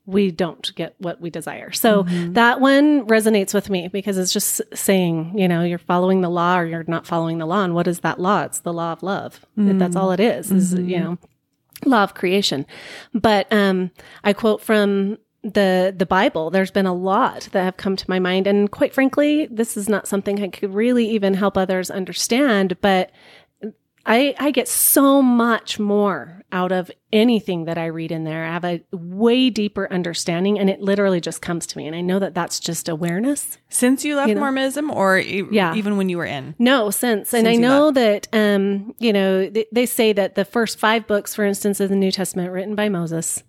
we 0.07 0.31
don't 0.31 0.74
get 0.76 0.94
what 0.98 1.20
we 1.20 1.31
desire. 1.31 1.72
So 1.72 2.05
that 2.09 2.61
one 2.61 3.07
resonates 3.09 3.52
with 3.52 3.68
me 3.68 3.88
because 3.88 4.18
it's 4.18 4.33
just 4.33 4.61
saying, 4.72 5.37
you 5.37 5.48
know, 5.48 5.62
you're 5.62 5.79
following 5.79 6.20
the 6.20 6.29
law 6.29 6.59
or 6.59 6.64
you're 6.66 6.85
not 6.87 7.07
following 7.07 7.38
the 7.38 7.46
law. 7.46 7.64
And 7.64 7.74
what 7.74 7.88
is 7.88 8.00
that 8.00 8.20
law? 8.20 8.42
It's 8.44 8.61
the 8.61 8.72
law 8.72 8.92
of 8.92 9.02
love. 9.02 9.40
That's 9.57 9.96
all 9.96 10.12
it 10.12 10.20
is, 10.20 10.52
is, 10.52 10.74
you 10.74 11.00
know, 11.00 11.18
law 11.84 12.02
of 12.02 12.14
creation. 12.14 12.66
But 13.14 13.52
um, 13.52 13.90
I 14.24 14.32
quote 14.32 14.62
from 14.62 15.18
the 15.42 15.94
the 15.96 16.06
Bible. 16.06 16.50
There's 16.50 16.70
been 16.70 16.86
a 16.86 16.94
lot 16.94 17.48
that 17.52 17.64
have 17.64 17.76
come 17.76 17.96
to 17.96 18.10
my 18.10 18.18
mind, 18.18 18.46
and 18.46 18.70
quite 18.70 18.92
frankly, 18.92 19.46
this 19.46 19.76
is 19.76 19.88
not 19.88 20.08
something 20.08 20.42
I 20.42 20.48
could 20.48 20.74
really 20.74 21.08
even 21.10 21.34
help 21.34 21.56
others 21.56 21.90
understand. 21.90 22.80
But 22.80 23.10
I 24.07 24.35
I 24.38 24.51
get 24.53 24.69
so 24.69 25.21
much 25.21 25.79
more 25.79 26.42
out 26.53 26.71
of 26.71 26.90
anything 27.12 27.64
that 27.64 27.77
I 27.77 27.87
read 27.87 28.12
in 28.12 28.23
there. 28.25 28.45
I 28.45 28.53
have 28.53 28.64
a 28.64 28.81
way 28.92 29.51
deeper 29.51 29.92
understanding, 29.92 30.59
and 30.59 30.71
it 30.71 30.81
literally 30.81 31.21
just 31.21 31.42
comes 31.42 31.66
to 31.66 31.77
me. 31.79 31.87
And 31.88 31.97
I 31.97 32.01
know 32.03 32.19
that 32.21 32.35
that's 32.35 32.61
just 32.61 32.88
awareness. 32.88 33.59
Since 33.69 34.05
you 34.05 34.14
left 34.16 34.29
You 34.29 34.37
know? 34.37 34.40
Mormonism 34.42 34.90
or 34.90 35.19
e- 35.19 35.42
Yeah. 35.51 35.75
even 35.75 35.97
when 35.97 36.09
you 36.09 36.19
were 36.19 36.25
in? 36.25 36.55
No, 36.59 36.90
since. 36.90 37.35
And 37.35 37.49
I 37.49 37.57
know 37.57 37.90
that, 37.90 38.29
um, 38.33 38.95
you 39.01 39.12
know, 39.12 39.51
they, 39.51 39.66
they 39.73 39.87
say 39.87 40.12
that 40.12 40.37
the 40.37 40.45
first 40.45 40.79
five 40.79 41.07
books, 41.09 41.35
for 41.35 41.45
instance, 41.45 41.81
of 41.81 41.88
the 41.88 41.97
New 41.97 42.12
Testament 42.12 42.53
written 42.53 42.77
by 42.77 42.88
Moses, 42.88 43.42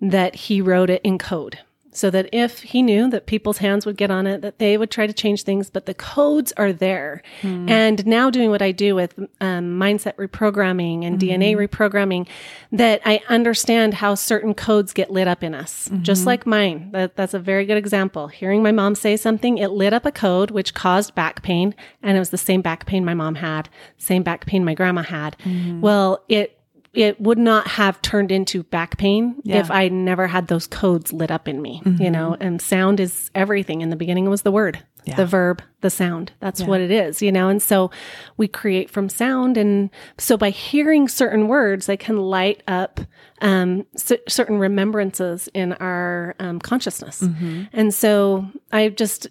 that 0.00 0.34
he 0.34 0.60
wrote 0.60 0.90
it 0.90 1.00
in 1.02 1.16
code. 1.18 1.58
So 1.94 2.10
that 2.10 2.28
if 2.32 2.60
he 2.60 2.80
knew 2.80 3.10
that 3.10 3.26
people's 3.26 3.58
hands 3.58 3.84
would 3.84 3.98
get 3.98 4.10
on 4.10 4.26
it, 4.26 4.40
that 4.40 4.58
they 4.58 4.78
would 4.78 4.90
try 4.90 5.06
to 5.06 5.12
change 5.12 5.42
things, 5.42 5.68
but 5.68 5.84
the 5.84 5.92
codes 5.92 6.52
are 6.56 6.72
there. 6.72 7.22
Hmm. 7.42 7.68
And 7.68 8.06
now 8.06 8.30
doing 8.30 8.50
what 8.50 8.62
I 8.62 8.72
do 8.72 8.94
with 8.94 9.18
um, 9.40 9.78
mindset 9.78 10.14
reprogramming 10.14 11.04
and 11.04 11.20
DNA 11.20 11.52
hmm. 11.52 11.60
reprogramming, 11.60 12.26
that 12.72 13.02
I 13.04 13.20
understand 13.28 13.94
how 13.94 14.14
certain 14.14 14.54
codes 14.54 14.94
get 14.94 15.10
lit 15.10 15.28
up 15.28 15.42
in 15.42 15.54
us, 15.54 15.90
just 16.00 16.22
hmm. 16.22 16.28
like 16.28 16.46
mine. 16.46 16.90
That, 16.92 17.16
that's 17.16 17.34
a 17.34 17.38
very 17.38 17.66
good 17.66 17.76
example. 17.76 18.28
Hearing 18.28 18.62
my 18.62 18.72
mom 18.72 18.94
say 18.94 19.16
something, 19.16 19.58
it 19.58 19.68
lit 19.68 19.92
up 19.92 20.06
a 20.06 20.12
code 20.12 20.50
which 20.50 20.72
caused 20.72 21.14
back 21.14 21.42
pain. 21.42 21.74
And 22.02 22.16
it 22.16 22.20
was 22.20 22.30
the 22.30 22.38
same 22.38 22.62
back 22.62 22.86
pain 22.86 23.04
my 23.04 23.14
mom 23.14 23.34
had, 23.36 23.68
same 23.98 24.22
back 24.22 24.46
pain 24.46 24.64
my 24.64 24.74
grandma 24.74 25.02
had. 25.02 25.36
Well, 25.82 26.24
it, 26.28 26.58
it 26.94 27.18
would 27.20 27.38
not 27.38 27.66
have 27.68 28.02
turned 28.02 28.30
into 28.30 28.62
back 28.64 28.98
pain 28.98 29.36
Yeah. 29.44 29.60
if 29.60 29.70
I 29.70 29.88
never 29.88 30.26
had 30.26 30.48
those 30.48 30.66
codes 30.66 31.12
lit 31.12 31.30
up 31.30 31.48
in 31.48 31.62
me, 31.62 31.80
you 31.98 32.10
know, 32.10 32.36
and 32.38 32.60
sound 32.60 33.00
is 33.00 33.30
everything. 33.34 33.80
In 33.80 33.88
the 33.90 33.96
beginning, 33.96 34.26
it 34.26 34.28
was 34.28 34.42
the 34.42 34.52
word, 34.52 34.78
Yeah. 35.04 35.16
the 35.16 35.24
verb, 35.24 35.62
the 35.80 35.88
sound. 35.88 36.32
That's 36.40 36.62
what 36.62 36.82
it 36.82 36.90
is, 36.90 37.22
you 37.22 37.32
know, 37.32 37.48
and 37.48 37.62
so 37.62 37.90
we 38.36 38.46
create 38.46 38.90
from 38.90 39.08
sound. 39.08 39.56
And 39.56 39.88
so 40.18 40.36
by 40.36 40.50
hearing 40.50 41.08
certain 41.08 41.48
words, 41.48 41.86
they 41.86 41.96
can 41.96 42.18
light 42.18 42.62
up 42.68 43.00
um, 43.40 43.86
c- 43.96 44.18
certain 44.28 44.58
remembrances 44.58 45.48
in 45.54 45.72
our 45.74 46.34
um, 46.38 46.58
consciousness. 46.58 47.24
And 47.72 47.92
so 47.94 48.46
I've 48.70 48.96
just 48.96 49.28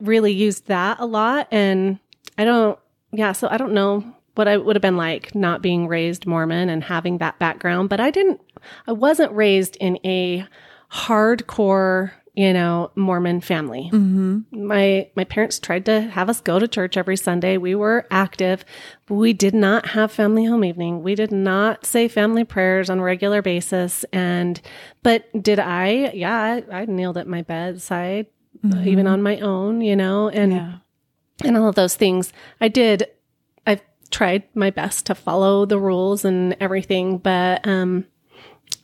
really 0.00 0.32
used 0.32 0.68
that 0.68 1.00
a 1.00 1.06
lot. 1.06 1.48
And 1.50 1.98
I 2.38 2.44
don't, 2.44 2.78
yeah, 3.12 3.32
so 3.32 3.46
I 3.50 3.58
don't 3.58 3.72
know 3.74 4.04
what 4.38 4.46
I 4.48 4.56
would 4.56 4.76
have 4.76 4.82
been 4.82 4.96
like 4.96 5.34
not 5.34 5.62
being 5.62 5.88
raised 5.88 6.24
Mormon 6.24 6.68
and 6.68 6.84
having 6.84 7.18
that 7.18 7.38
background, 7.40 7.88
but 7.88 7.98
I 7.98 8.12
didn't, 8.12 8.40
I 8.86 8.92
wasn't 8.92 9.32
raised 9.32 9.74
in 9.76 9.98
a 10.04 10.46
hardcore, 10.92 12.12
you 12.34 12.52
know, 12.52 12.92
Mormon 12.94 13.40
family. 13.40 13.90
Mm-hmm. 13.92 14.66
My 14.66 15.10
my 15.16 15.24
parents 15.24 15.58
tried 15.58 15.84
to 15.86 16.02
have 16.02 16.30
us 16.30 16.40
go 16.40 16.60
to 16.60 16.68
church 16.68 16.96
every 16.96 17.16
Sunday. 17.16 17.56
We 17.58 17.74
were 17.74 18.06
active, 18.12 18.64
but 19.06 19.16
we 19.16 19.32
did 19.32 19.54
not 19.54 19.86
have 19.86 20.12
family 20.12 20.44
home 20.44 20.64
evening. 20.64 21.02
We 21.02 21.16
did 21.16 21.32
not 21.32 21.84
say 21.84 22.06
family 22.06 22.44
prayers 22.44 22.88
on 22.88 23.00
a 23.00 23.02
regular 23.02 23.42
basis. 23.42 24.04
And 24.12 24.60
but 25.02 25.24
did 25.42 25.58
I? 25.58 26.12
Yeah, 26.14 26.62
I, 26.70 26.82
I 26.82 26.84
kneeled 26.84 27.18
at 27.18 27.26
my 27.26 27.42
bedside, 27.42 28.26
uh, 28.64 28.82
even 28.82 29.06
mm-hmm. 29.06 29.14
on 29.14 29.22
my 29.22 29.40
own, 29.40 29.80
you 29.80 29.96
know, 29.96 30.28
and 30.28 30.52
Yeah. 30.52 30.72
and 31.44 31.56
all 31.56 31.68
of 31.68 31.74
those 31.74 31.96
things. 31.96 32.32
I 32.60 32.68
did. 32.68 33.08
Tried 34.10 34.44
my 34.54 34.70
best 34.70 35.06
to 35.06 35.14
follow 35.14 35.66
the 35.66 35.78
rules 35.78 36.24
and 36.24 36.56
everything, 36.60 37.18
but 37.18 37.66
um, 37.66 38.06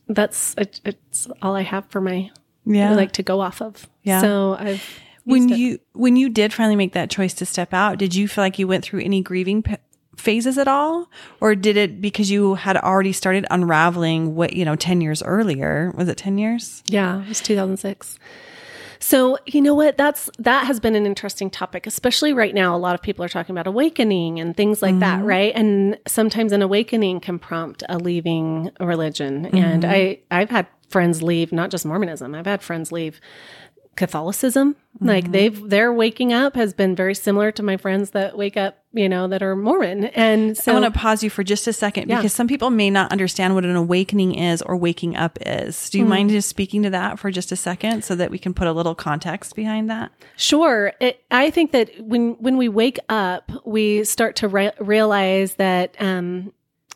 that's 0.09 0.55
it, 0.59 0.81
it's 0.85 1.29
all 1.43 1.55
I 1.57 1.63
have 1.63 1.87
for 1.87 2.01
my 2.01 2.31
Yeah. 2.67 2.95
like 2.95 3.13
to 3.13 3.23
go 3.23 3.41
off 3.41 3.63
of. 3.63 3.89
Yeah. 4.03 4.21
So 4.21 4.57
I've 4.59 4.83
when 5.25 5.49
used 5.49 5.53
it. 5.55 5.59
you 5.59 5.79
when 5.95 6.17
you 6.17 6.29
did 6.29 6.53
finally 6.53 6.77
make 6.77 6.93
that 6.93 7.11
choice 7.11 7.35
to 7.35 7.47
step 7.47 7.73
out, 7.73 7.99
did 7.99 8.15
you 8.15 8.29
feel 8.29 8.45
like 8.45 8.59
you 8.59 8.69
went 8.69 8.85
through 8.85 9.01
any 9.01 9.23
grieving 9.23 9.63
p- 9.63 9.77
phases 10.17 10.59
at 10.59 10.69
all, 10.69 11.11
or 11.41 11.55
did 11.55 11.77
it 11.79 12.01
because 12.01 12.31
you 12.31 12.55
had 12.55 12.77
already 12.77 13.13
started 13.13 13.47
unraveling 13.51 14.35
what 14.35 14.53
you 14.53 14.65
know 14.67 14.77
ten 14.77 15.01
years 15.01 15.23
earlier? 15.23 15.91
Was 15.97 16.09
it 16.09 16.19
ten 16.19 16.37
years? 16.37 16.83
Yeah, 16.87 17.23
it 17.23 17.29
was 17.29 17.41
2006. 17.41 18.19
So, 19.07 19.37
you 19.45 19.61
know 19.61 19.75
what? 19.75 19.99
That's 19.99 20.31
that 20.39 20.67
has 20.67 20.81
been 20.81 20.95
an 20.95 21.05
interesting 21.05 21.51
topic, 21.51 21.87
especially 21.87 22.33
right 22.33 22.55
now. 22.55 22.75
A 22.75 22.79
lot 22.79 22.95
of 22.95 23.03
people 23.03 23.23
are 23.23 23.29
talking 23.29 23.55
about 23.55 23.67
awakening 23.67 24.41
and 24.41 24.57
things 24.57 24.81
like 24.81 24.99
that, 25.01 25.19
mm-hmm. 25.19 25.27
right? 25.27 25.53
And 25.55 25.99
sometimes 26.07 26.53
an 26.53 26.63
awakening 26.63 27.21
can 27.21 27.39
prompt 27.39 27.83
a 27.91 27.99
leaving 27.99 28.71
religion. 28.81 29.45
And 29.45 29.83
mm-hmm. 29.83 29.93
I 29.93 30.21
I've 30.31 30.49
had 30.49 30.69
friends 30.89 31.23
leave, 31.23 31.53
not 31.53 31.71
just 31.71 31.85
Mormonism. 31.85 32.35
I've 32.35 32.47
had 32.47 32.63
friends 32.63 32.93
leave 32.93 33.21
Catholicism. 33.97 34.77
Like 35.01 35.33
they've 35.33 35.69
their 35.69 35.93
waking 35.93 36.33
up 36.33 36.55
has 36.55 36.73
been 36.73 36.95
very 36.95 37.17
similar 37.17 37.51
to 37.53 37.63
my 37.65 37.77
friends 37.77 38.11
that 38.11 38.39
wake 38.39 38.57
up, 38.57 38.79
you 38.93 39.09
know, 39.09 39.27
that 39.27 39.43
are 39.43 39.57
Mormon. 39.57 40.05
And 40.05 40.57
so 40.57 40.71
I 40.71 40.81
want 40.81 40.95
to 40.95 40.99
pause 40.99 41.25
you 41.25 41.31
for 41.31 41.43
just 41.43 41.67
a 41.67 41.73
second 41.73 42.09
Yeah. 42.09 42.17
because 42.19 42.33
some 42.33 42.47
people 42.47 42.71
may 42.71 42.91
not 42.91 43.11
understand 43.11 43.57
what 43.57 43.65
an 43.65 43.75
awakening 43.75 44.37
is 44.37 44.63
or 44.63 44.77
waking 44.77 45.17
up 45.17 45.37
is. 45.45 45.91
Do 45.91 45.99
you 45.99 46.05
mind 46.05 46.31
just 46.31 46.49
speaking 46.49 46.85
to 46.85 46.91
that 46.91 47.19
for 47.19 47.33
just 47.33 47.51
a 47.51 47.57
second 47.57 48.05
so 48.05 48.15
that 48.15 48.31
we 48.31 48.39
can 48.39 48.55
put 48.55 48.69
a 48.69 48.73
little 48.73 48.95
context 48.95 49.57
behind 49.57 49.91
that? 49.91 50.13
Sure. 50.37 50.93
It, 51.01 51.25
I 51.31 51.51
think 51.51 51.73
that 51.73 51.91
when 52.01 52.35
when 52.39 52.57
we 52.57 52.69
wake 52.69 53.01
up, 53.09 53.51
we 53.65 54.05
start 54.05 54.37
to 54.37 54.49
re- 54.49 54.73
realize 54.79 55.55
that 55.55 55.97
um, 56.01 56.53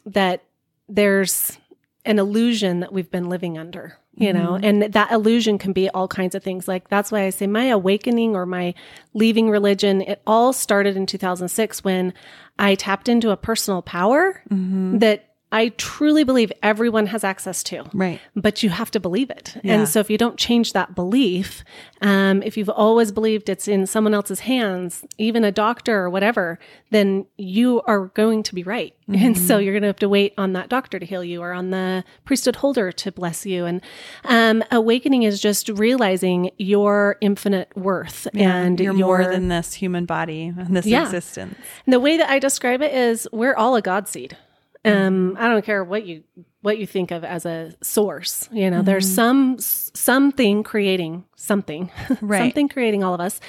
that 0.06 0.44
there's 0.88 1.58
an 2.04 2.18
illusion 2.20 2.80
that 2.80 2.92
we've 2.92 3.10
been 3.10 3.28
living 3.28 3.58
under, 3.58 3.98
you 4.18 4.32
know, 4.32 4.52
mm-hmm. 4.52 4.64
and 4.64 4.92
that 4.92 5.12
illusion 5.12 5.58
can 5.58 5.72
be 5.72 5.88
all 5.90 6.08
kinds 6.08 6.34
of 6.34 6.42
things. 6.42 6.66
Like 6.66 6.88
that's 6.88 7.12
why 7.12 7.22
I 7.22 7.30
say 7.30 7.46
my 7.46 7.66
awakening 7.66 8.34
or 8.34 8.46
my 8.46 8.74
leaving 9.14 9.48
religion. 9.48 10.02
It 10.02 10.20
all 10.26 10.52
started 10.52 10.96
in 10.96 11.06
2006 11.06 11.84
when 11.84 12.12
I 12.58 12.74
tapped 12.74 13.08
into 13.08 13.30
a 13.30 13.36
personal 13.36 13.80
power 13.80 14.42
mm-hmm. 14.50 14.98
that 14.98 15.27
I 15.50 15.70
truly 15.78 16.24
believe 16.24 16.52
everyone 16.62 17.06
has 17.06 17.24
access 17.24 17.62
to 17.64 17.84
Right. 17.94 18.20
but 18.36 18.62
you 18.62 18.68
have 18.68 18.90
to 18.90 19.00
believe 19.00 19.30
it. 19.30 19.56
Yeah. 19.64 19.74
And 19.76 19.88
so 19.88 19.98
if 20.00 20.10
you 20.10 20.18
don't 20.18 20.36
change 20.36 20.74
that 20.74 20.94
belief, 20.94 21.64
um, 22.02 22.42
if 22.42 22.56
you've 22.58 22.68
always 22.68 23.12
believed 23.12 23.48
it's 23.48 23.66
in 23.66 23.86
someone 23.86 24.12
else's 24.12 24.40
hands, 24.40 25.06
even 25.16 25.44
a 25.44 25.50
doctor 25.52 25.96
or 26.00 26.10
whatever, 26.10 26.58
then 26.90 27.24
you 27.38 27.80
are 27.86 28.08
going 28.08 28.42
to 28.42 28.54
be 28.54 28.62
right. 28.62 28.94
And 29.08 29.38
so 29.38 29.56
you're 29.56 29.72
going 29.72 29.82
to 29.82 29.86
have 29.88 29.96
to 30.00 30.08
wait 30.08 30.34
on 30.36 30.52
that 30.52 30.68
doctor 30.68 30.98
to 30.98 31.06
heal 31.06 31.24
you 31.24 31.40
or 31.40 31.52
on 31.54 31.70
the 31.70 32.04
priesthood 32.26 32.56
holder 32.56 32.92
to 32.92 33.10
bless 33.10 33.46
you. 33.46 33.64
And 33.64 33.80
um, 34.24 34.62
awakening 34.70 35.22
is 35.22 35.40
just 35.40 35.70
realizing 35.70 36.50
your 36.58 37.16
infinite 37.22 37.74
worth 37.74 38.28
and 38.34 38.78
you're 38.78 38.94
your, 38.94 39.06
more 39.06 39.24
than 39.24 39.48
this 39.48 39.72
human 39.72 40.04
body 40.04 40.48
and 40.54 40.76
this 40.76 40.84
Yeah. 40.84 41.04
existence. 41.04 41.54
the 41.86 41.98
way 42.00 42.18
that 42.18 42.28
I 42.28 42.38
describe 42.38 42.82
it 42.82 42.92
is 42.92 43.26
we're 43.32 43.54
all 43.56 43.76
a 43.76 43.80
God 43.82 44.08
seed. 44.08 44.36
Um, 44.84 45.36
I 45.38 45.48
don't 45.48 45.64
care 45.64 45.82
what 45.84 46.06
you 46.06 46.24
what 46.62 46.78
you 46.78 46.86
think 46.86 47.10
of 47.10 47.24
as 47.24 47.46
a 47.46 47.72
source. 47.82 48.48
You 48.52 48.70
know, 48.70 48.82
there's 48.82 49.06
mm-hmm. 49.06 49.14
some 49.14 49.56
something 49.58 50.62
creating 50.62 51.24
something, 51.36 51.90
Right. 52.20 52.40
something 52.40 52.68
creating 52.68 53.04
all 53.04 53.14
of 53.14 53.20
us. 53.20 53.40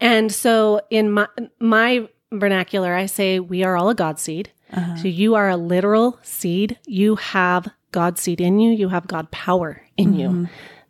And 0.00 0.32
so 0.32 0.80
in 0.90 1.10
my 1.10 1.28
my 1.58 2.08
vernacular, 2.32 2.94
I 2.94 3.06
say 3.06 3.40
we 3.40 3.64
are 3.64 3.76
all 3.76 3.88
a 3.90 3.94
God 3.94 4.18
seed. 4.18 4.52
Uh-huh. 4.72 4.96
So 4.96 5.08
you 5.08 5.34
are 5.34 5.50
a 5.50 5.56
literal 5.56 6.18
seed. 6.22 6.78
You 6.86 7.16
have 7.16 7.68
God 7.90 8.18
seed 8.18 8.40
in 8.40 8.58
you. 8.58 8.72
You 8.72 8.88
have 8.88 9.06
God 9.06 9.30
power 9.30 9.82
in 9.96 10.14
you. 10.14 10.28
Mm-hmm. 10.28 10.44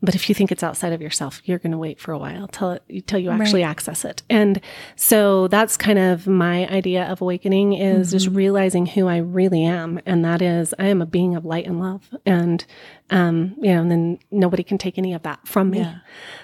But 0.05 0.16
if 0.16 0.28
you 0.28 0.34
think 0.34 0.50
it's 0.50 0.64
outside 0.64 0.92
of 0.92 1.00
yourself, 1.00 1.40
you're 1.44 1.61
going 1.61 1.70
to 1.70 1.78
wait 1.78 2.00
for 2.00 2.11
a 2.11 2.18
while 2.18 2.48
till 2.48 2.72
it, 2.72 3.07
till 3.07 3.20
you 3.20 3.30
actually 3.30 3.62
access 3.62 4.05
it. 4.05 4.22
And 4.28 4.61
so 4.96 5.46
that's 5.46 5.76
kind 5.76 5.98
of 5.98 6.26
my 6.26 6.66
idea 6.68 7.05
of 7.05 7.20
awakening 7.20 7.74
is 7.74 8.11
just 8.11 8.26
realizing 8.26 8.86
who 8.86 9.07
I 9.07 9.18
really 9.18 9.64
am, 9.64 10.00
and 10.05 10.24
that 10.24 10.42
is 10.42 10.74
I 10.78 10.86
am 10.86 11.00
a 11.03 11.07
being 11.07 11.36
of 11.36 11.44
light 11.44 11.66
and 11.66 11.78
love, 11.78 12.11
and 12.26 12.64
um, 13.11 13.55
you 13.61 13.72
know, 13.72 13.80
and 13.80 13.90
then 13.92 14.18
nobody 14.32 14.64
can 14.64 14.76
take 14.76 14.98
any 14.98 15.12
of 15.14 15.22
that 15.22 15.46
from 15.46 15.70
me. 15.70 15.86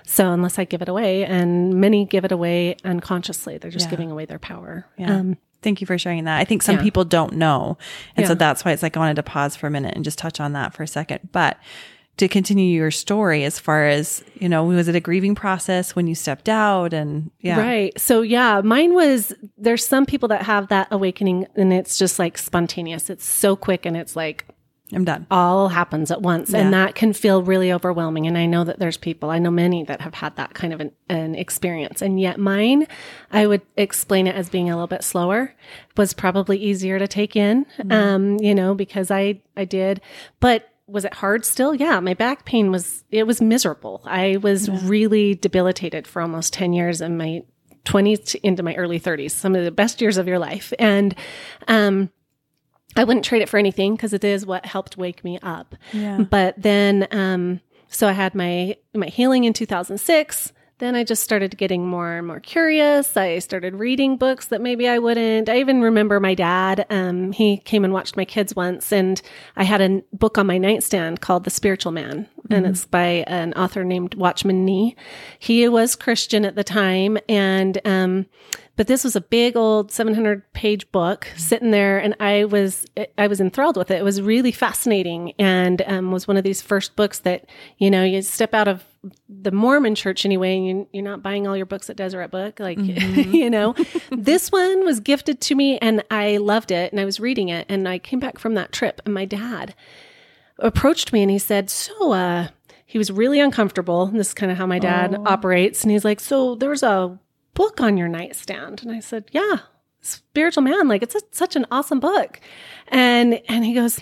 So 0.04 0.30
unless 0.32 0.58
I 0.58 0.64
give 0.64 0.80
it 0.80 0.88
away, 0.88 1.24
and 1.24 1.74
many 1.74 2.04
give 2.04 2.24
it 2.24 2.30
away 2.30 2.76
unconsciously, 2.84 3.58
they're 3.58 3.70
just 3.72 3.86
Yeah. 3.86 3.90
giving 3.90 4.10
away 4.12 4.24
their 4.24 4.38
power. 4.38 4.86
Yeah. 4.96 5.16
Um, 5.16 5.36
Thank 5.60 5.80
you 5.80 5.88
for 5.88 5.98
sharing 5.98 6.22
that. 6.24 6.38
I 6.38 6.44
think 6.44 6.62
some 6.62 6.76
Yeah. 6.76 6.82
people 6.82 7.04
don't 7.04 7.32
know. 7.32 7.78
And 8.16 8.28
so 8.28 8.36
that's 8.36 8.64
why 8.64 8.70
it's 8.70 8.82
like 8.84 8.96
I 8.96 9.00
wanted 9.00 9.16
to 9.16 9.24
pause 9.24 9.56
for 9.56 9.66
a 9.66 9.70
minute 9.72 9.94
and 9.96 10.04
just 10.04 10.16
touch 10.16 10.38
on 10.38 10.52
that 10.52 10.72
for 10.72 10.84
a 10.84 10.86
second. 10.86 11.30
But 11.32 11.56
to 12.18 12.28
continue 12.28 12.76
your 12.76 12.90
story 12.90 13.44
as 13.44 13.58
far 13.58 13.86
as, 13.86 14.22
you 14.34 14.48
know, 14.48 14.64
was 14.64 14.88
it 14.88 14.94
a 14.94 15.00
grieving 15.00 15.34
process 15.34 15.96
when 15.96 16.06
you 16.06 16.14
stepped 16.14 16.48
out 16.48 16.92
and 16.92 17.30
yeah. 17.40 17.60
Right. 17.60 17.98
So 17.98 18.22
yeah, 18.22 18.60
mine 18.62 18.94
was 18.94 19.32
there's 19.56 19.86
some 19.86 20.06
people 20.06 20.28
that 20.28 20.42
have 20.42 20.68
that 20.68 20.88
awakening 20.90 21.46
and 21.56 21.72
it's 21.72 21.98
just 21.98 22.18
like 22.18 22.36
spontaneous. 22.36 23.08
It's 23.08 23.24
so 23.24 23.56
quick 23.56 23.86
and 23.86 23.96
it's 23.96 24.14
like 24.14 24.44
I'm 24.92 25.04
done. 25.04 25.26
all 25.30 25.68
happens 25.68 26.10
at 26.10 26.22
once 26.22 26.54
and 26.54 26.72
that 26.72 26.94
can 26.94 27.12
feel 27.12 27.42
really 27.42 27.70
overwhelming 27.70 28.26
and 28.26 28.38
i 28.38 28.46
know 28.46 28.64
that 28.64 28.78
there's 28.78 28.96
people 28.96 29.28
i 29.28 29.38
know 29.38 29.50
many 29.50 29.84
that 29.84 30.00
have 30.00 30.14
had 30.14 30.36
that 30.36 30.54
kind 30.54 30.72
of 30.72 30.80
an, 30.80 30.92
an 31.10 31.34
experience 31.34 32.00
and 32.00 32.18
yet 32.18 32.38
mine 32.38 32.86
i 33.30 33.46
would 33.46 33.60
explain 33.76 34.26
it 34.26 34.34
as 34.34 34.48
being 34.48 34.70
a 34.70 34.74
little 34.74 34.86
bit 34.86 35.04
slower 35.04 35.54
was 35.98 36.14
probably 36.14 36.56
easier 36.56 36.98
to 36.98 37.06
take 37.06 37.36
in 37.36 37.66
um 37.90 38.38
you 38.40 38.54
know 38.54 38.74
because 38.74 39.10
i 39.10 39.38
i 39.58 39.64
did 39.66 40.00
but 40.40 40.67
was 40.88 41.04
it 41.04 41.14
hard 41.14 41.44
still 41.44 41.74
yeah 41.74 42.00
my 42.00 42.14
back 42.14 42.44
pain 42.44 42.70
was 42.72 43.04
it 43.10 43.26
was 43.26 43.40
miserable 43.40 44.00
i 44.04 44.36
was 44.38 44.68
really 44.84 45.34
debilitated 45.34 46.06
for 46.06 46.22
almost 46.22 46.52
10 46.54 46.72
years 46.72 47.00
in 47.00 47.16
my 47.16 47.42
20s 47.84 48.24
to- 48.24 48.46
into 48.46 48.62
my 48.62 48.74
early 48.74 48.98
30s 48.98 49.30
some 49.30 49.54
of 49.54 49.64
the 49.64 49.70
best 49.70 50.00
years 50.00 50.16
of 50.16 50.26
your 50.26 50.38
life 50.38 50.72
and 50.78 51.14
um 51.68 52.10
I 52.96 53.04
wouldn't 53.04 53.24
trade 53.24 53.42
it 53.42 53.48
for 53.48 53.58
anything 53.58 53.94
because 53.94 54.12
it 54.12 54.24
is 54.24 54.46
what 54.46 54.64
helped 54.66 54.96
wake 54.96 55.22
me 55.22 55.38
up. 55.42 55.76
Yeah. 55.92 56.22
But 56.22 56.54
then, 56.60 57.06
um, 57.12 57.60
so 57.88 58.08
I 58.08 58.12
had 58.12 58.34
my 58.34 58.76
my 58.94 59.06
healing 59.06 59.44
in 59.44 59.52
2006. 59.52 60.52
Then 60.78 60.94
I 60.94 61.02
just 61.02 61.24
started 61.24 61.58
getting 61.58 61.86
more 61.86 62.12
and 62.12 62.26
more 62.26 62.38
curious. 62.38 63.16
I 63.16 63.40
started 63.40 63.74
reading 63.74 64.16
books 64.16 64.46
that 64.46 64.60
maybe 64.60 64.88
I 64.88 64.98
wouldn't. 64.98 65.48
I 65.48 65.58
even 65.58 65.82
remember 65.82 66.20
my 66.20 66.34
dad. 66.34 66.86
Um, 66.88 67.32
he 67.32 67.56
came 67.56 67.84
and 67.84 67.92
watched 67.92 68.16
my 68.16 68.24
kids 68.24 68.54
once, 68.54 68.92
and 68.92 69.20
I 69.56 69.64
had 69.64 69.80
a 69.80 70.02
book 70.12 70.38
on 70.38 70.46
my 70.46 70.56
nightstand 70.56 71.20
called 71.20 71.42
The 71.42 71.50
Spiritual 71.50 71.90
Man, 71.90 72.28
and 72.48 72.64
it's 72.64 72.84
by 72.84 73.24
an 73.26 73.54
author 73.54 73.82
named 73.82 74.14
Watchman 74.14 74.64
Nee. 74.64 74.94
He 75.40 75.68
was 75.68 75.96
Christian 75.96 76.44
at 76.44 76.54
the 76.54 76.64
time, 76.64 77.18
and 77.28 77.80
um, 77.84 78.26
but 78.78 78.86
this 78.86 79.02
was 79.02 79.16
a 79.16 79.20
big 79.20 79.56
old 79.56 79.90
700 79.90 80.50
page 80.52 80.90
book 80.92 81.26
sitting 81.36 81.72
there 81.72 81.98
and 81.98 82.14
i 82.20 82.44
was 82.44 82.86
i 83.18 83.26
was 83.26 83.40
enthralled 83.40 83.76
with 83.76 83.90
it 83.90 83.98
it 83.98 84.04
was 84.04 84.22
really 84.22 84.52
fascinating 84.52 85.34
and 85.38 85.82
um, 85.86 86.12
was 86.12 86.26
one 86.26 86.38
of 86.38 86.44
these 86.44 86.62
first 86.62 86.96
books 86.96 87.18
that 87.18 87.44
you 87.76 87.90
know 87.90 88.04
you 88.04 88.22
step 88.22 88.54
out 88.54 88.68
of 88.68 88.84
the 89.28 89.50
mormon 89.50 89.94
church 89.94 90.24
anyway 90.24 90.56
and 90.56 90.66
you, 90.66 90.88
you're 90.92 91.04
not 91.04 91.22
buying 91.22 91.46
all 91.46 91.56
your 91.56 91.66
books 91.66 91.90
at 91.90 91.96
deseret 91.96 92.30
book 92.30 92.58
like 92.60 92.78
you 92.80 93.50
know 93.50 93.74
this 94.10 94.50
one 94.50 94.84
was 94.84 95.00
gifted 95.00 95.40
to 95.40 95.54
me 95.54 95.76
and 95.78 96.02
i 96.10 96.36
loved 96.38 96.70
it 96.70 96.92
and 96.92 97.00
i 97.00 97.04
was 97.04 97.20
reading 97.20 97.48
it 97.48 97.66
and 97.68 97.86
i 97.88 97.98
came 97.98 98.20
back 98.20 98.38
from 98.38 98.54
that 98.54 98.72
trip 98.72 99.02
and 99.04 99.12
my 99.12 99.24
dad 99.24 99.74
approached 100.60 101.12
me 101.12 101.22
and 101.22 101.30
he 101.30 101.38
said 101.38 101.68
so 101.68 102.12
uh 102.12 102.48
he 102.88 102.96
was 102.96 103.12
really 103.12 103.38
uncomfortable. 103.38 104.06
This 104.06 104.28
is 104.28 104.34
kind 104.34 104.50
of 104.50 104.56
how 104.56 104.64
my 104.64 104.78
dad 104.78 105.14
operates. 105.26 105.82
And 105.82 105.92
he's 105.92 106.06
like, 106.06 106.20
So 106.20 106.54
there's 106.54 106.82
a 106.82 107.18
book 107.58 107.80
on 107.80 107.96
your 107.96 108.06
nightstand. 108.06 108.82
And 108.82 108.92
I 108.92 109.00
said, 109.00 109.24
Yeah, 109.32 109.58
Spiritual 110.00 110.62
Man. 110.62 110.86
Like, 110.86 111.02
it's 111.02 111.16
a, 111.16 111.20
such 111.32 111.56
an 111.56 111.66
awesome 111.72 111.98
book. 111.98 112.40
And, 112.86 113.42
and 113.48 113.64
he 113.64 113.74
goes, 113.74 114.00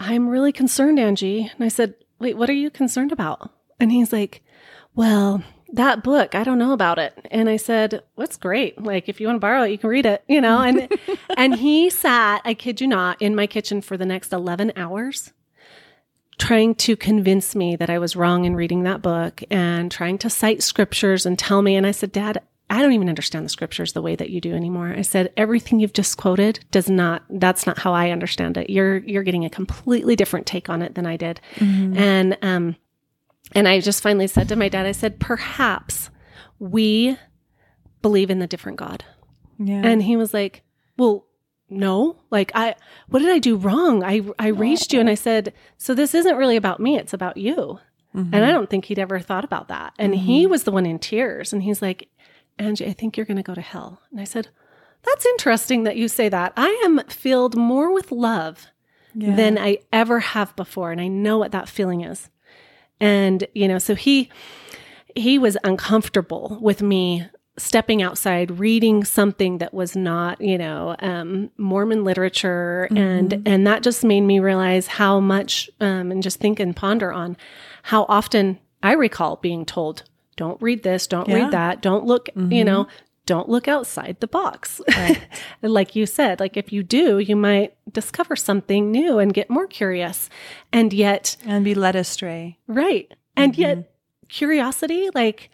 I'm 0.00 0.28
really 0.28 0.50
concerned, 0.50 0.98
Angie. 0.98 1.48
And 1.54 1.64
I 1.64 1.68
said, 1.68 1.94
Wait, 2.18 2.36
what 2.36 2.50
are 2.50 2.54
you 2.54 2.68
concerned 2.68 3.12
about? 3.12 3.50
And 3.78 3.92
he's 3.92 4.12
like, 4.12 4.42
Well, 4.96 5.44
that 5.74 6.02
book, 6.02 6.34
I 6.34 6.42
don't 6.42 6.58
know 6.58 6.72
about 6.72 6.98
it. 6.98 7.16
And 7.30 7.48
I 7.48 7.56
said, 7.56 8.02
What's 8.16 8.36
great. 8.36 8.82
Like, 8.82 9.08
if 9.08 9.20
you 9.20 9.28
want 9.28 9.36
to 9.36 9.40
borrow 9.40 9.62
it, 9.62 9.70
you 9.70 9.78
can 9.78 9.88
read 9.88 10.04
it, 10.04 10.24
you 10.26 10.40
know? 10.40 10.60
And, 10.60 10.92
and 11.36 11.54
he 11.54 11.88
sat, 11.88 12.42
I 12.44 12.54
kid 12.54 12.80
you 12.80 12.88
not, 12.88 13.22
in 13.22 13.36
my 13.36 13.46
kitchen 13.46 13.80
for 13.80 13.96
the 13.96 14.06
next 14.06 14.32
11 14.32 14.72
hours 14.74 15.32
trying 16.38 16.74
to 16.74 16.96
convince 16.96 17.54
me 17.54 17.76
that 17.76 17.88
I 17.88 17.98
was 17.98 18.14
wrong 18.14 18.44
in 18.44 18.54
reading 18.54 18.82
that 18.82 19.00
book 19.00 19.42
and 19.50 19.90
trying 19.90 20.18
to 20.18 20.28
cite 20.28 20.62
scriptures 20.62 21.24
and 21.24 21.38
tell 21.38 21.62
me. 21.62 21.76
And 21.76 21.86
I 21.86 21.92
said, 21.92 22.12
Dad, 22.12 22.42
I 22.68 22.82
don't 22.82 22.92
even 22.92 23.08
understand 23.08 23.44
the 23.44 23.50
scriptures 23.50 23.92
the 23.92 24.02
way 24.02 24.16
that 24.16 24.30
you 24.30 24.40
do 24.40 24.54
anymore. 24.54 24.92
I 24.96 25.02
said, 25.02 25.32
everything 25.36 25.78
you've 25.78 25.92
just 25.92 26.16
quoted 26.16 26.64
does 26.70 26.90
not, 26.90 27.22
that's 27.30 27.66
not 27.66 27.78
how 27.78 27.92
I 27.92 28.10
understand 28.10 28.56
it. 28.56 28.70
You're, 28.70 28.98
you're 28.98 29.22
getting 29.22 29.44
a 29.44 29.50
completely 29.50 30.16
different 30.16 30.46
take 30.46 30.68
on 30.68 30.82
it 30.82 30.96
than 30.96 31.06
I 31.06 31.16
did. 31.16 31.40
Mm-hmm. 31.56 31.96
And, 31.96 32.38
um, 32.42 32.76
and 33.52 33.68
I 33.68 33.78
just 33.78 34.02
finally 34.02 34.26
said 34.26 34.48
to 34.48 34.56
my 34.56 34.68
dad, 34.68 34.84
I 34.84 34.92
said, 34.92 35.20
perhaps 35.20 36.10
we 36.58 37.16
believe 38.02 38.30
in 38.30 38.40
the 38.40 38.46
different 38.46 38.78
God. 38.78 39.04
Yeah. 39.58 39.82
And 39.84 40.02
he 40.02 40.16
was 40.16 40.34
like, 40.34 40.62
"Well, 40.96 41.26
no. 41.68 42.16
Like 42.30 42.52
I 42.54 42.74
what 43.08 43.20
did 43.20 43.30
I 43.30 43.38
do 43.38 43.56
wrong? 43.56 44.04
I 44.04 44.22
I 44.38 44.48
raised 44.48 44.92
you." 44.92 45.00
And 45.00 45.10
I 45.10 45.14
said, 45.14 45.52
"So 45.78 45.94
this 45.94 46.14
isn't 46.14 46.36
really 46.36 46.56
about 46.56 46.80
me, 46.80 46.96
it's 46.96 47.12
about 47.12 47.36
you." 47.36 47.78
Mm-hmm. 48.14 48.34
And 48.34 48.44
I 48.44 48.50
don't 48.50 48.70
think 48.70 48.86
he'd 48.86 48.98
ever 48.98 49.20
thought 49.20 49.44
about 49.44 49.68
that. 49.68 49.92
And 49.98 50.14
he 50.14 50.42
mm-hmm. 50.42 50.50
was 50.50 50.64
the 50.64 50.72
one 50.72 50.86
in 50.86 50.98
tears 50.98 51.52
and 51.52 51.62
he's 51.62 51.82
like, 51.82 52.08
"Angie, 52.58 52.86
I 52.86 52.92
think 52.92 53.16
you're 53.16 53.26
going 53.26 53.36
to 53.36 53.42
go 53.42 53.54
to 53.54 53.60
hell." 53.60 54.00
And 54.10 54.20
I 54.20 54.24
said, 54.24 54.48
"That's 55.04 55.26
interesting 55.26 55.84
that 55.84 55.96
you 55.96 56.08
say 56.08 56.28
that. 56.28 56.52
I 56.56 56.68
am 56.84 57.00
filled 57.08 57.56
more 57.56 57.92
with 57.92 58.10
love 58.12 58.66
Yeah. 59.14 59.34
than 59.36 59.58
I 59.58 59.78
ever 59.92 60.20
have 60.20 60.54
before, 60.56 60.92
and 60.92 61.00
I 61.00 61.08
know 61.08 61.38
what 61.38 61.52
that 61.52 61.68
feeling 61.68 62.02
is." 62.02 62.30
And, 63.00 63.46
you 63.54 63.68
know, 63.68 63.78
so 63.78 63.94
he 63.94 64.30
he 65.14 65.38
was 65.38 65.56
uncomfortable 65.64 66.58
with 66.60 66.82
me 66.82 67.26
stepping 67.58 68.02
outside 68.02 68.58
reading 68.58 69.02
something 69.02 69.56
that 69.58 69.72
was 69.72 69.96
not 69.96 70.38
you 70.42 70.58
know 70.58 70.94
um, 70.98 71.50
mormon 71.56 72.04
literature 72.04 72.86
and 72.94 73.42
and 73.46 73.66
that 73.66 73.82
just 73.82 74.04
made 74.04 74.20
me 74.20 74.38
realize 74.40 74.86
how 74.86 75.18
much 75.20 75.70
um, 75.80 76.10
and 76.12 76.22
just 76.22 76.38
think 76.38 76.60
and 76.60 76.76
ponder 76.76 77.10
on 77.10 77.34
how 77.84 78.04
often 78.10 78.58
i 78.82 78.92
recall 78.92 79.36
being 79.36 79.64
told 79.64 80.02
don't 80.36 80.60
read 80.62 80.82
this, 80.82 81.06
don't 81.06 81.28
Yeah. 81.28 81.34
read 81.44 81.50
that, 81.52 81.80
don't 81.82 82.04
look, 82.04 82.28
you 82.36 82.64
know, 82.64 82.86
don't 83.26 83.48
look 83.48 83.66
outside 83.68 84.16
the 84.20 84.28
box. 84.28 84.80
And 85.62 85.72
like 85.72 85.96
you 85.96 86.06
said, 86.06 86.38
like 86.40 86.56
if 86.56 86.72
you 86.72 86.82
do, 86.82 87.18
you 87.18 87.34
might 87.36 87.74
discover 87.92 88.36
something 88.36 88.90
new 88.90 89.18
and 89.18 89.34
get 89.34 89.50
more 89.50 89.66
curious. 89.66 90.30
And 90.72 90.92
yet, 90.92 91.36
And 91.46 91.64
be 91.64 91.74
led 91.74 91.96
astray. 91.96 92.58
right. 92.68 93.12
And 93.36 93.56
yet 93.58 93.90
curiosity, 94.28 95.08
like 95.14 95.50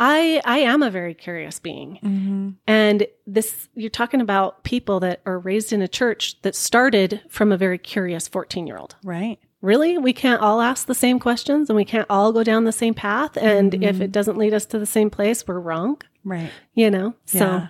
I 0.00 0.40
I 0.44 0.58
am 0.58 0.82
a 0.82 0.90
very 0.90 1.14
curious 1.14 1.60
being. 1.60 1.98
Mm-hmm. 2.02 2.48
And 2.66 3.06
this, 3.26 3.68
you're 3.74 3.90
talking 3.90 4.20
about 4.20 4.64
people 4.64 4.98
that 5.00 5.20
are 5.26 5.38
raised 5.38 5.72
in 5.72 5.80
a 5.82 5.88
church 5.88 6.40
that 6.42 6.54
started 6.56 7.20
from 7.28 7.52
a 7.52 7.56
very 7.56 7.78
curious 7.78 8.26
14 8.28 8.66
year 8.66 8.78
old. 8.78 8.96
Right. 9.04 9.38
Really? 9.62 9.96
We 9.96 10.12
can't 10.12 10.42
all 10.42 10.60
ask 10.60 10.86
the 10.86 10.94
same 10.94 11.18
questions 11.18 11.70
and 11.70 11.76
we 11.76 11.84
can't 11.84 12.06
all 12.10 12.32
go 12.32 12.42
down 12.44 12.64
the 12.64 12.72
same 12.72 12.92
path. 12.94 13.36
And 13.38 13.72
if 13.82 14.00
it 14.00 14.12
doesn't 14.12 14.36
lead 14.36 14.52
us 14.52 14.66
to 14.66 14.78
the 14.78 14.86
same 14.86 15.08
place, 15.08 15.46
we're 15.46 15.60
wrong, 15.60 16.02
Right. 16.24 16.50
you 16.74 16.90
know? 16.90 17.14
So 17.24 17.38
Yeah. 17.38 17.66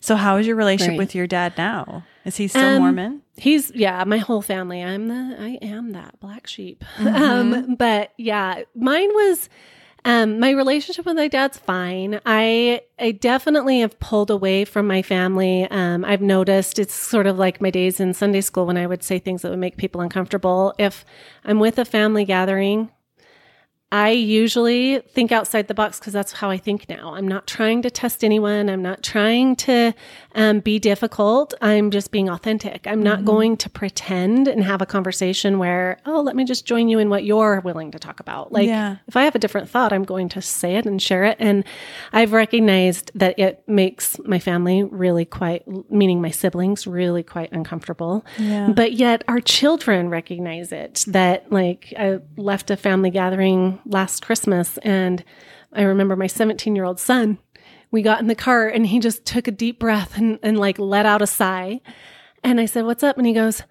So 0.00 0.16
how 0.16 0.36
is 0.38 0.46
your 0.46 0.56
relationship 0.56 0.92
Right. 0.92 0.98
with 0.98 1.14
your 1.14 1.26
dad 1.26 1.54
now? 1.58 2.04
Is 2.24 2.36
he 2.36 2.48
still 2.48 2.62
Um, 2.76 2.82
Mormon? 2.82 3.22
he's, 3.36 3.70
yeah, 3.74 4.02
my 4.04 4.16
whole 4.18 4.40
family. 4.42 4.82
I'm 4.82 5.08
the, 5.08 5.36
I 5.38 5.58
am 5.62 5.92
that 5.92 6.18
black 6.20 6.46
sheep. 6.46 6.82
Mm-hmm. 6.96 7.06
Um, 7.68 7.74
but 7.76 8.12
yeah, 8.16 8.62
mine 8.74 9.08
was, 9.14 9.48
um, 10.04 10.38
my 10.38 10.50
relationship 10.50 11.06
with 11.06 11.16
my 11.16 11.28
dad's 11.28 11.58
fine. 11.58 12.20
I 12.26 12.82
I 12.98 13.12
definitely 13.12 13.80
have 13.80 13.98
pulled 14.00 14.30
away 14.30 14.64
from 14.64 14.86
my 14.86 15.00
family. 15.00 15.66
Um, 15.70 16.04
I've 16.04 16.20
noticed 16.20 16.78
it's 16.78 16.94
sort 16.94 17.26
of 17.26 17.38
like 17.38 17.60
my 17.60 17.70
days 17.70 18.00
in 18.00 18.12
Sunday 18.12 18.42
school 18.42 18.66
when 18.66 18.76
I 18.76 18.86
would 18.86 19.02
say 19.02 19.18
things 19.18 19.42
that 19.42 19.50
would 19.50 19.58
make 19.58 19.76
people 19.76 20.00
uncomfortable. 20.02 20.74
If 20.78 21.04
I'm 21.44 21.58
with 21.58 21.78
a 21.78 21.84
family 21.84 22.24
gathering, 22.24 22.90
I 23.94 24.10
usually 24.10 24.98
think 24.98 25.30
outside 25.30 25.68
the 25.68 25.74
box 25.74 26.00
because 26.00 26.12
that's 26.12 26.32
how 26.32 26.50
I 26.50 26.58
think 26.58 26.88
now. 26.88 27.14
I'm 27.14 27.28
not 27.28 27.46
trying 27.46 27.80
to 27.82 27.90
test 27.90 28.24
anyone. 28.24 28.68
I'm 28.68 28.82
not 28.82 29.04
trying 29.04 29.54
to 29.54 29.94
um, 30.34 30.58
be 30.58 30.80
difficult. 30.80 31.54
I'm 31.60 31.92
just 31.92 32.10
being 32.10 32.28
authentic. 32.28 32.88
I'm 32.88 33.04
not 33.04 33.24
going 33.24 33.56
to 33.58 33.70
pretend 33.70 34.48
and 34.48 34.64
have 34.64 34.82
a 34.82 34.86
conversation 34.86 35.60
where, 35.60 35.98
oh, 36.06 36.20
let 36.22 36.34
me 36.34 36.44
just 36.44 36.66
join 36.66 36.88
you 36.88 36.98
in 36.98 37.08
what 37.08 37.22
you're 37.22 37.60
willing 37.60 37.92
to 37.92 38.00
talk 38.00 38.18
about. 38.18 38.50
Like, 38.50 38.66
Yeah. 38.66 38.96
if 39.06 39.16
I 39.16 39.22
have 39.22 39.36
a 39.36 39.38
different 39.38 39.70
thought, 39.70 39.92
I'm 39.92 40.02
going 40.02 40.28
to 40.30 40.42
say 40.42 40.74
it 40.74 40.86
and 40.86 41.00
share 41.00 41.22
it. 41.22 41.36
And 41.38 41.62
I've 42.12 42.32
recognized 42.32 43.12
that 43.14 43.38
it 43.38 43.62
makes 43.68 44.18
my 44.24 44.40
family 44.40 44.82
really 44.82 45.24
quite, 45.24 45.62
meaning 45.88 46.20
my 46.20 46.30
siblings, 46.32 46.84
really 46.84 47.22
quite 47.22 47.52
uncomfortable. 47.52 48.26
Yeah. 48.38 48.70
But 48.74 48.94
yet 48.94 49.22
our 49.28 49.38
children 49.38 50.08
recognize 50.08 50.72
it 50.72 51.04
that, 51.06 51.52
like, 51.52 51.94
I 51.96 52.18
left 52.36 52.72
a 52.72 52.76
family 52.76 53.10
gathering 53.10 53.78
last 53.86 54.24
Christmas 54.24 54.78
and 54.78 55.24
I 55.74 55.82
remember 55.82 56.16
my 56.16 56.26
17 56.26 56.74
year 56.74 56.84
old 56.84 57.00
son. 57.00 57.38
We 57.90 58.02
got 58.02 58.20
in 58.20 58.26
the 58.26 58.34
car 58.34 58.68
and 58.68 58.86
he 58.86 58.98
just 58.98 59.24
took 59.24 59.46
a 59.46 59.52
deep 59.52 59.78
breath 59.78 60.16
and, 60.16 60.38
and 60.42 60.58
like 60.58 60.78
let 60.78 61.06
out 61.06 61.22
a 61.22 61.26
sigh. 61.26 61.80
And 62.42 62.60
I 62.60 62.66
said, 62.66 62.84
What's 62.84 63.02
up? 63.02 63.18
And 63.18 63.26
he 63.26 63.32
goes, 63.32 63.62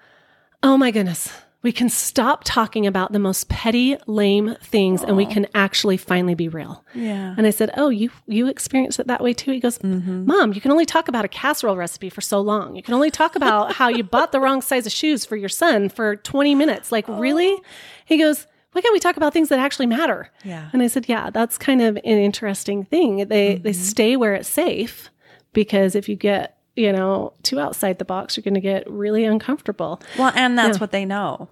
Oh 0.62 0.78
my 0.78 0.92
goodness. 0.92 1.32
We 1.62 1.72
can 1.72 1.88
stop 1.88 2.42
talking 2.44 2.86
about 2.86 3.14
the 3.14 3.20
most 3.20 3.48
petty, 3.48 3.96
lame 4.06 4.56
things 4.62 5.02
and 5.02 5.16
we 5.16 5.26
can 5.26 5.48
actually 5.56 5.96
finally 5.96 6.36
be 6.36 6.50
real. 6.50 6.84
Yeah. 6.94 7.36
And 7.38 7.48
I 7.48 7.52
said, 7.52 7.72
"Oh, 7.78 7.88
you 7.88 8.10
you 8.28 8.50
experienced 8.50 9.00
it 9.00 9.08
that 9.08 9.24
way 9.24 9.34
too?" 9.34 9.52
He 9.54 9.62
goes, 9.62 9.78
mm-hmm. 9.78 10.26
"Mom, 10.26 10.52
you 10.52 10.60
can 10.60 10.72
only 10.72 10.86
talk 10.86 11.08
about 11.08 11.24
a 11.24 11.30
casserole 11.30 11.78
recipe 11.78 12.10
for 12.10 12.20
so 12.20 12.42
long. 12.42 12.76
You 12.76 12.84
can 12.84 12.94
only 12.94 13.10
talk 13.10 13.38
about 13.38 13.76
how 13.76 13.88
you 13.88 14.04
bought 14.04 14.34
the 14.34 14.42
wrong 14.42 14.62
size 14.62 14.86
of 14.86 14.92
shoes 14.92 15.26
for 15.26 15.38
your 15.38 15.48
son 15.48 15.88
for 15.88 16.18
20 16.18 16.54
minutes. 16.54 16.92
Like, 16.92 17.06
oh. 17.08 17.18
really?" 17.18 17.58
He 18.04 18.18
goes, 18.18 18.46
"Why 18.74 18.82
can't 18.82 18.94
we 18.94 19.00
talk 19.00 19.18
about 19.18 19.34
things 19.34 19.50
that 19.50 19.60
actually 19.60 19.88
matter?" 19.88 20.30
Yeah. 20.44 20.70
And 20.74 20.82
I 20.82 20.88
said, 20.88 21.08
"Yeah, 21.08 21.30
that's 21.30 21.58
kind 21.58 21.82
of 21.82 21.96
an 21.96 22.04
interesting 22.04 22.84
thing. 22.86 23.18
They 23.18 23.56
they 23.56 23.72
mm-hmm. 23.72 23.72
stay 23.72 24.16
where 24.16 24.34
it's 24.34 24.50
safe 24.50 25.10
because 25.54 25.96
if 25.96 26.10
you 26.10 26.16
get 26.16 26.58
you 26.76 26.92
know 26.92 27.34
too 27.44 27.60
outside 27.60 28.00
the 28.00 28.06
box, 28.06 28.36
you're 28.36 28.44
going 28.44 28.54
to 28.56 28.62
get 28.62 28.90
really 28.90 29.24
uncomfortable." 29.24 30.02
Well, 30.18 30.32
and 30.36 30.58
that's 30.58 30.80
what 30.80 30.92
they 30.92 31.06
know. 31.06 31.50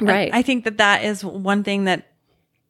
Right. 0.00 0.30
I 0.32 0.42
think 0.42 0.64
that 0.64 0.78
that 0.78 1.02
is 1.02 1.24
one 1.24 1.64
thing 1.64 1.84
that 1.84 2.06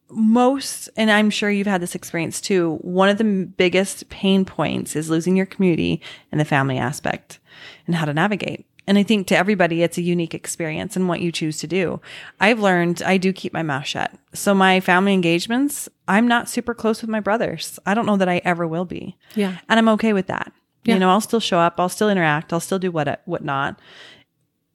most, 0.09 0.89
and 0.97 1.11
I'm 1.11 1.29
sure 1.29 1.49
you've 1.49 1.67
had 1.67 1.81
this 1.81 1.95
experience 1.95 2.41
too. 2.41 2.79
One 2.81 3.09
of 3.09 3.17
the 3.17 3.23
biggest 3.23 4.09
pain 4.09 4.45
points 4.45 4.95
is 4.95 5.09
losing 5.09 5.35
your 5.35 5.45
community 5.45 6.01
and 6.31 6.41
the 6.41 6.45
family 6.45 6.77
aspect 6.77 7.39
and 7.85 7.95
how 7.95 8.05
to 8.05 8.13
navigate. 8.13 8.65
And 8.89 8.97
I 8.97 9.03
think 9.03 9.27
to 9.27 9.37
everybody, 9.37 9.83
it's 9.83 9.99
a 9.99 10.01
unique 10.01 10.33
experience 10.33 10.95
and 10.95 11.07
what 11.07 11.21
you 11.21 11.31
choose 11.31 11.59
to 11.59 11.67
do. 11.67 12.01
I've 12.39 12.59
learned 12.59 13.03
I 13.03 13.17
do 13.17 13.31
keep 13.31 13.53
my 13.53 13.61
mouth 13.61 13.85
shut. 13.85 14.11
So 14.33 14.55
my 14.55 14.79
family 14.79 15.13
engagements, 15.13 15.87
I'm 16.07 16.27
not 16.27 16.49
super 16.49 16.73
close 16.73 17.01
with 17.01 17.09
my 17.11 17.19
brothers. 17.19 17.77
I 17.85 17.93
don't 17.93 18.07
know 18.07 18.17
that 18.17 18.27
I 18.27 18.41
ever 18.43 18.67
will 18.67 18.85
be. 18.85 19.15
Yeah. 19.35 19.57
And 19.69 19.77
I'm 19.77 19.89
okay 19.89 20.11
with 20.11 20.25
that. 20.25 20.51
Yeah. 20.85 20.95
You 20.95 21.01
know, 21.01 21.11
I'll 21.11 21.21
still 21.21 21.39
show 21.39 21.59
up. 21.59 21.79
I'll 21.79 21.87
still 21.87 22.09
interact. 22.09 22.51
I'll 22.51 22.59
still 22.59 22.79
do 22.79 22.89
what, 22.89 23.21
whatnot. 23.25 23.79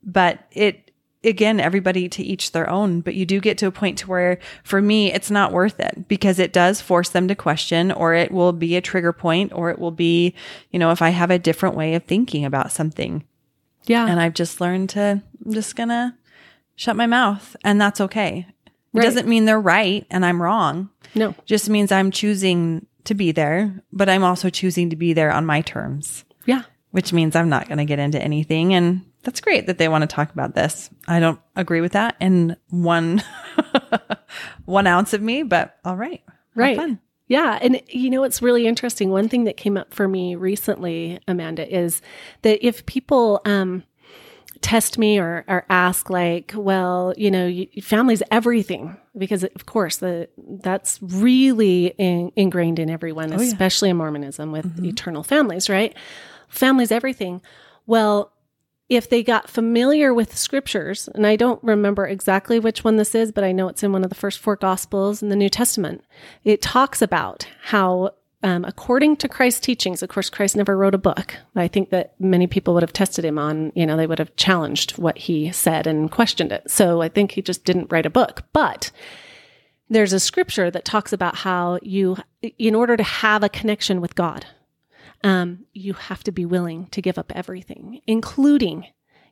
But 0.04 0.46
it, 0.52 0.92
again, 1.24 1.58
everybody 1.58 2.08
to 2.10 2.22
each 2.22 2.52
their 2.52 2.70
own, 2.70 3.00
but 3.00 3.16
you 3.16 3.26
do 3.26 3.40
get 3.40 3.58
to 3.58 3.66
a 3.66 3.72
point 3.72 3.98
to 3.98 4.06
where 4.06 4.38
for 4.62 4.80
me, 4.80 5.12
it's 5.12 5.30
not 5.32 5.50
worth 5.50 5.80
it 5.80 6.06
because 6.06 6.38
it 6.38 6.52
does 6.52 6.80
force 6.80 7.08
them 7.08 7.26
to 7.26 7.34
question 7.34 7.90
or 7.90 8.14
it 8.14 8.30
will 8.30 8.52
be 8.52 8.76
a 8.76 8.80
trigger 8.80 9.12
point 9.12 9.52
or 9.52 9.70
it 9.70 9.80
will 9.80 9.90
be, 9.90 10.36
you 10.70 10.78
know, 10.78 10.92
if 10.92 11.02
I 11.02 11.08
have 11.08 11.32
a 11.32 11.38
different 11.40 11.74
way 11.74 11.96
of 11.96 12.04
thinking 12.04 12.44
about 12.44 12.70
something 12.70 13.24
yeah. 13.86 14.06
and 14.06 14.20
I've 14.20 14.34
just 14.34 14.60
learned 14.60 14.90
to, 14.90 15.22
I'm 15.44 15.52
just 15.52 15.76
gonna 15.76 16.16
shut 16.76 16.96
my 16.96 17.06
mouth 17.06 17.56
and 17.64 17.80
that's 17.80 18.00
okay. 18.00 18.46
It 18.66 18.98
Right. 18.98 19.02
doesn't 19.04 19.26
mean 19.28 19.44
they're 19.44 19.60
right 19.60 20.06
and 20.10 20.24
I'm 20.24 20.40
wrong. 20.40 20.90
no. 21.14 21.34
Just 21.46 21.68
means 21.68 21.90
I'm 21.92 22.10
choosing 22.10 22.86
to 23.04 23.14
be 23.14 23.32
there, 23.32 23.82
but 23.92 24.08
I'm 24.08 24.24
also 24.24 24.50
choosing 24.50 24.90
to 24.90 24.96
be 24.96 25.12
there 25.12 25.30
on 25.32 25.44
my 25.46 25.60
terms 25.62 26.24
Yeah. 26.46 26.62
which 26.92 27.12
means 27.12 27.34
I'm 27.36 27.48
not 27.48 27.66
going 27.68 27.78
to 27.78 27.84
get 27.84 27.98
into 27.98 28.20
anything. 28.22 28.72
And 28.72 29.02
that's 29.24 29.40
great 29.40 29.66
that 29.66 29.78
they 29.78 29.88
want 29.88 30.02
to 30.02 30.06
talk 30.06 30.32
about 30.32 30.54
this. 30.54 30.90
I 31.08 31.18
don't 31.20 31.40
agree 31.56 31.80
with 31.80 31.92
that 31.92 32.14
in 32.20 32.56
one, 32.70 33.22
one 34.64 34.86
ounce 34.86 35.12
of 35.12 35.22
me, 35.22 35.42
but 35.42 35.76
all 35.84 35.96
right. 35.96 36.22
Have 36.26 36.36
Right. 36.54 36.78
Yeah. 37.26 37.58
And 37.62 37.80
you 37.88 38.10
know, 38.10 38.22
it's 38.24 38.42
really 38.42 38.66
interesting. 38.66 39.10
One 39.10 39.28
thing 39.28 39.44
that 39.44 39.56
came 39.56 39.76
up 39.76 39.94
for 39.94 40.06
me 40.08 40.34
recently, 40.34 41.18
Amanda, 41.26 41.66
is 41.74 42.02
that 42.42 42.64
if 42.66 42.84
people, 42.86 43.40
um, 43.44 43.84
test 44.60 44.96
me 44.96 45.18
or, 45.18 45.44
or 45.46 45.66
ask 45.68 46.08
like, 46.08 46.52
well, 46.56 47.12
you 47.18 47.30
know, 47.30 47.46
you, 47.46 47.66
family's 47.82 48.22
everything 48.30 48.96
because 49.18 49.44
of 49.44 49.66
course 49.66 49.98
the, 49.98 50.26
that's 50.62 50.98
really 51.02 51.88
in, 51.98 52.32
ingrained 52.34 52.78
in 52.78 52.88
everyone, 52.88 53.30
Oh, 53.32 53.36
yeah. 53.40 53.46
especially 53.46 53.90
in 53.90 53.96
Mormonism 53.98 54.52
with 54.52 54.64
Mm-hmm. 54.64 54.86
eternal 54.86 55.22
families, 55.22 55.68
right? 55.68 55.94
Family's 56.48 56.90
everything. 56.90 57.42
Well, 57.86 58.32
if 58.88 59.08
they 59.08 59.22
got 59.22 59.48
familiar 59.48 60.12
with 60.12 60.36
scriptures, 60.36 61.08
and 61.14 61.26
I 61.26 61.36
don't 61.36 61.62
remember 61.62 62.06
exactly 62.06 62.58
which 62.58 62.84
one 62.84 62.96
this 62.96 63.14
is, 63.14 63.32
but 63.32 63.44
I 63.44 63.52
know 63.52 63.68
it's 63.68 63.82
in 63.82 63.92
one 63.92 64.04
of 64.04 64.10
the 64.10 64.14
first 64.14 64.38
four 64.38 64.56
gospels 64.56 65.22
in 65.22 65.30
the 65.30 65.36
New 65.36 65.48
Testament. 65.48 66.04
It 66.44 66.60
talks 66.60 67.00
about 67.00 67.48
how, 67.62 68.10
um, 68.42 68.64
according 68.64 69.16
to 69.16 69.28
Christ's 69.28 69.60
teachings, 69.60 70.02
of 70.02 70.10
course, 70.10 70.28
Christ 70.28 70.54
never 70.54 70.76
wrote 70.76 70.94
a 70.94 70.98
book. 70.98 71.34
I 71.56 71.66
think 71.66 71.88
that 71.90 72.14
many 72.20 72.46
people 72.46 72.74
would 72.74 72.82
have 72.82 72.92
tested 72.92 73.24
him 73.24 73.38
on, 73.38 73.72
you 73.74 73.86
know, 73.86 73.96
they 73.96 74.06
would 74.06 74.18
have 74.18 74.36
challenged 74.36 74.98
what 74.98 75.16
he 75.16 75.50
said 75.50 75.86
and 75.86 76.10
questioned 76.10 76.52
it. 76.52 76.70
So 76.70 77.00
I 77.00 77.08
think 77.08 77.32
he 77.32 77.40
just 77.40 77.64
didn't 77.64 77.90
write 77.90 78.06
a 78.06 78.10
book. 78.10 78.42
But 78.52 78.90
there's 79.88 80.12
a 80.12 80.20
scripture 80.20 80.70
that 80.70 80.84
talks 80.84 81.12
about 81.12 81.36
how 81.36 81.78
you, 81.80 82.18
in 82.58 82.74
order 82.74 82.98
to 82.98 83.02
have 83.02 83.42
a 83.42 83.48
connection 83.48 84.02
with 84.02 84.14
God, 84.14 84.46
um, 85.24 85.64
you 85.72 85.94
have 85.94 86.22
to 86.24 86.30
be 86.30 86.44
willing 86.46 86.86
to 86.88 87.02
give 87.02 87.18
up 87.18 87.32
everything, 87.34 88.00
including 88.06 88.86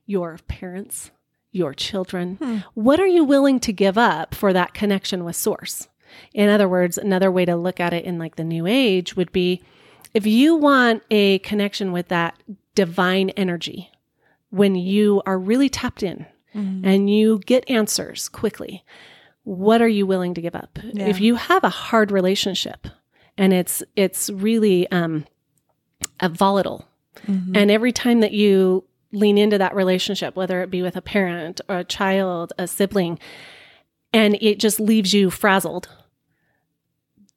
your 0.06 0.38
parents, 0.48 1.12
your 1.52 1.74
children. 1.74 2.38
What 2.74 2.98
are 2.98 3.06
you 3.06 3.22
willing 3.22 3.60
to 3.60 3.72
give 3.72 3.98
up 3.98 4.34
for 4.34 4.52
that 4.52 4.74
connection 4.74 5.22
with 5.22 5.36
Source? 5.36 5.88
In 6.34 6.48
other 6.48 6.68
words, 6.68 6.98
another 6.98 7.30
way 7.30 7.44
to 7.44 7.56
look 7.56 7.78
at 7.78 7.92
it 7.92 8.04
in 8.04 8.18
like 8.18 8.36
the 8.36 8.44
new 8.44 8.66
age 8.66 9.16
would 9.16 9.30
be 9.32 9.62
if 10.14 10.26
you 10.26 10.56
want 10.56 11.02
a 11.10 11.38
connection 11.40 11.92
with 11.92 12.08
that 12.08 12.34
divine 12.74 13.30
energy, 13.30 13.90
when 14.50 14.74
you 14.74 15.22
are 15.24 15.38
really 15.38 15.68
tapped 15.68 16.02
in 16.02 16.26
and 16.54 17.08
you 17.08 17.38
get 17.46 17.68
answers 17.70 18.28
quickly, 18.28 18.84
what 19.44 19.80
are 19.80 19.88
you 19.88 20.06
willing 20.06 20.34
to 20.34 20.42
give 20.42 20.54
up? 20.54 20.78
Yeah. 20.82 21.06
If 21.06 21.20
you 21.20 21.36
have 21.36 21.64
a 21.64 21.70
hard 21.70 22.10
relationship 22.10 22.86
and 23.38 23.52
it's 23.54 23.82
it's 23.96 24.28
really 24.30 24.90
um 24.90 25.24
a 26.20 26.28
volatile 26.28 26.86
and 27.54 27.70
every 27.70 27.92
time 27.92 28.20
that 28.20 28.32
you 28.32 28.84
lean 29.12 29.36
into 29.38 29.58
that 29.58 29.74
relationship 29.76 30.34
whether 30.34 30.62
it 30.62 30.70
be 30.70 30.82
with 30.82 30.96
a 30.96 31.02
parent 31.02 31.60
or 31.68 31.78
a 31.78 31.84
child 31.84 32.52
a 32.58 32.66
sibling 32.66 33.18
and 34.12 34.36
it 34.40 34.58
just 34.58 34.80
leaves 34.80 35.12
you 35.12 35.30
frazzled 35.30 35.88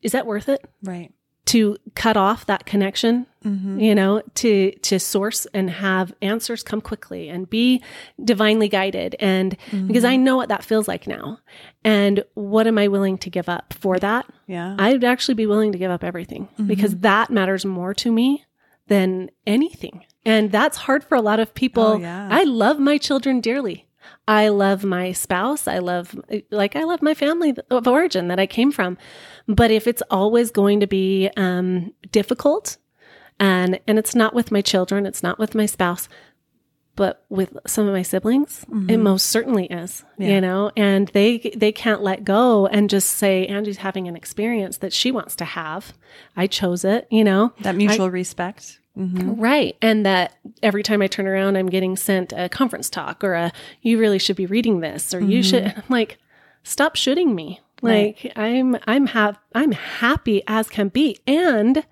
is 0.01 0.11
that 0.11 0.25
worth 0.25 0.49
it 0.49 0.63
Right. 0.83 1.11
to 1.47 1.77
cut 1.95 2.17
off 2.17 2.45
that 2.47 2.65
connection, 2.65 3.27
Mm-hmm. 3.45 3.79
you 3.79 3.93
know, 3.93 4.23
to 4.35 4.71
to 4.71 4.99
source 4.99 5.45
and 5.53 5.69
have 5.69 6.11
answers 6.21 6.63
come 6.63 6.81
quickly 6.81 7.29
and 7.29 7.47
be 7.47 7.83
divinely 8.23 8.67
guided 8.67 9.15
and 9.19 9.51
because 9.71 10.03
Mm-hmm. 10.03 10.05
I 10.05 10.15
know 10.15 10.35
what 10.37 10.49
that 10.49 10.63
feels 10.63 10.87
like 10.87 11.05
now. 11.05 11.37
And 11.83 12.23
what 12.33 12.65
am 12.65 12.79
I 12.79 12.87
willing 12.87 13.19
to 13.19 13.29
give 13.29 13.47
up 13.47 13.73
for 13.79 13.99
that? 13.99 14.25
Yeah. 14.47 14.75
I'd 14.79 15.03
actually 15.03 15.35
be 15.35 15.45
willing 15.45 15.71
to 15.73 15.77
give 15.77 15.91
up 15.91 16.03
everything 16.03 16.45
Mm-hmm. 16.53 16.65
because 16.67 16.95
that 16.97 17.29
matters 17.29 17.65
more 17.65 17.93
to 17.93 18.11
me 18.11 18.43
than 18.87 19.29
anything. 19.45 20.05
And 20.25 20.51
that's 20.51 20.77
hard 20.77 21.03
for 21.03 21.15
a 21.15 21.21
lot 21.21 21.39
of 21.39 21.53
people. 21.53 21.83
Oh, 21.83 21.97
yeah. 21.97 22.27
I 22.31 22.43
love 22.43 22.79
my 22.79 22.97
children 22.97 23.41
dearly. 23.41 23.87
I 24.27 24.49
love 24.49 24.83
my 24.83 25.11
spouse. 25.11 25.67
I 25.67 25.79
love, 25.79 26.19
like, 26.51 26.75
I 26.75 26.83
love 26.83 27.01
my 27.01 27.13
family 27.13 27.55
of 27.69 27.87
origin 27.87 28.27
that 28.27 28.39
I 28.39 28.47
came 28.47 28.71
from. 28.71 28.97
But 29.47 29.71
if 29.71 29.87
it's 29.87 30.03
always 30.09 30.51
going 30.51 30.79
to 30.79 30.87
be 30.87 31.29
um, 31.37 31.93
difficult, 32.11 32.77
and 33.39 33.79
and 33.87 33.99
it's 33.99 34.15
not 34.15 34.33
with 34.33 34.51
my 34.51 34.61
children, 34.61 35.05
it's 35.05 35.21
not 35.21 35.37
with 35.37 35.55
my 35.55 35.65
spouse, 35.65 36.07
but 36.95 37.25
with 37.29 37.57
some 37.67 37.87
of 37.87 37.93
my 37.93 38.01
siblings, 38.01 38.65
it 38.87 38.97
most 38.97 39.27
certainly 39.27 39.65
is. 39.65 40.03
Yeah. 40.17 40.29
You 40.29 40.41
know, 40.41 40.71
and 40.77 41.07
they 41.09 41.51
they 41.55 41.71
can't 41.71 42.01
let 42.01 42.23
go 42.23 42.67
and 42.67 42.89
just 42.89 43.09
say 43.09 43.45
Angie's 43.47 43.77
having 43.77 44.07
an 44.07 44.15
experience 44.15 44.77
that 44.77 44.93
she 44.93 45.11
wants 45.11 45.35
to 45.37 45.45
have. 45.45 45.93
I 46.35 46.47
chose 46.47 46.85
it. 46.85 47.07
You 47.11 47.23
know, 47.23 47.53
that 47.61 47.75
mutual 47.75 48.09
respect. 48.09 48.79
Mm-hmm. 48.97 49.39
Right. 49.41 49.75
And 49.81 50.05
that 50.05 50.37
every 50.63 50.83
time 50.83 51.01
I 51.01 51.07
turn 51.07 51.27
around, 51.27 51.57
I'm 51.57 51.67
getting 51.67 51.97
sent 51.97 52.33
a 52.35 52.49
conference 52.49 52.89
talk 52.89 53.23
or 53.23 53.33
a, 53.33 53.51
you 53.81 53.99
really 53.99 54.19
should 54.19 54.35
be 54.35 54.45
reading 54.45 54.79
this 54.79 55.13
or 55.13 55.19
you 55.19 55.43
should, 55.43 55.65
I'm 55.77 55.83
like, 55.89 56.17
stop 56.63 56.95
shooting 56.95 57.35
me. 57.35 57.61
Like 57.81 58.31
I'm, 58.35 58.77
I'm 58.87 59.07
have, 59.07 59.37
I'm 59.53 59.73
happy 59.73 60.43
as 60.47 60.69
can 60.69 60.87
be. 60.87 61.19
And 61.27 61.85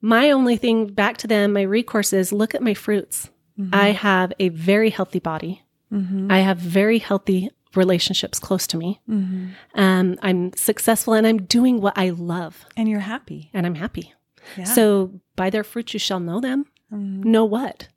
my 0.00 0.30
only 0.30 0.56
thing 0.56 0.88
back 0.92 1.16
to 1.18 1.26
them, 1.26 1.54
my 1.54 1.62
recourse 1.62 2.12
is 2.12 2.32
look 2.32 2.54
at 2.54 2.62
my 2.62 2.74
fruits. 2.74 3.30
I 3.72 3.90
have 3.90 4.32
a 4.38 4.48
very 4.48 4.90
healthy 4.90 5.18
body. 5.18 5.62
Mm-hmm. 5.92 6.30
I 6.32 6.40
have 6.40 6.58
very 6.58 6.98
healthy 6.98 7.50
relationships 7.74 8.38
close 8.38 8.66
to 8.68 8.76
me. 8.76 9.00
Mm-hmm. 9.08 9.48
Um, 9.74 10.18
I'm 10.22 10.52
successful 10.54 11.14
and 11.14 11.26
I'm 11.26 11.42
doing 11.42 11.80
what 11.80 11.96
I 11.96 12.10
love 12.10 12.64
And 12.76 12.88
you're 12.88 13.00
happy. 13.00 13.50
and 13.54 13.66
I'm 13.66 13.74
happy. 13.76 14.12
Yeah. 14.56 14.64
So 14.64 15.20
by 15.36 15.50
their 15.50 15.64
fruits 15.64 15.92
you 15.94 16.00
shall 16.00 16.20
know 16.20 16.40
them. 16.40 16.66
Mm-hmm. 16.92 17.30
Know 17.30 17.44
what? 17.44 17.88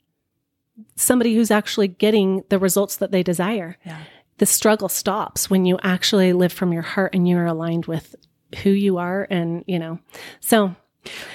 Somebody 0.95 1.35
who's 1.35 1.51
actually 1.51 1.87
getting 1.87 2.43
the 2.49 2.59
results 2.59 2.97
that 2.97 3.11
they 3.11 3.23
desire. 3.23 3.77
Yeah. 3.85 3.99
The 4.37 4.45
struggle 4.45 4.89
stops 4.89 5.49
when 5.49 5.65
you 5.65 5.79
actually 5.83 6.33
live 6.33 6.51
from 6.53 6.73
your 6.73 6.81
heart 6.81 7.15
and 7.15 7.27
you 7.27 7.37
are 7.37 7.45
aligned 7.45 7.85
with 7.85 8.15
who 8.63 8.69
you 8.69 8.97
are 8.97 9.25
and, 9.29 9.63
you 9.67 9.79
know. 9.79 9.99
So 10.41 10.75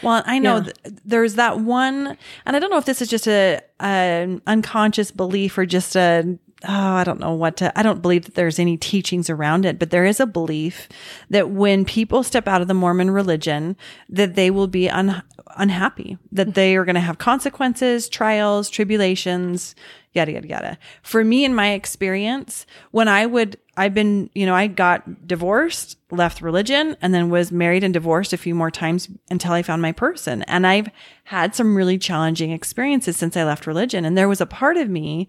Well, 0.02 0.22
I 0.26 0.38
know 0.38 0.56
Yeah. 0.56 0.62
th- 0.62 0.76
there's 1.04 1.34
that 1.34 1.60
one, 1.60 2.16
and 2.46 2.56
I 2.56 2.58
don't 2.58 2.70
know 2.70 2.78
if 2.78 2.84
this 2.84 3.02
is 3.02 3.08
just 3.08 3.26
a 3.26 3.60
an 3.78 4.42
unconscious 4.46 5.10
belief 5.10 5.56
or 5.56 5.66
just 5.66 5.96
a 5.96 6.38
oh, 6.64 6.68
I 6.68 7.04
don't 7.04 7.20
know 7.20 7.32
what 7.32 7.56
to. 7.58 7.78
I 7.78 7.82
don't 7.82 8.02
believe 8.02 8.24
that 8.26 8.34
there's 8.34 8.58
any 8.58 8.76
teachings 8.76 9.30
around 9.30 9.64
it, 9.64 9.78
but 9.78 9.90
there 9.90 10.04
is 10.04 10.20
a 10.20 10.26
belief 10.26 10.88
that 11.30 11.50
when 11.50 11.84
people 11.84 12.22
step 12.22 12.46
out 12.46 12.60
of 12.60 12.68
the 12.68 12.74
Mormon 12.74 13.10
religion, 13.10 13.76
that 14.08 14.34
they 14.34 14.50
will 14.50 14.66
be 14.66 14.88
un- 14.88 15.22
unhappy, 15.56 16.18
that 16.32 16.48
mm-hmm. 16.48 16.52
they 16.52 16.76
are 16.76 16.84
going 16.84 16.94
to 16.94 17.00
have 17.00 17.18
consequences, 17.18 18.08
trials, 18.08 18.68
tribulations, 18.68 19.74
yada 20.12 20.32
yada 20.32 20.48
yada. 20.48 20.78
For 21.02 21.24
me, 21.24 21.44
in 21.44 21.54
my 21.54 21.70
experience, 21.72 22.66
when 22.90 23.08
I 23.08 23.26
would, 23.26 23.56
I've 23.76 23.94
been, 23.94 24.30
you 24.34 24.46
know, 24.46 24.54
I 24.54 24.66
got 24.66 25.26
divorced, 25.26 25.96
left 26.12 26.42
religion, 26.42 26.96
and 27.00 27.14
then 27.14 27.30
was 27.30 27.52
married 27.52 27.84
and 27.84 27.94
divorced 27.94 28.32
a 28.32 28.38
few 28.38 28.54
more 28.54 28.70
times 28.70 29.08
until 29.30 29.52
I 29.52 29.62
found 29.62 29.82
my 29.82 29.92
person. 29.92 30.42
And 30.44 30.66
I've 30.66 30.88
had 31.24 31.54
some 31.54 31.76
really 31.76 31.98
challenging 31.98 32.50
experiences 32.50 33.16
since 33.16 33.36
I 33.36 33.44
left 33.44 33.66
religion. 33.66 34.04
And 34.04 34.16
there 34.16 34.28
was 34.28 34.40
a 34.40 34.46
part 34.46 34.76
of 34.76 34.88
me 34.88 35.28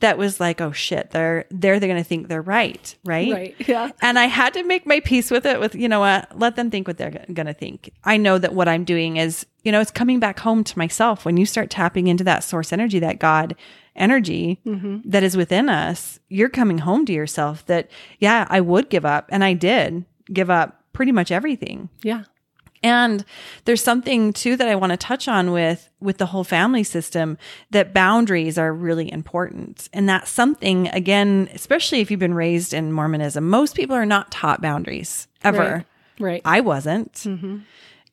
that 0.00 0.18
was 0.18 0.40
like, 0.40 0.60
oh 0.60 0.72
shit, 0.72 1.10
they're 1.10 1.46
they're 1.50 1.78
they're 1.78 1.88
gonna 1.88 2.04
think 2.04 2.28
they're 2.28 2.42
right, 2.42 2.94
right? 3.04 3.32
Right, 3.32 3.54
yeah. 3.66 3.90
And 4.02 4.18
I 4.18 4.26
had 4.26 4.52
to 4.54 4.62
make 4.62 4.86
my 4.86 5.00
peace 5.00 5.30
with 5.30 5.46
it. 5.46 5.60
With 5.60 5.74
you 5.74 5.88
know 5.88 6.00
what, 6.00 6.38
let 6.38 6.56
them 6.56 6.70
think 6.70 6.88
what 6.88 6.98
they're 6.98 7.24
gonna 7.32 7.54
think. 7.54 7.90
I 8.04 8.16
know 8.16 8.38
that 8.38 8.54
what 8.54 8.68
I'm 8.68 8.84
doing 8.84 9.16
is, 9.16 9.46
you 9.62 9.72
know, 9.72 9.80
it's 9.80 9.90
coming 9.90 10.20
back 10.20 10.40
home 10.40 10.64
to 10.64 10.78
myself. 10.78 11.24
When 11.24 11.36
you 11.36 11.46
start 11.46 11.70
tapping 11.70 12.08
into 12.08 12.24
that 12.24 12.44
source 12.44 12.72
energy, 12.72 12.98
that 12.98 13.18
God 13.18 13.54
energy 13.96 14.60
mm-hmm. 14.66 15.08
that 15.08 15.22
is 15.22 15.36
within 15.36 15.68
us, 15.68 16.18
you're 16.28 16.48
coming 16.48 16.78
home 16.78 17.06
to 17.06 17.12
yourself. 17.12 17.64
That 17.66 17.90
yeah, 18.18 18.46
I 18.50 18.60
would 18.60 18.90
give 18.90 19.06
up, 19.06 19.26
and 19.30 19.44
I 19.44 19.54
did 19.54 20.04
give 20.32 20.50
up 20.50 20.82
pretty 20.92 21.12
much 21.12 21.30
everything. 21.30 21.88
yeah. 22.02 22.24
And 22.82 23.24
there's 23.64 23.82
something 23.82 24.34
too 24.34 24.56
that 24.56 24.68
I 24.68 24.74
want 24.74 24.90
to 24.90 24.98
touch 24.98 25.26
on 25.26 25.52
with 25.52 25.88
with 26.00 26.18
the 26.18 26.26
whole 26.26 26.44
family 26.44 26.84
system 26.84 27.38
that 27.70 27.94
boundaries 27.94 28.58
are 28.58 28.74
really 28.74 29.10
important. 29.10 29.88
And 29.94 30.06
that's 30.06 30.30
something 30.30 30.88
again, 30.88 31.48
especially 31.54 32.00
if 32.00 32.10
you've 32.10 32.20
been 32.20 32.34
raised 32.34 32.74
in 32.74 32.92
Mormonism, 32.92 33.48
most 33.48 33.74
people 33.74 33.96
are 33.96 34.04
not 34.04 34.30
taught 34.30 34.60
boundaries 34.60 35.28
ever. 35.42 35.58
Right. 35.58 35.86
Right. 36.20 36.42
I 36.44 36.60
wasn't. 36.60 37.14
Mm-hmm. 37.14 37.60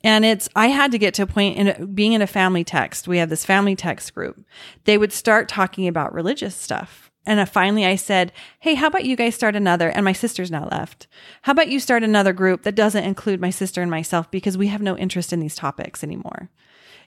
And 0.06 0.26
it's, 0.26 0.50
I 0.56 0.68
had 0.68 0.92
to 0.92 0.98
get 0.98 1.14
to 1.16 1.24
a 1.24 1.28
point 1.28 1.58
in 1.58 1.94
being 1.94 2.14
in 2.14 2.22
a 2.22 2.28
family 2.28 2.64
text. 2.64 3.10
We 3.10 3.18
have 3.18 3.30
this 3.30 3.46
family 3.46 3.76
text 3.76 4.16
group. 4.16 4.44
They 4.86 4.98
would 4.98 5.12
start 5.12 5.50
talking 5.50 5.88
about 5.88 6.14
religious 6.14 6.56
stuff. 6.56 7.11
And 7.26 7.48
finally 7.48 7.86
I 7.86 7.96
said, 7.96 8.32
Hey, 8.60 8.76
how 8.76 8.88
about 8.88 9.06
you 9.06 9.16
guys 9.16 9.36
start 9.36 9.56
another? 9.56 9.90
And 9.90 10.04
my 10.04 10.14
sister's 10.14 10.52
now 10.52 10.68
left. 10.70 11.08
How 11.44 11.52
about 11.52 11.70
you 11.70 11.80
start 11.80 12.04
another 12.04 12.34
group 12.34 12.64
that 12.64 12.76
doesn't 12.76 13.04
include 13.04 13.40
my 13.40 13.50
sister 13.52 13.82
and 13.82 13.92
myself 13.92 14.30
because 14.32 14.58
we 14.58 14.68
have 14.68 14.82
no 14.82 14.98
interest 14.98 15.32
in 15.32 15.40
these 15.40 15.56
topics 15.56 16.04
anymore? 16.04 16.50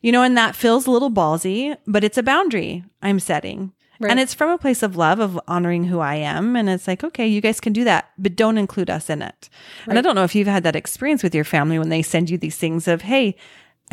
You 0.02 0.12
know, 0.12 0.22
and 0.22 0.36
that 0.36 0.54
feels 0.54 0.86
a 0.86 0.90
little 0.90 1.10
ballsy, 1.10 1.76
but 1.86 2.04
it's 2.04 2.18
a 2.18 2.22
boundary 2.22 2.84
I'm 3.02 3.18
setting. 3.18 3.72
Right. 4.00 4.10
And 4.10 4.20
it's 4.20 4.34
from 4.34 4.50
a 4.50 4.58
place 4.58 4.82
of 4.82 4.96
love, 4.96 5.20
of 5.20 5.40
honoring 5.46 5.84
who 5.84 6.00
I 6.00 6.16
am. 6.16 6.56
And 6.56 6.68
it's 6.68 6.88
like, 6.88 7.04
okay, 7.04 7.26
you 7.26 7.40
guys 7.40 7.60
can 7.60 7.72
do 7.72 7.84
that, 7.84 8.10
but 8.18 8.36
don't 8.36 8.58
include 8.58 8.90
us 8.90 9.08
in 9.08 9.22
it. 9.22 9.48
And 9.86 9.98
I 9.98 10.02
don't 10.02 10.16
know 10.16 10.24
if 10.24 10.34
you've 10.34 10.48
had 10.48 10.64
that 10.64 10.76
experience 10.76 11.22
with 11.22 11.34
your 11.34 11.44
family 11.44 11.78
when 11.78 11.90
they 11.90 12.02
send 12.02 12.28
you 12.28 12.36
these 12.36 12.56
things 12.56 12.88
of, 12.88 13.02
hey, 13.02 13.36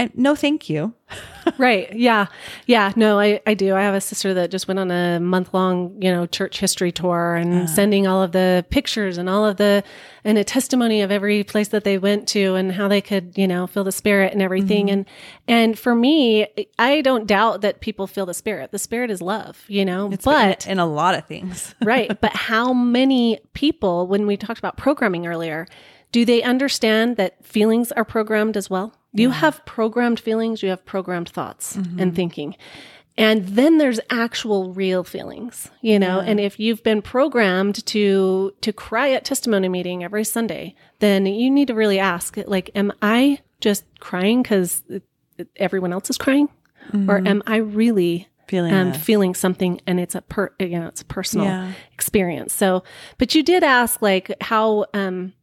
I, 0.02 0.10
no, 0.16 0.34
thank 0.34 0.68
you. 0.68 0.96
right. 1.60 1.94
Yeah. 1.94 2.26
Yeah. 2.66 2.92
No, 2.96 3.20
I, 3.20 3.40
I 3.46 3.54
do. 3.54 3.76
I 3.76 3.84
have 3.84 3.94
a 3.94 4.02
sister 4.02 4.34
that 4.34 4.50
just 4.50 4.68
went 4.68 4.80
on 4.80 4.90
a 4.90 5.20
month 5.20 5.54
long, 5.54 6.02
you 6.02 6.10
know, 6.10 6.26
church 6.26 6.60
history 6.60 6.92
tour 6.92 7.36
and 7.36 7.70
sending 7.70 8.08
all 8.08 8.24
of 8.24 8.32
the 8.32 8.66
pictures 8.72 9.20
and 9.20 9.30
all 9.30 9.46
of 9.46 9.58
the, 9.58 9.84
and 10.24 10.40
a 10.40 10.44
testimony 10.44 11.02
of 11.02 11.12
every 11.12 11.44
place 11.44 11.68
that 11.68 11.84
they 11.84 12.00
went 12.00 12.28
to 12.30 12.56
and 12.56 12.72
how 12.72 12.88
they 12.88 13.00
could, 13.00 13.38
you 13.38 13.48
know, 13.48 13.68
feel 13.68 13.84
the 13.84 13.92
spirit 13.92 14.34
and 14.34 14.42
everything. 14.42 14.88
Mm-hmm. 14.88 14.94
And, 14.94 15.06
and 15.48 15.78
for 15.78 15.94
me, 15.94 16.48
I 16.80 17.02
don't 17.02 17.28
doubt 17.28 17.62
that 17.62 17.80
people 17.80 18.08
feel 18.08 18.26
the 18.26 18.34
spirit. 18.34 18.72
The 18.72 18.80
spirit 18.80 19.12
is 19.12 19.22
love, 19.22 19.64
you 19.68 19.86
know, 19.86 20.10
but 20.24 20.66
in 20.66 20.80
a 20.80 20.88
lot 20.88 21.14
of 21.14 21.28
things. 21.28 21.76
right. 21.84 22.20
But 22.20 22.36
how 22.36 22.74
many 22.74 23.40
people, 23.54 24.08
when 24.08 24.26
we 24.26 24.36
talked 24.36 24.58
about 24.58 24.78
programming 24.78 25.28
earlier, 25.28 25.68
do 26.12 26.26
they 26.26 26.42
understand 26.42 27.18
that 27.18 27.46
feelings 27.46 27.92
are 27.92 28.04
programmed 28.04 28.58
as 28.58 28.68
well? 28.68 28.96
You 29.14 29.32
have 29.32 29.66
programmed 29.66 30.20
feelings, 30.20 30.64
you 30.64 30.70
have 30.70 30.86
programmed 30.86 31.30
thoughts 31.30 31.76
and 31.76 32.16
thinking. 32.16 32.56
And 33.18 33.46
then 33.46 33.78
there's 33.78 34.00
actual 34.10 34.74
real 34.74 35.04
feelings, 35.04 35.70
you 35.82 36.00
know, 36.00 36.22
and 36.22 36.40
if 36.40 36.60
you've 36.60 36.82
been 36.82 37.02
programmed 37.02 37.86
to 37.88 38.54
to 38.62 38.72
cry 38.74 39.12
at 39.12 39.26
testimony 39.26 39.68
meeting 39.68 40.04
every 40.04 40.24
Sunday, 40.24 40.76
then 41.00 41.26
you 41.26 41.52
need 41.52 41.68
to 41.68 41.74
really 41.76 42.00
ask 42.00 42.38
like 42.48 42.70
am 42.74 42.94
I 43.02 43.40
just 43.60 43.84
crying 44.00 44.44
cuz 44.44 44.82
everyone 45.58 45.92
else 45.94 46.10
is 46.10 46.18
crying? 46.18 46.48
Or 46.94 47.22
am 47.26 47.44
I 47.46 47.58
really 47.58 48.28
Feeling 48.48 48.74
um, 48.74 48.92
feeling 48.92 49.34
something 49.34 49.80
and 49.88 49.98
it's 50.00 50.14
a 50.16 50.22
per 50.22 50.52
you 50.60 50.78
know 50.80 50.88
it's 50.88 51.02
a 51.02 51.06
personal 51.06 51.46
Yeah. 51.48 51.72
experience? 51.94 52.54
So 52.54 52.84
but 53.18 53.36
you 53.36 53.44
did 53.44 53.64
ask 53.64 54.02
like 54.02 54.32
how 54.42 54.86
um 54.94 55.34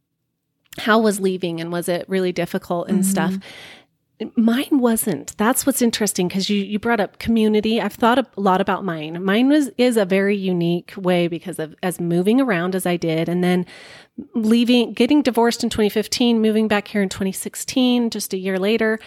how 0.77 0.99
was 0.99 1.19
leaving 1.19 1.59
and 1.59 1.71
was 1.71 1.89
it 1.89 2.05
really 2.07 2.31
difficult 2.31 2.89
and 2.89 3.05
stuff. 3.05 3.31
Mm-hmm. 3.31 4.29
Mine 4.35 4.79
wasn't. 4.79 5.35
That's 5.37 5.65
what's 5.65 5.81
interesting 5.81 6.27
because 6.27 6.49
you 6.49 6.61
you 6.61 6.77
brought 6.77 6.99
up 6.99 7.19
community. 7.19 7.79
I've 7.79 7.93
thought 7.93 8.19
a 8.19 8.27
lot 8.35 8.59
about 8.59 8.83
mine. 8.83 9.23
Mine 9.23 9.47
was 9.47 9.69
is 9.77 9.95
a 9.95 10.03
very 10.03 10.35
unique 10.35 10.93
way 10.97 11.29
because 11.29 11.57
of 11.57 11.73
as 11.81 12.01
moving 12.01 12.41
around 12.41 12.75
as 12.75 12.85
i 12.85 12.97
did 12.97 13.29
and 13.29 13.43
then 13.43 13.65
leaving 14.35 14.93
getting 14.93 15.21
divorced 15.21 15.63
in 15.63 15.69
2015 15.69 16.41
moving 16.41 16.67
back 16.67 16.89
here 16.89 17.01
in 17.01 17.07
2016 17.07 18.09
just 18.09 18.33
a 18.33 18.37
year 18.37 18.59
later 18.59 18.99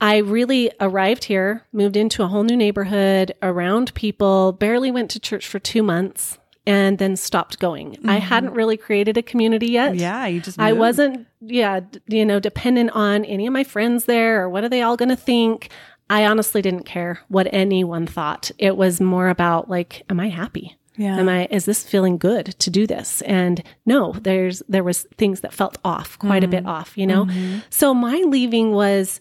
I 0.00 0.18
really 0.18 0.70
arrived 0.80 1.24
here, 1.24 1.66
moved 1.72 1.96
into 1.96 2.22
a 2.22 2.28
whole 2.28 2.44
new 2.44 2.56
neighborhood 2.56 3.32
around 3.42 3.92
people, 3.94 4.52
barely 4.52 4.90
went 4.90 5.10
to 5.10 5.20
church 5.20 5.46
for 5.46 5.58
two 5.58 5.82
months, 5.82 6.38
and 6.68 6.98
then 6.98 7.16
stopped 7.16 7.58
going. 7.58 7.96
I 8.04 8.16
mm-hmm. 8.16 8.26
hadn't 8.26 8.52
really 8.52 8.76
created 8.76 9.16
a 9.16 9.22
community 9.22 9.68
yet. 9.68 9.94
Yeah, 9.96 10.26
you 10.26 10.40
just 10.40 10.60
I 10.60 10.74
wasn't, 10.74 11.26
yeah, 11.40 11.80
d- 11.80 12.00
you 12.08 12.26
know, 12.26 12.38
dependent 12.38 12.90
on 12.90 13.24
any 13.24 13.46
of 13.46 13.54
my 13.54 13.64
friends 13.64 14.04
there 14.04 14.42
or 14.42 14.50
what 14.50 14.64
are 14.64 14.68
they 14.68 14.82
all 14.82 14.96
going 14.96 15.08
to 15.08 15.16
think. 15.16 15.70
I 16.10 16.26
honestly 16.26 16.60
didn't 16.60 16.84
care 16.84 17.20
what 17.28 17.48
anyone 17.52 18.06
thought. 18.06 18.50
It 18.58 18.76
was 18.76 19.00
more 19.00 19.30
about 19.30 19.70
like, 19.70 20.02
am 20.10 20.20
I 20.20 20.28
happy? 20.28 20.76
Yeah. 20.96 21.16
Am 21.16 21.28
I 21.28 21.46
is 21.50 21.64
this 21.64 21.82
feeling 21.82 22.18
good 22.18 22.46
to 22.58 22.70
do 22.70 22.86
this? 22.86 23.22
And 23.22 23.62
no, 23.86 24.12
there's 24.12 24.62
there 24.68 24.84
was 24.84 25.06
things 25.16 25.40
that 25.40 25.54
felt 25.54 25.78
off, 25.84 26.18
quite 26.18 26.44
a 26.44 26.48
bit 26.48 26.64
mm. 26.64 26.68
off, 26.68 26.98
you 26.98 27.06
know? 27.06 27.24
Mm-hmm. 27.24 27.60
So 27.70 27.94
my 27.94 28.16
leaving 28.26 28.72
was 28.72 29.20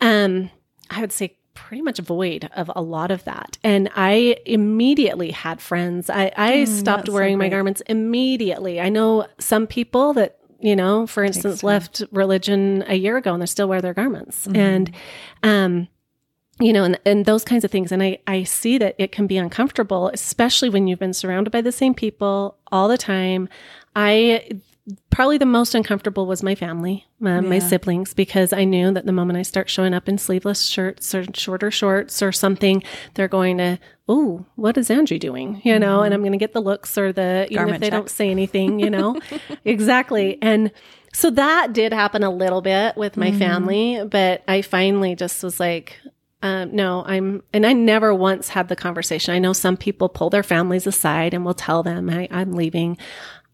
um 0.00 0.50
I 0.88 1.02
would 1.02 1.12
say 1.12 1.36
pretty 1.60 1.82
much 1.82 1.98
void 1.98 2.48
of 2.56 2.70
a 2.74 2.80
lot 2.80 3.10
of 3.10 3.24
that. 3.24 3.58
And 3.62 3.90
I 3.94 4.36
immediately 4.46 5.30
had 5.30 5.60
friends. 5.60 6.08
I, 6.08 6.32
I 6.36 6.64
stopped 6.64 6.84
that's 6.84 7.08
so 7.08 7.12
wearing 7.12 7.38
my 7.38 7.48
garments 7.48 7.82
immediately. 7.82 8.80
I 8.80 8.88
know 8.88 9.26
some 9.38 9.66
people 9.66 10.14
that, 10.14 10.38
you 10.58 10.74
know, 10.74 11.06
for 11.06 11.22
instance, 11.22 11.62
left 11.62 12.02
religion 12.12 12.82
a 12.86 12.94
year 12.94 13.16
ago 13.18 13.32
and 13.34 13.42
they 13.42 13.46
still 13.46 13.68
wear 13.68 13.80
their 13.80 13.94
garments. 13.94 14.48
And 14.54 14.90
um 15.42 15.88
you 16.62 16.74
know, 16.74 16.84
and, 16.84 17.00
and 17.06 17.24
those 17.24 17.42
kinds 17.42 17.64
of 17.64 17.70
things. 17.70 17.90
And 17.90 18.02
I, 18.02 18.18
I 18.26 18.42
see 18.42 18.76
that 18.76 18.94
it 18.98 19.12
can 19.12 19.26
be 19.26 19.38
uncomfortable, 19.38 20.08
especially 20.08 20.68
when 20.68 20.86
you've 20.86 20.98
been 20.98 21.14
surrounded 21.14 21.50
by 21.50 21.62
the 21.62 21.72
same 21.72 21.94
people 21.94 22.58
all 22.70 22.86
the 22.86 22.98
time. 22.98 23.48
I 23.96 24.60
probably 25.10 25.38
the 25.38 25.46
most 25.46 25.74
uncomfortable 25.74 26.26
was 26.26 26.42
my 26.42 26.54
family, 26.54 27.06
my, 27.18 27.40
my 27.40 27.58
siblings, 27.58 28.14
because 28.14 28.52
I 28.52 28.64
knew 28.64 28.92
that 28.92 29.06
the 29.06 29.12
moment 29.12 29.38
I 29.38 29.42
start 29.42 29.68
showing 29.68 29.94
up 29.94 30.08
in 30.08 30.18
sleeveless 30.18 30.66
shirts 30.66 31.14
or 31.14 31.24
shorter 31.34 31.70
shorts 31.70 32.22
or 32.22 32.32
something, 32.32 32.82
they're 33.14 33.28
going 33.28 33.58
to, 33.58 33.78
oh, 34.08 34.46
what 34.56 34.76
is 34.76 34.90
Angie 34.90 35.18
doing? 35.18 35.60
You 35.64 35.78
know, 35.78 36.00
and 36.00 36.14
I'm 36.14 36.20
going 36.20 36.32
to 36.32 36.38
get 36.38 36.52
the 36.52 36.62
looks 36.62 36.96
or 36.96 37.12
the, 37.12 37.46
even 37.50 37.56
Garment 37.56 37.76
if 37.76 37.80
they 37.80 37.86
check. 37.88 37.98
don't 37.98 38.10
say 38.10 38.30
anything, 38.30 38.80
you 38.80 38.90
know, 38.90 39.20
exactly. 39.64 40.38
And 40.42 40.72
so 41.12 41.30
that 41.30 41.72
did 41.72 41.92
happen 41.92 42.22
a 42.22 42.30
little 42.30 42.62
bit 42.62 42.96
with 42.96 43.16
my 43.16 43.32
family, 43.32 44.02
but 44.04 44.42
I 44.48 44.62
finally 44.62 45.14
just 45.14 45.42
was 45.42 45.60
like, 45.60 45.98
um, 46.42 46.74
no, 46.74 47.04
I'm, 47.04 47.42
and 47.52 47.66
I 47.66 47.74
never 47.74 48.14
once 48.14 48.48
had 48.48 48.68
the 48.68 48.76
conversation. 48.76 49.34
I 49.34 49.38
know 49.38 49.52
some 49.52 49.76
people 49.76 50.08
pull 50.08 50.30
their 50.30 50.42
families 50.42 50.86
aside 50.86 51.34
and 51.34 51.44
will 51.44 51.52
tell 51.52 51.82
them 51.82 52.08
I, 52.08 52.28
I'm 52.30 52.52
leaving. 52.52 52.96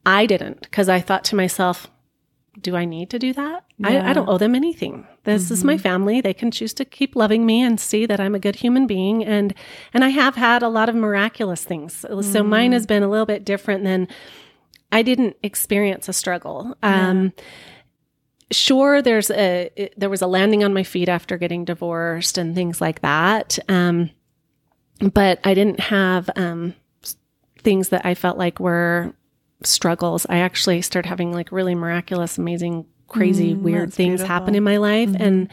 I 0.07 0.25
didn't 0.27 0.61
because 0.63 0.89
I 0.89 1.01
thought 1.01 1.25
to 1.25 1.37
myself, 1.37 1.89
do 2.61 2.75
I 2.77 2.87
need 2.87 3.11
to 3.11 3.19
do 3.19 3.33
that? 3.35 3.65
I, 3.85 4.11
I 4.11 4.13
don't 4.15 4.29
owe 4.29 4.39
them 4.39 4.55
anything. 4.55 5.07
This 5.25 5.51
is 5.51 5.63
my 5.65 5.77
family. 5.77 6.23
They 6.23 6.33
can 6.33 6.51
choose 6.51 6.73
to 6.75 6.85
keep 6.87 7.15
loving 7.15 7.45
me 7.45 7.61
and 7.61 7.79
see 7.79 8.07
that 8.07 8.19
I'm 8.21 8.35
a 8.35 8.39
good 8.39 8.57
human 8.57 8.87
being. 8.87 9.23
And, 9.23 9.53
and 9.93 10.03
I 10.05 10.09
have 10.09 10.37
had 10.37 10.63
a 10.63 10.69
lot 10.71 10.89
of 10.89 10.95
miraculous 10.95 11.65
things. 11.65 12.07
So 12.23 12.43
mine 12.43 12.73
has 12.73 12.87
been 12.87 13.03
a 13.03 13.09
little 13.11 13.27
bit 13.27 13.45
different 13.45 13.85
than 13.85 14.09
I 14.91 15.03
didn't 15.03 15.37
experience 15.43 16.09
a 16.09 16.15
struggle. 16.15 16.75
Um, 16.83 17.33
sure 18.53 19.03
there's 19.03 19.31
a 19.31 19.71
it- 19.77 19.95
there 19.99 20.09
was 20.09 20.23
a 20.23 20.27
landing 20.27 20.63
on 20.63 20.73
my 20.73 20.85
feet 20.85 21.09
after 21.09 21.37
getting 21.37 21.65
divorced 21.65 22.39
and 22.39 22.55
things 22.55 22.81
like 22.81 23.01
that 23.01 23.59
um 23.69 24.09
but 25.13 25.41
i 25.43 25.53
didn't 25.53 25.81
have 25.81 26.31
um 26.37 26.73
things 27.59 27.89
that 27.89 28.07
i 28.07 28.15
felt 28.15 28.39
like 28.39 28.61
were 28.61 29.13
struggles 29.67 30.27
i 30.29 30.39
actually 30.39 30.81
started 30.83 31.09
having 31.09 31.33
like 31.33 31.51
really 31.53 31.75
miraculous 31.75 32.39
amazing 32.39 32.87
crazy 33.09 33.55
weird 33.55 33.89
that's 33.89 33.97
things 33.97 34.23
happen 34.23 34.55
in 34.55 34.63
my 34.65 34.77
life 34.77 35.11
and 35.19 35.49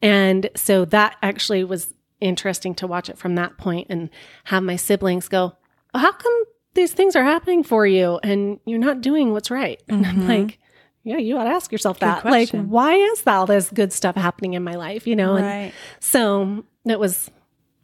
and 0.00 0.48
so 0.56 0.84
that 0.84 1.16
actually 1.22 1.62
was 1.64 1.92
interesting 2.20 2.74
to 2.74 2.86
watch 2.86 3.08
it 3.10 3.18
from 3.18 3.34
that 3.34 3.56
point 3.58 3.86
and 3.90 4.08
have 4.44 4.62
my 4.62 4.76
siblings 4.76 5.28
go 5.28 5.52
well, 5.92 6.02
how 6.02 6.12
come 6.12 6.44
these 6.74 6.92
things 6.92 7.14
are 7.14 7.24
happening 7.24 7.62
for 7.62 7.86
you 7.86 8.18
and 8.22 8.58
you're 8.64 8.78
not 8.78 9.00
doing 9.00 9.32
what's 9.32 9.50
right 9.50 9.82
and 9.88 10.06
i'm 10.06 10.26
like 10.26 10.58
yeah, 11.06 11.18
you 11.18 11.36
ought 11.36 11.44
to 11.44 11.50
ask 11.50 11.70
yourself 11.70 11.98
that. 11.98 12.24
Like, 12.24 12.48
why 12.50 12.94
is 12.94 13.22
all 13.26 13.44
this 13.44 13.68
good 13.68 13.92
stuff 13.92 14.16
happening 14.16 14.54
in 14.54 14.64
my 14.64 14.74
life? 14.74 15.06
You 15.06 15.14
know, 15.14 15.36
and 15.36 15.44
Right. 15.44 15.72
so 16.00 16.64
that 16.86 16.98
was 16.98 17.30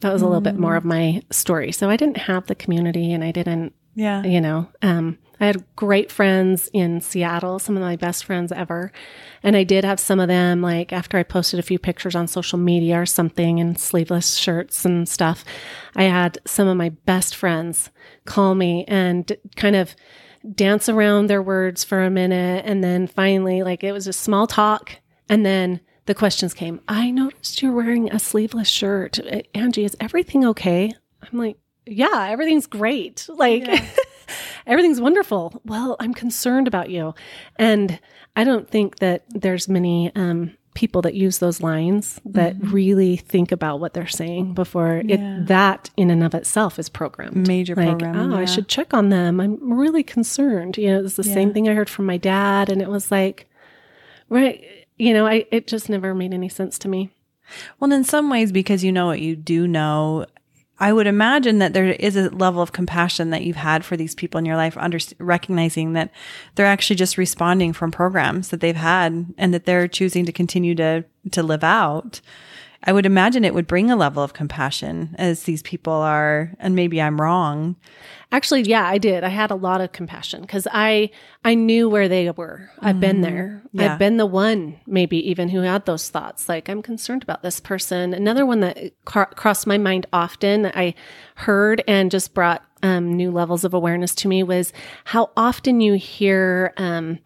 that 0.01 0.11
was 0.11 0.23
a 0.23 0.27
little 0.27 0.41
bit 0.41 0.57
more 0.57 0.75
of 0.77 0.85
my 0.87 1.21
story. 1.31 1.71
So 1.73 1.91
I 1.91 1.97
didn't 1.97 2.17
have 2.17 2.47
the 2.47 2.55
community, 2.55 3.13
and 3.13 3.23
I 3.23 3.31
didn't, 3.31 3.75
Yeah. 3.95 4.23
you 4.23 4.41
know, 4.41 4.69
um, 4.81 5.19
I 5.41 5.47
had 5.47 5.65
great 5.75 6.13
friends 6.13 6.69
in 6.73 7.01
Seattle, 7.01 7.59
some 7.59 7.77
of 7.77 7.83
my 7.83 7.97
best 7.97 8.25
friends 8.25 8.53
ever, 8.53 8.93
and 9.43 9.57
I 9.57 9.65
did 9.65 9.85
have 9.85 9.99
some 9.99 10.21
of 10.21 10.29
them. 10.29 10.61
Like 10.61 10.93
after 10.93 11.17
I 11.17 11.23
posted 11.23 11.59
a 11.59 11.63
few 11.63 11.79
pictures 11.79 12.15
on 12.15 12.29
social 12.29 12.59
media 12.59 13.01
or 13.01 13.07
something, 13.07 13.59
in 13.59 13.77
sleeveless 13.77 14.37
shirts 14.37 14.85
and 14.85 15.09
stuff, 15.09 15.45
I 15.97 16.05
had 16.05 16.39
some 16.45 16.69
of 16.69 16.77
my 16.77 16.91
best 16.91 17.35
friends 17.35 17.91
call 18.27 18.55
me 18.55 18.85
and 18.87 19.35
kind 19.57 19.77
of 19.77 19.97
dance 20.55 20.89
around 20.89 21.27
their 21.27 21.43
words 21.43 21.85
for 21.85 22.03
a 22.03 22.11
minute. 22.11 22.65
And 22.67 22.85
then 22.85 23.07
finally 23.07 23.63
like 23.63 23.83
it 23.83 23.93
was 23.93 24.07
a 24.07 24.13
small 24.13 24.47
talk. 24.47 24.97
And 25.29 25.45
then 25.45 25.81
the 26.07 26.15
questions 26.15 26.55
came. 26.55 26.81
I 26.89 27.11
noticed 27.11 27.63
you're 27.63 27.73
wearing 27.73 28.13
a 28.13 28.19
sleeveless 28.19 28.69
shirt. 28.69 29.19
Angie 29.55 29.85
is 29.85 29.97
everything 30.01 30.45
okay? 30.47 30.93
I'm 31.23 31.39
like 31.39 31.57
yeah 31.87 32.29
everything's 32.29 32.67
great. 32.67 33.27
Like 33.29 33.67
everything's 34.71 35.01
wonderful 35.01 35.61
well 35.65 35.97
i'm 36.01 36.15
concerned 36.15 36.67
about 36.69 36.89
you 36.91 37.15
and 37.57 37.99
i 38.37 38.45
don't 38.45 38.71
think 38.71 38.99
that 39.01 39.25
there's 39.31 39.69
many 39.69 40.11
um 40.15 40.53
people 40.75 41.03
that 41.03 41.15
use 41.15 41.39
those 41.39 41.61
lines 41.61 42.21
that 42.25 42.55
really 42.61 43.17
think 43.17 43.51
about 43.51 43.81
what 43.81 43.93
they're 43.93 44.07
saying 44.07 44.55
before 44.55 45.03
Yeah. 45.05 45.17
it 45.41 45.47
that 45.49 45.91
in 45.97 46.11
and 46.11 46.23
of 46.23 46.33
itself 46.35 46.79
is 46.79 46.89
programmed 46.89 47.49
Major 47.49 47.75
like, 47.75 47.89
programming, 47.89 48.33
oh, 48.33 48.37
I 48.39 48.45
should 48.45 48.69
check 48.69 48.95
on 48.95 49.09
them. 49.09 49.41
I'm 49.41 49.59
really 49.73 50.05
concerned. 50.05 50.79
You 50.79 50.93
know, 50.93 51.05
it's 51.05 51.17
the 51.17 51.25
same 51.25 51.53
thing 51.53 51.69
I 51.69 51.75
heard 51.75 51.91
from 51.91 52.07
my 52.07 52.17
dad, 52.19 52.71
and 52.71 52.81
it 52.81 52.89
was 52.89 53.11
like, 53.11 53.51
right, 54.29 54.65
you 54.97 55.13
know, 55.13 55.27
I 55.27 55.45
it 55.51 55.67
just 55.67 55.89
never 55.89 56.15
made 56.15 56.33
any 56.33 56.49
sense 56.49 56.79
to 56.81 56.89
me. 56.89 57.11
Well, 57.81 57.93
in 57.93 58.05
some 58.05 58.31
ways, 58.31 58.53
because 58.53 58.85
you 58.85 58.93
know 58.93 59.07
what 59.07 59.21
you 59.21 59.35
do 59.35 59.67
know, 59.67 60.27
I 60.81 60.95
would 60.95 61.07
imagine 61.07 61.59
that 61.59 61.75
there 61.75 61.91
is 61.93 62.17
a 62.17 62.31
level 62.31 62.63
of 62.63 62.73
compassion 62.73 63.29
that 63.31 63.43
you've 63.43 63.57
had 63.57 63.85
for 63.85 63.99
these 63.99 64.15
people 64.15 64.39
in 64.39 64.47
your 64.47 64.57
life, 64.57 64.79
under, 64.79 64.99
recognizing 65.19 65.93
that 65.93 66.11
they're 66.55 66.65
actually 66.65 66.97
just 66.97 67.19
responding 67.19 67.75
from 67.75 67.93
programs 67.93 68.49
that 68.49 68.61
they've 68.61 68.75
had 68.75 69.27
and 69.37 69.53
that 69.53 69.67
they're 69.67 69.87
choosing 69.87 70.25
to 70.25 70.33
continue 70.33 70.75
to, 70.77 71.05
to 71.33 71.43
live 71.43 71.63
out. 71.63 72.23
I 72.85 72.93
would 72.93 73.05
imagine 73.05 73.45
it 73.45 73.53
would 73.53 73.67
bring 73.67 73.91
a 73.91 73.97
level 73.97 74.23
of 74.23 74.33
compassion 74.33 75.15
as 75.19 75.43
these 75.43 75.63
people 75.63 75.93
are, 75.93 76.53
and 76.59 76.75
maybe 76.75 77.01
I'm 77.01 77.21
wrong. 77.21 77.77
Actually, 78.33 78.63
yeah, 78.63 78.87
I 78.87 78.97
did. 78.97 79.23
I 79.23 79.29
had 79.29 79.51
a 79.51 79.57
lot 79.57 79.81
of 79.81 79.93
compassion 79.93 80.41
because 80.41 80.67
I 80.71 81.11
I 81.45 81.55
knew 81.55 81.89
where 81.89 82.09
they 82.09 82.31
were. 82.31 82.71
I've 82.81 83.01
been 83.01 83.21
there. 83.21 83.63
Yeah. 83.73 83.93
I've 83.93 83.99
been 83.99 84.17
the 84.17 84.27
one, 84.27 84.81
maybe 84.87 85.17
even 85.31 85.49
who 85.49 85.61
had 85.61 85.85
those 85.85 86.09
thoughts. 86.09 86.49
Like 86.49 86.69
I'm 86.69 86.81
concerned 86.81 87.23
about 87.23 87.43
this 87.43 87.61
person. 87.61 88.15
Another 88.15 88.47
one 88.47 88.61
that 88.61 88.93
cro- 89.05 89.27
crossed 89.27 89.67
my 89.67 89.79
mind 89.79 90.07
often, 90.13 90.63
that 90.63 90.77
I 90.77 90.95
heard 91.35 91.83
and 91.87 92.11
just 92.11 92.33
brought 92.33 92.65
um, 92.83 93.13
new 93.13 93.31
levels 93.31 93.65
of 93.65 93.75
awareness 93.75 94.15
to 94.17 94.29
me 94.29 94.43
was 94.43 94.73
how 95.05 95.31
often 95.37 95.81
you 95.81 95.95
hear. 95.95 96.73
Um, 96.77 97.19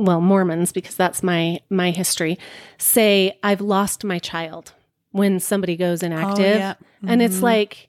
well, 0.00 0.20
Mormons, 0.20 0.72
because 0.72 0.96
that's 0.96 1.22
my 1.22 1.60
my 1.68 1.90
history, 1.90 2.38
say 2.78 3.38
I've 3.42 3.60
lost 3.60 4.02
my 4.02 4.18
child 4.18 4.72
when 5.12 5.40
somebody 5.40 5.76
goes 5.76 6.02
oh, 6.02 6.06
inactive, 6.06 6.56
yeah. 6.56 6.74
and 7.06 7.20
it's 7.20 7.36
mm-hmm. 7.36 7.44
like 7.44 7.88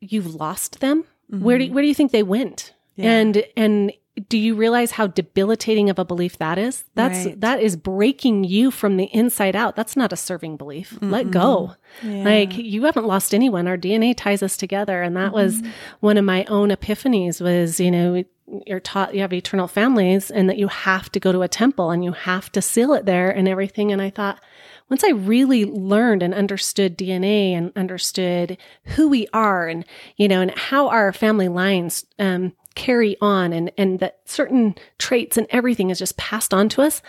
you've 0.00 0.34
lost 0.34 0.80
them. 0.80 1.04
Where 1.28 1.58
do 1.58 1.64
mm-hmm. 1.64 1.74
where 1.74 1.82
do 1.82 1.88
you 1.88 1.94
think 1.94 2.12
they 2.12 2.24
went? 2.24 2.74
Yeah. 2.96 3.12
And 3.12 3.44
and 3.56 3.92
do 4.28 4.36
you 4.36 4.54
realize 4.54 4.90
how 4.92 5.06
debilitating 5.06 5.88
of 5.88 5.98
a 5.98 6.04
belief 6.04 6.38
that 6.38 6.58
is? 6.58 6.84
That's 6.94 7.26
Right. 7.26 7.40
that 7.40 7.62
is 7.62 7.76
breaking 7.76 8.44
you 8.44 8.70
from 8.70 8.96
the 8.96 9.04
inside 9.04 9.54
out. 9.54 9.76
That's 9.76 9.96
not 9.96 10.12
a 10.12 10.16
serving 10.16 10.56
belief. 10.56 10.98
Let 11.00 11.30
go. 11.30 11.76
Yeah. 12.02 12.24
Like 12.24 12.56
you 12.56 12.84
haven't 12.84 13.06
lost 13.06 13.32
anyone. 13.32 13.68
Our 13.68 13.78
DNA 13.78 14.14
ties 14.16 14.42
us 14.42 14.56
together, 14.56 15.02
and 15.02 15.16
that 15.16 15.32
was 15.32 15.60
mm-hmm. 15.60 15.70
one 16.00 16.16
of 16.16 16.24
my 16.24 16.44
own 16.46 16.70
epiphanies. 16.70 17.40
Was 17.40 17.78
you 17.78 17.90
know 17.90 18.24
you're 18.66 18.80
taught 18.80 19.14
you 19.14 19.20
have 19.20 19.32
eternal 19.32 19.68
families, 19.68 20.30
and 20.30 20.48
that 20.48 20.58
you 20.58 20.68
have 20.68 21.10
to 21.12 21.20
go 21.20 21.32
to 21.32 21.42
a 21.42 21.48
temple 21.48 21.90
and 21.90 22.04
you 22.04 22.12
have 22.12 22.50
to 22.52 22.62
seal 22.62 22.92
it 22.94 23.06
there 23.06 23.30
and 23.30 23.48
everything. 23.48 23.92
And 23.92 24.00
I 24.02 24.10
thought 24.10 24.42
once 24.88 25.04
I 25.04 25.10
really 25.10 25.64
learned 25.64 26.22
and 26.22 26.34
understood 26.34 26.98
DNA 26.98 27.52
and 27.52 27.72
understood 27.76 28.58
who 28.84 29.08
we 29.08 29.28
are 29.32 29.68
and, 29.68 29.84
you 30.16 30.26
know, 30.28 30.40
and 30.40 30.50
how 30.50 30.88
our 30.88 31.12
family 31.12 31.48
lines 31.48 32.04
um, 32.18 32.52
carry 32.74 33.16
on 33.20 33.52
and, 33.52 33.70
and 33.78 34.00
that 34.00 34.20
certain 34.24 34.74
traits 34.98 35.36
and 35.36 35.46
everything 35.50 35.90
is 35.90 35.98
just 35.98 36.16
passed 36.16 36.52
on 36.52 36.68
to 36.70 36.82
us, 36.82 37.02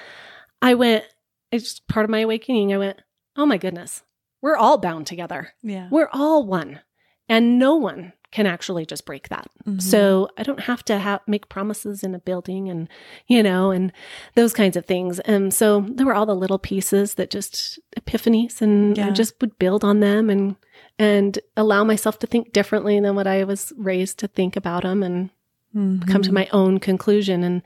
I 0.61 0.75
went, 0.75 1.05
it's 1.51 1.79
part 1.79 2.03
of 2.03 2.09
my 2.09 2.19
awakening. 2.19 2.71
I 2.71 2.77
went, 2.77 3.01
oh 3.35 3.47
my 3.47 3.57
goodness, 3.57 4.03
we're 4.41 4.57
all 4.57 4.77
bound 4.77 5.07
together. 5.07 5.53
Yeah. 5.63 5.87
We're 5.91 6.09
all 6.13 6.45
one. 6.45 6.81
And 7.27 7.57
no 7.57 7.75
one 7.75 8.13
can 8.31 8.45
actually 8.45 8.85
just 8.85 9.05
break 9.05 9.29
that. 9.29 9.47
Mm-hmm. 9.65 9.79
So 9.79 10.29
I 10.37 10.43
don't 10.43 10.61
have 10.61 10.83
to 10.85 10.99
ha- 10.99 11.21
make 11.27 11.49
promises 11.49 12.03
in 12.03 12.15
a 12.15 12.19
building 12.19 12.69
and, 12.69 12.87
you 13.27 13.43
know, 13.43 13.71
and 13.71 13.91
those 14.35 14.53
kinds 14.53 14.77
of 14.77 14.85
things. 14.85 15.19
And 15.19 15.53
so 15.53 15.81
there 15.81 16.05
were 16.05 16.15
all 16.15 16.25
the 16.25 16.35
little 16.35 16.59
pieces 16.59 17.15
that 17.15 17.29
just 17.29 17.79
epiphanies 17.99 18.61
and 18.61 18.97
uh, 18.97 19.03
I 19.03 19.09
just 19.11 19.39
would 19.41 19.59
build 19.59 19.83
on 19.83 19.99
them 19.99 20.29
and, 20.29 20.55
and 20.97 21.37
allow 21.57 21.83
myself 21.83 22.19
to 22.19 22.27
think 22.27 22.53
differently 22.53 22.99
than 22.99 23.15
what 23.15 23.27
I 23.27 23.43
was 23.43 23.73
raised 23.77 24.19
to 24.19 24.27
think 24.27 24.55
about 24.55 24.83
them. 24.83 25.03
And 25.03 25.29
mm-hmm. 25.75 26.09
come 26.09 26.21
to 26.23 26.33
my 26.33 26.47
own 26.51 26.79
conclusion. 26.79 27.43
And 27.43 27.61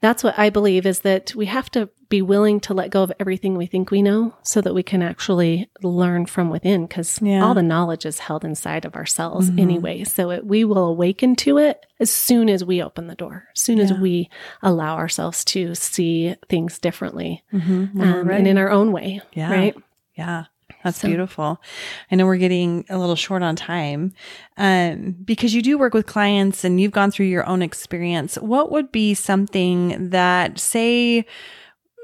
that's 0.00 0.24
what 0.24 0.38
I 0.38 0.50
believe 0.50 0.86
is 0.86 1.00
that 1.00 1.34
we 1.34 1.46
have 1.46 1.70
to 1.72 1.88
be 2.08 2.20
willing 2.20 2.58
to 2.58 2.74
let 2.74 2.90
go 2.90 3.04
of 3.04 3.12
everything 3.20 3.56
we 3.56 3.66
think 3.66 3.90
we 3.90 4.02
know 4.02 4.34
so 4.42 4.60
that 4.60 4.74
we 4.74 4.82
can 4.82 5.00
actually 5.00 5.70
learn 5.82 6.26
from 6.26 6.50
within 6.50 6.86
because 6.86 7.20
yeah. 7.22 7.44
all 7.44 7.54
the 7.54 7.62
knowledge 7.62 8.04
is 8.04 8.18
held 8.18 8.44
inside 8.44 8.84
of 8.84 8.96
ourselves 8.96 9.48
mm-hmm. 9.48 9.60
anyway. 9.60 10.02
So 10.04 10.30
it, 10.30 10.44
we 10.44 10.64
will 10.64 10.86
awaken 10.86 11.36
to 11.36 11.58
it 11.58 11.86
as 12.00 12.10
soon 12.10 12.48
as 12.50 12.64
we 12.64 12.82
open 12.82 13.06
the 13.06 13.14
door, 13.14 13.46
as 13.54 13.62
soon 13.62 13.78
yeah. 13.78 13.84
as 13.84 13.92
we 13.92 14.28
allow 14.60 14.96
ourselves 14.96 15.44
to 15.46 15.74
see 15.76 16.34
things 16.48 16.80
differently 16.80 17.44
mm-hmm. 17.52 18.00
um, 18.00 18.28
and 18.28 18.46
in 18.46 18.58
our 18.58 18.70
own 18.70 18.90
way. 18.90 19.20
Yeah. 19.32 19.52
Right. 19.52 19.76
Yeah. 20.16 20.46
That's 20.82 21.00
so. 21.00 21.08
beautiful. 21.08 21.60
I 22.10 22.16
know 22.16 22.26
we're 22.26 22.36
getting 22.36 22.84
a 22.88 22.98
little 22.98 23.16
short 23.16 23.42
on 23.42 23.56
time 23.56 24.12
um, 24.56 25.16
because 25.24 25.54
you 25.54 25.62
do 25.62 25.78
work 25.78 25.94
with 25.94 26.06
clients 26.06 26.64
and 26.64 26.80
you've 26.80 26.92
gone 26.92 27.10
through 27.10 27.26
your 27.26 27.46
own 27.46 27.62
experience. 27.62 28.36
What 28.36 28.70
would 28.70 28.90
be 28.90 29.14
something 29.14 30.10
that, 30.10 30.58
say, 30.58 31.26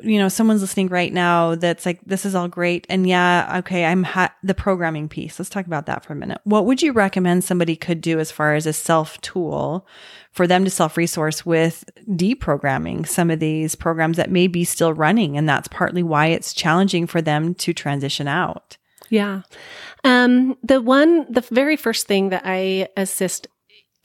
you 0.03 0.19
know, 0.19 0.29
someone's 0.29 0.61
listening 0.61 0.89
right 0.89 1.13
now 1.13 1.55
that's 1.55 1.87
like, 1.87 2.01
this 2.05 2.27
is 2.27 2.35
all 2.35 2.49
great. 2.49 2.87
And 2.91 3.09
yeah, 3.09 3.57
okay, 3.61 3.85
I'm 3.85 4.03
ha- 4.03 4.35
the 4.43 4.55
programming 4.55 5.09
piece. 5.09 5.39
Let's 5.39 5.49
talk 5.49 5.67
about 5.67 5.87
that 5.87 6.05
for 6.05 6.13
a 6.13 6.17
minute. 6.17 6.41
What 6.45 6.67
would 6.67 6.83
you 6.83 6.93
recommend 6.93 7.45
somebody 7.45 7.77
could 7.77 8.01
do 8.01 8.19
as 8.19 8.31
far 8.31 8.55
as 8.55 8.67
a 8.67 8.73
self 8.73 9.21
tool 9.23 9.87
for 10.33 10.47
them 10.47 10.65
to 10.65 10.71
self 10.71 10.97
resource 10.97 11.47
with 11.47 11.85
deprogramming 12.09 13.07
some 13.07 13.31
of 13.31 13.41
these 13.41 13.75
programs 13.75 14.19
that 14.19 14.31
may 14.31 14.47
be 14.47 14.65
still 14.65 14.93
running? 14.93 15.39
And 15.39 15.49
that's 15.49 15.69
partly 15.69 16.03
why 16.03 16.27
it's 16.27 16.53
challenging 16.53 17.07
for 17.07 17.23
them 17.23 17.55
to 17.55 17.73
transition 17.73 18.29
out. 18.29 18.77
Yeah. 19.09 19.43
Um, 20.05 20.59
the 20.63 20.83
one, 20.83 21.31
the 21.33 21.41
very 21.41 21.77
first 21.77 22.07
thing 22.07 22.31
that 22.31 22.43
I 22.45 22.89
assist 22.97 23.49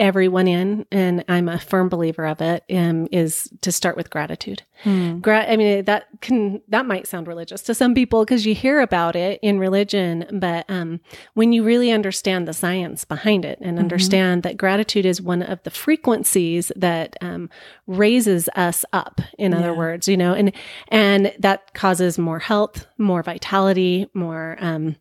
everyone 0.01 0.47
in, 0.47 0.85
and 0.91 1.23
I'm 1.29 1.47
a 1.47 1.59
firm 1.59 1.87
believer 1.87 2.25
of 2.25 2.41
it, 2.41 2.63
um, 2.71 3.07
is 3.11 3.47
to 3.61 3.71
start 3.71 3.95
with 3.95 4.09
gratitude. 4.09 4.63
Hmm. 4.83 5.19
Gra- 5.19 5.45
I 5.47 5.55
mean, 5.55 5.85
that 5.85 6.07
can 6.21 6.61
that 6.69 6.87
might 6.87 7.07
sound 7.07 7.27
religious 7.27 7.61
to 7.61 7.75
some 7.75 7.93
people 7.93 8.25
because 8.25 8.45
you 8.45 8.55
hear 8.55 8.81
about 8.81 9.15
it 9.15 9.39
in 9.43 9.59
religion, 9.59 10.25
but 10.33 10.65
um, 10.69 10.99
when 11.35 11.53
you 11.53 11.63
really 11.63 11.91
understand 11.91 12.47
the 12.47 12.53
science 12.53 13.05
behind 13.05 13.45
it 13.45 13.59
and 13.61 13.73
mm-hmm. 13.75 13.83
understand 13.83 14.41
that 14.41 14.57
gratitude 14.57 15.05
is 15.05 15.21
one 15.21 15.43
of 15.43 15.61
the 15.63 15.69
frequencies 15.69 16.71
that 16.75 17.15
um, 17.21 17.47
raises 17.85 18.49
us 18.55 18.83
up. 18.91 19.21
In 19.37 19.51
yeah. 19.51 19.59
other 19.59 19.73
words, 19.75 20.07
you 20.07 20.17
know, 20.17 20.33
and 20.33 20.51
and 20.87 21.31
that 21.37 21.75
causes 21.75 22.17
more 22.17 22.39
health, 22.39 22.87
more 22.97 23.21
vitality, 23.21 24.09
more 24.15 24.57
um, 24.59 24.95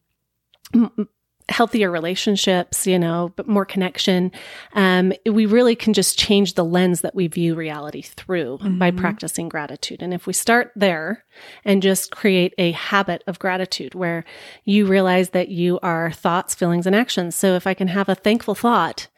healthier 1.51 1.90
relationships, 1.90 2.86
you 2.86 2.98
know, 2.98 3.32
but 3.36 3.48
more 3.48 3.64
connection. 3.64 4.32
Um, 4.74 5.12
we 5.26 5.46
really 5.46 5.74
can 5.74 5.92
just 5.92 6.18
change 6.18 6.55
the 6.55 6.64
lens 6.64 7.01
that 7.01 7.14
we 7.14 7.26
view 7.26 7.55
reality 7.55 8.03
through 8.03 8.59
mm-hmm. 8.59 8.78
by 8.78 8.90
practicing 8.92 9.48
gratitude. 9.48 10.03
And 10.03 10.14
if 10.14 10.26
we 10.26 10.32
start 10.32 10.72
there 10.76 11.24
and 11.64 11.82
just 11.82 12.12
create 12.12 12.55
a 12.57 12.70
habit 12.72 13.22
of 13.26 13.38
gratitude 13.38 13.94
where 13.94 14.24
you 14.64 14.86
realize 14.86 15.30
that 15.30 15.48
you 15.48 15.78
are 15.82 16.12
thoughts, 16.12 16.55
feelings, 16.55 16.86
and 16.86 16.96
actions. 16.96 17.34
So 17.34 17.55
if 17.55 17.66
I 17.66 17.74
can 17.74 17.88
have 17.88 18.09
a 18.09 18.14
thankful 18.14 18.55
thought, 18.55 19.09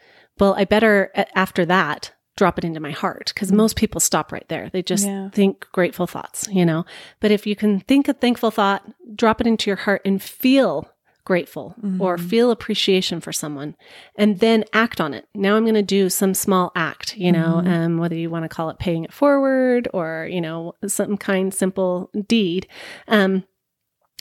well, 0.40 0.54
I 0.56 0.64
better 0.64 1.12
after 1.34 1.64
that 1.66 2.12
drop 2.36 2.56
it 2.56 2.64
into 2.64 2.80
my 2.80 2.92
heart 2.92 3.30
because 3.34 3.48
mm-hmm. 3.48 3.58
most 3.58 3.76
people 3.76 4.00
stop 4.00 4.32
right 4.32 4.48
there. 4.48 4.70
They 4.70 4.82
just 4.82 5.06
yeah. 5.06 5.28
think 5.30 5.66
grateful 5.72 6.06
thoughts, 6.06 6.48
you 6.50 6.64
know. 6.64 6.86
But 7.20 7.30
if 7.30 7.46
you 7.46 7.54
can 7.54 7.80
think 7.80 8.08
a 8.08 8.14
thankful 8.14 8.50
thought, 8.50 8.82
drop 9.14 9.40
it 9.40 9.46
into 9.46 9.68
your 9.68 9.76
heart 9.76 10.00
and 10.04 10.22
feel 10.22 10.88
grateful 11.24 11.74
mm-hmm. 11.80 12.00
or 12.00 12.18
feel 12.18 12.50
appreciation 12.50 13.20
for 13.20 13.32
someone 13.32 13.76
and 14.16 14.40
then 14.40 14.64
act 14.72 15.00
on 15.00 15.14
it. 15.14 15.26
Now 15.34 15.56
I'm 15.56 15.64
going 15.64 15.74
to 15.74 15.82
do 15.82 16.08
some 16.08 16.34
small 16.34 16.72
act, 16.74 17.16
you 17.16 17.30
know, 17.30 17.60
mm-hmm. 17.62 17.72
um, 17.72 17.98
whether 17.98 18.16
you 18.16 18.28
want 18.28 18.44
to 18.44 18.48
call 18.48 18.70
it 18.70 18.78
paying 18.78 19.04
it 19.04 19.12
forward 19.12 19.88
or, 19.94 20.28
you 20.30 20.40
know, 20.40 20.74
some 20.86 21.16
kind, 21.16 21.54
simple 21.54 22.10
deed. 22.26 22.66
Um, 23.08 23.44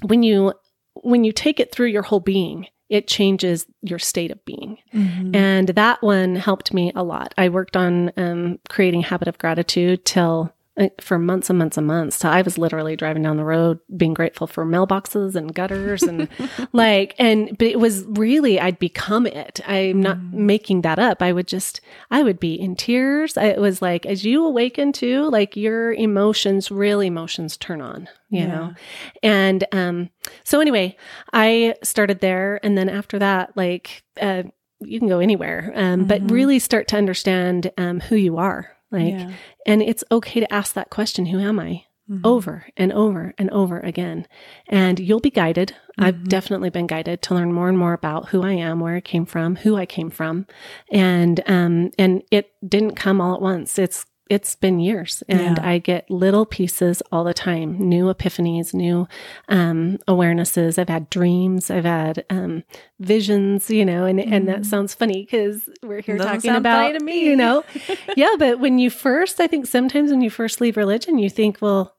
when 0.03 0.23
you, 0.23 0.53
when 0.95 1.23
you 1.23 1.31
take 1.31 1.59
it 1.59 1.71
through 1.71 1.87
your 1.87 2.03
whole 2.03 2.19
being, 2.19 2.67
it 2.89 3.07
changes 3.07 3.65
your 3.81 3.99
state 3.99 4.31
of 4.31 4.43
being. 4.43 4.77
Mm-hmm. 4.93 5.33
And 5.33 5.69
that 5.69 6.03
one 6.03 6.35
helped 6.35 6.73
me 6.73 6.91
a 6.93 7.03
lot. 7.03 7.33
I 7.37 7.47
worked 7.49 7.77
on 7.77 8.11
um, 8.17 8.59
creating 8.67 9.03
habit 9.03 9.29
of 9.29 9.37
gratitude 9.37 10.03
till 10.05 10.53
for 10.99 11.19
months 11.19 11.49
and 11.49 11.59
months 11.59 11.77
and 11.77 11.87
months. 11.87 12.17
So 12.17 12.29
I 12.29 12.41
was 12.41 12.57
literally 12.57 12.95
driving 12.95 13.23
down 13.23 13.37
the 13.37 13.43
road 13.43 13.79
being 13.95 14.13
grateful 14.13 14.47
for 14.47 14.65
mailboxes 14.65 15.35
and 15.35 15.53
gutters 15.53 16.03
and 16.03 16.27
like, 16.73 17.15
and, 17.19 17.57
but 17.57 17.67
it 17.67 17.79
was 17.79 18.03
really, 18.07 18.59
I'd 18.59 18.79
become 18.79 19.27
it. 19.27 19.59
I'm 19.67 20.01
not 20.01 20.17
mm. 20.17 20.33
making 20.33 20.81
that 20.81 20.99
up. 20.99 21.21
I 21.21 21.33
would 21.33 21.47
just, 21.47 21.81
I 22.09 22.23
would 22.23 22.39
be 22.39 22.53
in 22.53 22.75
tears. 22.75 23.37
I, 23.37 23.45
it 23.45 23.59
was 23.59 23.81
like, 23.81 24.05
as 24.05 24.25
you 24.25 24.45
awaken 24.45 24.91
to, 24.93 25.29
like 25.29 25.55
your 25.55 25.93
emotions, 25.93 26.71
real 26.71 27.01
emotions 27.01 27.57
turn 27.57 27.81
on, 27.81 28.07
you 28.29 28.41
yeah. 28.41 28.47
know? 28.47 28.73
And, 29.21 29.63
um, 29.71 30.09
so 30.43 30.59
anyway, 30.59 30.95
I 31.33 31.75
started 31.83 32.19
there. 32.19 32.59
And 32.63 32.77
then 32.77 32.89
after 32.89 33.19
that, 33.19 33.55
like, 33.55 34.03
uh, 34.19 34.43
you 34.79 34.99
can 34.99 35.07
go 35.07 35.19
anywhere, 35.19 35.71
um, 35.75 35.99
mm-hmm. 35.99 36.07
but 36.07 36.31
really 36.31 36.59
start 36.59 36.87
to 36.87 36.97
understand 36.97 37.71
um, 37.77 37.99
who 37.99 38.15
you 38.15 38.37
are 38.37 38.75
like, 38.91 39.13
yeah. 39.13 39.31
and 39.65 39.81
it's 39.81 40.03
okay 40.11 40.39
to 40.39 40.53
ask 40.53 40.73
that 40.73 40.89
question 40.89 41.27
Who 41.27 41.39
am 41.39 41.59
I? 41.59 41.85
Mm-hmm. 42.09 42.25
Over 42.25 42.65
and 42.75 42.91
over 42.91 43.33
and 43.37 43.49
over 43.51 43.79
again. 43.79 44.27
And 44.67 44.99
you'll 44.99 45.21
be 45.21 45.29
guided. 45.29 45.69
Mm-hmm. 45.69 46.03
I've 46.03 46.27
definitely 46.27 46.69
been 46.69 46.87
guided 46.87 47.21
to 47.21 47.35
learn 47.35 47.53
more 47.53 47.69
and 47.69 47.77
more 47.77 47.93
about 47.93 48.29
who 48.29 48.43
I 48.43 48.51
am, 48.53 48.81
where 48.81 48.95
I 48.95 49.01
came 49.01 49.25
from, 49.25 49.55
who 49.55 49.77
I 49.77 49.85
came 49.85 50.09
from. 50.09 50.45
And, 50.91 51.41
um, 51.47 51.91
and 51.97 52.23
it 52.29 52.51
didn't 52.67 52.95
come 52.95 53.21
all 53.21 53.35
at 53.35 53.41
once. 53.41 53.79
It's 53.79 54.05
it's 54.29 54.55
been 54.55 54.79
years 54.79 55.23
and 55.27 55.57
yeah. 55.57 55.69
I 55.69 55.77
get 55.77 56.09
little 56.09 56.45
pieces 56.45 57.03
all 57.11 57.25
the 57.25 57.33
time, 57.33 57.77
new 57.77 58.05
epiphanies, 58.05 58.73
new 58.73 59.07
um, 59.49 59.97
awarenesses. 60.07 60.77
I've 60.77 60.87
had 60.87 61.09
dreams, 61.09 61.69
I've 61.69 61.83
had 61.85 62.23
um, 62.29 62.63
visions, 62.99 63.69
you 63.69 63.83
know, 63.83 64.05
and, 64.05 64.19
mm. 64.19 64.31
and 64.31 64.47
that 64.47 64.61
mm-hmm. 64.61 64.63
sounds 64.63 64.93
funny 64.93 65.23
because 65.23 65.67
we're 65.83 66.01
here 66.01 66.17
Doesn't 66.17 66.33
talking 66.33 66.55
about, 66.55 66.93
to 66.93 67.03
me. 67.03 67.25
you 67.25 67.35
know, 67.35 67.65
yeah. 68.15 68.35
But 68.39 68.59
when 68.59 68.79
you 68.79 68.89
first, 68.89 69.41
I 69.41 69.47
think 69.47 69.65
sometimes 69.65 70.11
when 70.11 70.21
you 70.21 70.29
first 70.29 70.61
leave 70.61 70.77
religion, 70.77 71.19
you 71.19 71.29
think, 71.29 71.57
well, 71.59 71.95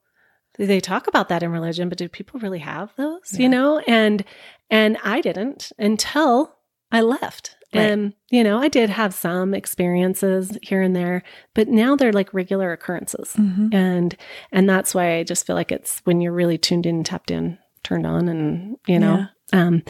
they 0.58 0.80
talk 0.80 1.06
about 1.06 1.28
that 1.28 1.42
in 1.42 1.50
religion, 1.50 1.88
but 1.90 1.98
do 1.98 2.08
people 2.08 2.40
really 2.40 2.60
have 2.60 2.94
those, 2.96 3.20
yeah. 3.32 3.40
you 3.40 3.48
know? 3.48 3.78
And, 3.80 4.24
and 4.70 4.96
I 5.04 5.20
didn't 5.20 5.72
until 5.78 6.54
I 6.90 7.02
left. 7.02 7.56
Right. 7.74 7.90
And, 7.90 8.12
you 8.30 8.44
know, 8.44 8.58
I 8.58 8.68
did 8.68 8.90
have 8.90 9.14
some 9.14 9.54
experiences 9.54 10.58
here 10.62 10.82
and 10.82 10.94
there, 10.94 11.22
but 11.54 11.68
now 11.68 11.96
they're 11.96 12.12
like 12.12 12.34
regular 12.34 12.72
occurrences. 12.72 13.32
Mm-hmm. 13.34 13.74
And, 13.74 14.16
and 14.52 14.68
that's 14.68 14.94
why 14.94 15.16
I 15.16 15.24
just 15.24 15.46
feel 15.46 15.56
like 15.56 15.72
it's 15.72 16.00
when 16.04 16.20
you're 16.20 16.32
really 16.32 16.58
tuned 16.58 16.84
in, 16.84 17.02
tapped 17.02 17.30
in, 17.30 17.58
turned 17.82 18.06
on, 18.06 18.28
and, 18.28 18.76
you 18.86 18.98
know, 18.98 19.26
yeah. 19.52 19.62
um, 19.62 19.82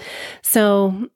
so 0.42 1.08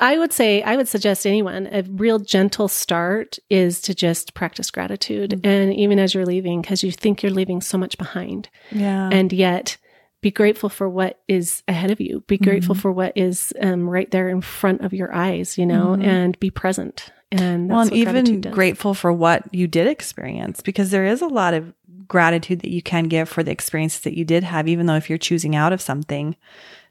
I 0.00 0.18
would 0.18 0.32
say, 0.32 0.62
I 0.62 0.76
would 0.76 0.88
suggest 0.88 1.26
anyone 1.26 1.68
a 1.70 1.82
real 1.82 2.18
gentle 2.18 2.68
start 2.68 3.38
is 3.50 3.80
to 3.82 3.94
just 3.94 4.34
practice 4.34 4.70
gratitude. 4.70 5.30
Mm-hmm. 5.30 5.46
And 5.46 5.74
even 5.74 5.98
as 5.98 6.14
you're 6.14 6.26
leaving, 6.26 6.62
because 6.62 6.82
you 6.82 6.92
think 6.92 7.22
you're 7.22 7.32
leaving 7.32 7.60
so 7.60 7.76
much 7.76 7.98
behind. 7.98 8.48
Yeah. 8.70 9.10
And 9.12 9.32
yet, 9.32 9.76
be 10.24 10.30
grateful 10.30 10.70
for 10.70 10.88
what 10.88 11.20
is 11.28 11.62
ahead 11.68 11.90
of 11.90 12.00
you. 12.00 12.22
Be 12.26 12.38
grateful 12.38 12.74
mm-hmm. 12.74 12.80
for 12.80 12.90
what 12.90 13.12
is 13.14 13.52
um, 13.60 13.86
right 13.86 14.10
there 14.10 14.30
in 14.30 14.40
front 14.40 14.80
of 14.80 14.94
your 14.94 15.14
eyes, 15.14 15.58
you 15.58 15.66
know, 15.66 15.88
mm-hmm. 15.88 16.02
and 16.02 16.40
be 16.40 16.48
present. 16.48 17.12
And 17.30 17.68
well, 17.68 17.80
and 17.80 17.92
even 17.92 18.40
grateful 18.40 18.94
for 18.94 19.12
what 19.12 19.42
you 19.54 19.66
did 19.66 19.86
experience, 19.86 20.62
because 20.62 20.90
there 20.90 21.04
is 21.04 21.20
a 21.20 21.26
lot 21.26 21.52
of 21.52 21.74
gratitude 22.08 22.60
that 22.60 22.70
you 22.70 22.80
can 22.80 23.04
give 23.04 23.28
for 23.28 23.42
the 23.42 23.50
experiences 23.50 24.00
that 24.00 24.16
you 24.16 24.24
did 24.24 24.44
have, 24.44 24.66
even 24.66 24.86
though 24.86 24.96
if 24.96 25.10
you're 25.10 25.18
choosing 25.18 25.54
out 25.54 25.74
of 25.74 25.82
something, 25.82 26.36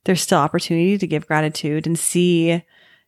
there's 0.04 0.22
still 0.22 0.38
opportunity 0.38 1.00
to 1.00 1.08
give 1.08 1.26
gratitude 1.26 1.88
and 1.88 1.98
see 1.98 2.64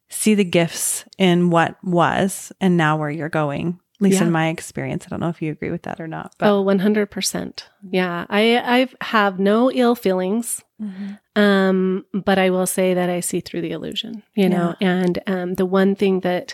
see 0.10 0.34
the 0.34 0.44
gifts 0.44 1.06
in 1.20 1.52
what 1.52 1.78
was 1.84 2.52
and 2.60 2.78
now 2.78 2.98
where 2.98 3.12
you're 3.12 3.30
going 3.30 3.80
at 3.96 4.02
least 4.02 4.20
yeah. 4.20 4.28
in 4.28 4.32
my 4.32 4.50
experience. 4.50 5.06
I 5.06 5.10
don't 5.10 5.22
know 5.22 5.30
if 5.30 5.42
you 5.42 5.52
agree 5.52 5.72
with 5.72 5.84
that 5.84 6.02
or 6.02 6.08
not. 6.08 6.36
But. 6.38 6.50
Oh, 6.50 6.64
100%. 6.64 7.64
Yeah. 7.90 8.26
I, 8.30 8.58
I 8.58 9.06
have 9.06 9.40
no 9.40 9.72
ill 9.72 9.96
feelings. 9.96 10.62
Mm-hmm. 10.82 11.42
Um, 11.42 12.06
but 12.14 12.38
I 12.38 12.50
will 12.50 12.68
say 12.68 12.94
that 12.94 13.10
I 13.10 13.22
see 13.22 13.40
through 13.40 13.62
the 13.62 13.72
illusion, 13.72 14.24
you 14.36 14.50
know, 14.50 14.76
and, 14.82 15.20
um, 15.28 15.54
the 15.54 15.66
one 15.66 15.96
thing 15.96 16.20
that, 16.22 16.54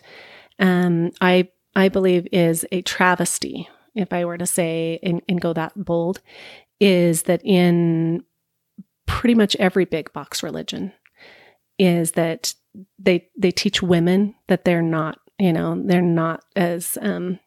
um, 0.60 1.12
I, 1.20 1.50
I 1.76 1.89
believe 1.89 2.28
is 2.32 2.66
a 2.72 2.84
travesty, 2.84 3.68
if 3.96 4.14
I 4.14 4.26
were 4.26 4.38
to 4.38 4.46
say 4.46 5.00
and, 5.02 5.24
and 5.28 5.42
go 5.42 5.54
that 5.54 5.74
bold, 5.76 6.22
is 6.80 7.24
that 7.24 7.42
in 7.44 8.24
pretty 9.08 9.34
much 9.34 9.56
every 9.56 9.86
big 9.86 10.14
box 10.14 10.44
religion 10.44 10.94
is 11.80 12.12
that 12.12 12.54
they, 13.00 13.28
they 13.36 13.52
teach 13.52 13.82
women 13.82 14.36
that 14.48 14.66
they're 14.66 14.84
not 14.84 15.18
you 15.42 15.52
know 15.52 15.82
they're 15.86 16.02
not 16.02 16.44
as 16.56 16.98
um, 17.02 17.39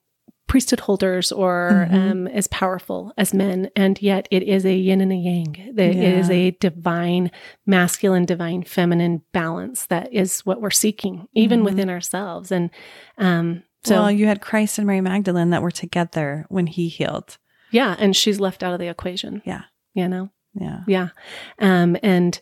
priesthood 0.47 0.81
holders 0.81 1.33
or 1.33 1.87
mm-hmm. 1.89 1.95
um, 1.95 2.27
as 2.29 2.47
powerful 2.49 3.13
as 3.17 3.33
men 3.33 3.71
and 3.75 4.03
yet 4.03 4.29
it 4.31 4.43
is 4.43 4.67
a 4.67 4.75
yin 4.75 5.01
and 5.01 5.13
a 5.13 5.17
yang 5.17 5.55
yeah. 5.75 5.85
it 5.85 5.97
is 5.97 6.29
a 6.31 6.51
divine 6.53 7.31
masculine 7.67 8.25
divine 8.25 8.63
feminine 8.63 9.23
balance 9.33 9.87
that 9.87 10.13
is 10.13 10.41
what 10.41 10.61
we're 10.61 10.71
seeking 10.71 11.27
even 11.35 11.59
mm-hmm. 11.59 11.67
within 11.67 11.89
ourselves 11.89 12.53
and 12.53 12.71
um, 13.19 13.63
So 13.85 13.97
well, 13.97 14.11
you 14.11 14.27
had 14.27 14.41
Christ 14.41 14.79
and 14.79 14.87
Mary 14.87 15.01
Magdalene 15.01 15.51
that 15.51 15.63
were 15.63 15.71
together 15.71 16.47
when 16.49 16.67
he 16.67 16.89
healed. 16.89 17.37
yeah, 17.71 17.95
and 17.99 18.17
she's 18.17 18.41
left 18.41 18.63
out 18.63 18.73
of 18.73 18.81
the 18.81 18.89
equation. 18.89 19.43
Yeah. 19.45 19.65
You 19.93 20.09
know. 20.09 20.31
Yeah. 20.55 20.81
Yeah. 20.87 21.09
Um, 21.59 21.97
and 22.03 22.41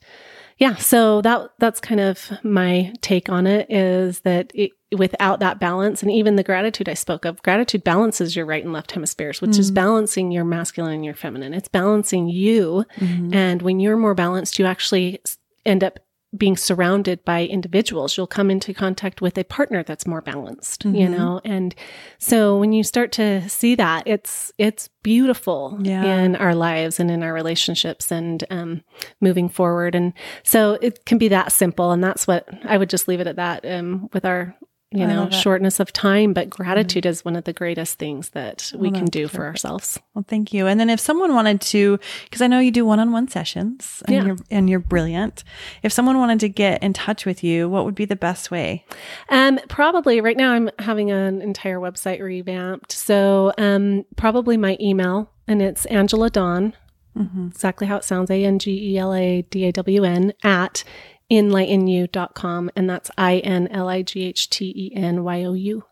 yeah, 0.63 0.77
so 0.77 1.21
that 1.23 1.51
that's 1.59 1.81
kind 1.81 2.01
of 2.01 2.31
my 2.45 2.93
take 3.01 3.29
on 3.29 3.49
it 3.49 3.67
is 3.69 4.21
that 4.21 4.53
it, 4.55 4.71
without 4.97 5.41
that 5.41 5.59
balance 5.59 6.03
and 6.03 6.13
even 6.13 6.37
the 6.37 6.45
gratitude 6.45 6.89
I 6.89 6.95
spoke 6.95 7.25
of, 7.25 7.43
gratitude 7.43 7.83
balances 7.83 8.37
your 8.37 8.47
right 8.47 8.63
and 8.63 8.73
left 8.73 8.93
hemispheres, 8.93 9.41
which 9.43 9.59
is 9.59 9.73
Mhm. 9.73 9.75
balancing 9.75 10.31
your 10.31 10.45
masculine 10.45 10.93
and 10.93 11.05
your 11.05 11.15
feminine. 11.15 11.53
It's 11.53 11.67
balancing 11.67 12.29
you. 12.29 12.85
Mhm. 13.01 13.35
And 13.35 13.61
when 13.63 13.81
you're 13.81 13.97
more 13.97 14.15
balanced, 14.15 14.61
you 14.61 14.67
actually 14.67 15.21
end 15.67 15.83
up 15.83 15.99
being 16.37 16.57
surrounded 16.57 17.23
by 17.27 17.45
individuals. 17.45 18.17
You'll 18.17 18.27
come 18.27 18.51
into 18.51 18.73
contact 18.73 19.21
with 19.21 19.37
a 19.37 19.45
partner 19.45 19.83
that's 19.83 20.07
more 20.07 20.23
balanced, 20.23 20.85
you 20.87 21.07
Mhm. 21.07 21.11
know? 21.11 21.41
And 21.45 21.75
so 22.19 22.57
when 22.59 22.73
you 22.73 22.83
start 22.83 23.13
to 23.13 23.47
see 23.51 23.75
that, 23.75 24.05
it's, 24.07 24.51
it's 24.57 24.89
beautiful 25.03 25.79
Yeah. 25.83 26.03
in 26.05 26.35
our 26.37 26.55
lives 26.55 26.99
and 26.99 27.11
in 27.11 27.23
our 27.23 27.35
relationships 27.35 28.11
and, 28.11 28.45
um, 28.51 28.83
moving 29.21 29.51
forward. 29.51 29.95
And 29.95 30.15
so 30.43 30.79
it 30.81 31.05
can 31.05 31.19
be 31.19 31.29
that 31.29 31.53
simple. 31.53 31.91
And 31.93 32.03
that's 32.03 32.27
what 32.27 32.49
I 32.65 32.79
would 32.79 32.89
just 32.89 33.09
leave 33.09 33.21
it 33.21 33.27
at 33.27 33.37
that, 33.37 33.67
um, 33.67 34.09
with 34.15 34.25
our, 34.25 34.57
you 34.93 35.07
know, 35.07 35.29
shortness 35.31 35.81
of 35.81 35.93
time, 35.93 36.33
but 36.33 36.49
gratitude 36.51 37.07
is 37.07 37.25
one 37.25 37.37
of 37.37 37.45
the 37.45 37.53
greatest 37.53 37.99
things 37.99 38.31
that 38.31 38.73
we 38.77 38.91
Well, 38.91 39.01
can 39.01 39.07
do 39.07 39.29
for 39.29 39.45
ourselves. 39.47 39.99
Well, 40.15 40.25
thank 40.29 40.53
you. 40.53 40.67
And 40.67 40.79
then 40.79 40.91
if 40.91 41.01
someone 41.01 41.35
wanted 41.35 41.61
to, 41.63 41.99
because 42.25 42.43
I 42.43 42.47
know 42.47 42.59
you 42.59 42.71
do 42.71 42.85
one-on-one 42.85 43.29
sessions, 43.29 44.03
and 44.07 44.15
Yeah. 44.17 44.25
you're 44.27 44.37
and 44.51 44.69
you're 44.71 44.79
brilliant. 44.81 45.45
If 45.83 45.93
someone 45.93 46.19
wanted 46.19 46.41
to 46.41 46.49
get 46.49 46.83
in 46.83 46.93
touch 46.93 47.25
with 47.27 47.43
you, 47.45 47.69
what 47.69 47.85
would 47.85 47.95
be 47.95 48.05
the 48.05 48.17
best 48.17 48.51
way? 48.51 48.85
Um, 49.29 49.59
probably 49.69 50.21
right 50.21 50.37
now 50.37 50.53
I'm 50.53 50.71
having 50.79 51.11
an 51.11 51.41
entire 51.43 51.79
website 51.79 52.21
revamped. 52.21 52.93
So, 52.93 53.53
um, 53.59 54.05
probably 54.17 54.57
my 54.57 54.77
email 54.81 55.31
and 55.49 55.61
it's 55.63 55.85
Angela 55.87 56.31
Dawn, 56.31 56.75
Mm-hmm. 57.15 57.49
exactly 57.49 57.87
how 57.87 57.97
it 57.99 58.05
sounds, 58.05 58.31
A-N-G-E-L-A-D-A-W-N 59.23 60.33
at 60.43 60.85
inlightenyou.com. 61.33 62.71
And 62.77 62.89
that's 62.91 63.11
I-N-L-I-G-H-T-E-N-Y-O-U. 64.63 65.85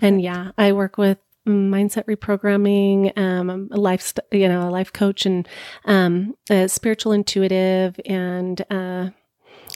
And 0.00 0.22
yeah, 0.22 0.50
I 0.56 0.72
work 0.72 0.96
with 0.98 1.18
mindset 1.46 2.04
reprogramming, 2.06 3.16
um, 3.16 3.68
a 3.70 3.76
life, 3.76 4.00
st- 4.02 4.26
you 4.32 4.48
know, 4.48 4.68
a 4.68 4.70
life 4.70 4.92
coach 4.92 5.26
and, 5.26 5.46
um, 5.84 6.36
a 6.50 6.68
spiritual 6.68 7.12
intuitive 7.12 8.00
and, 8.06 8.64
uh, 8.70 9.10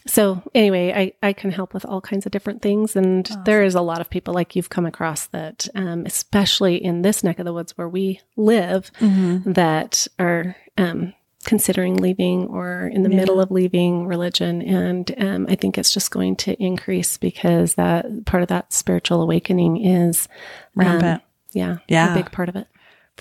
so 0.06 0.42
anyway, 0.54 0.92
I, 1.22 1.28
I 1.28 1.32
can 1.34 1.50
help 1.50 1.74
with 1.74 1.84
all 1.84 2.00
kinds 2.00 2.24
of 2.24 2.32
different 2.32 2.62
things. 2.62 2.96
And 2.96 3.28
Awesome. 3.30 3.44
there 3.44 3.62
is 3.62 3.74
a 3.74 3.82
lot 3.82 4.00
of 4.00 4.08
people 4.08 4.32
like 4.32 4.56
you've 4.56 4.70
come 4.70 4.86
across 4.86 5.26
that, 5.26 5.68
um, 5.74 6.06
especially 6.06 6.82
in 6.82 7.02
this 7.02 7.22
neck 7.22 7.38
of 7.38 7.44
the 7.44 7.52
woods 7.52 7.76
where 7.76 7.88
we 7.88 8.20
live, 8.36 8.90
Mm-hmm. 8.98 9.52
that 9.52 10.06
are, 10.18 10.56
um, 10.78 11.12
considering 11.44 11.96
leaving 11.96 12.46
or 12.48 12.88
in 12.92 13.02
the 13.02 13.10
Yeah. 13.10 13.16
middle 13.16 13.40
of 13.40 13.50
leaving 13.50 14.06
religion. 14.06 14.60
And, 14.62 15.10
um, 15.18 15.46
I 15.48 15.54
think 15.54 15.78
it's 15.78 15.92
just 15.92 16.10
going 16.10 16.36
to 16.36 16.54
increase 16.62 17.16
because 17.16 17.74
that 17.74 18.26
part 18.26 18.42
of 18.42 18.48
that 18.50 18.72
spiritual 18.72 19.22
awakening 19.22 19.84
is, 19.84 20.28
um, 20.76 20.86
Rampant. 20.86 21.22
yeah, 21.52 21.78
Yeah. 21.88 22.12
a 22.12 22.14
big 22.16 22.30
part 22.30 22.48
of 22.50 22.56
it. 22.56 22.66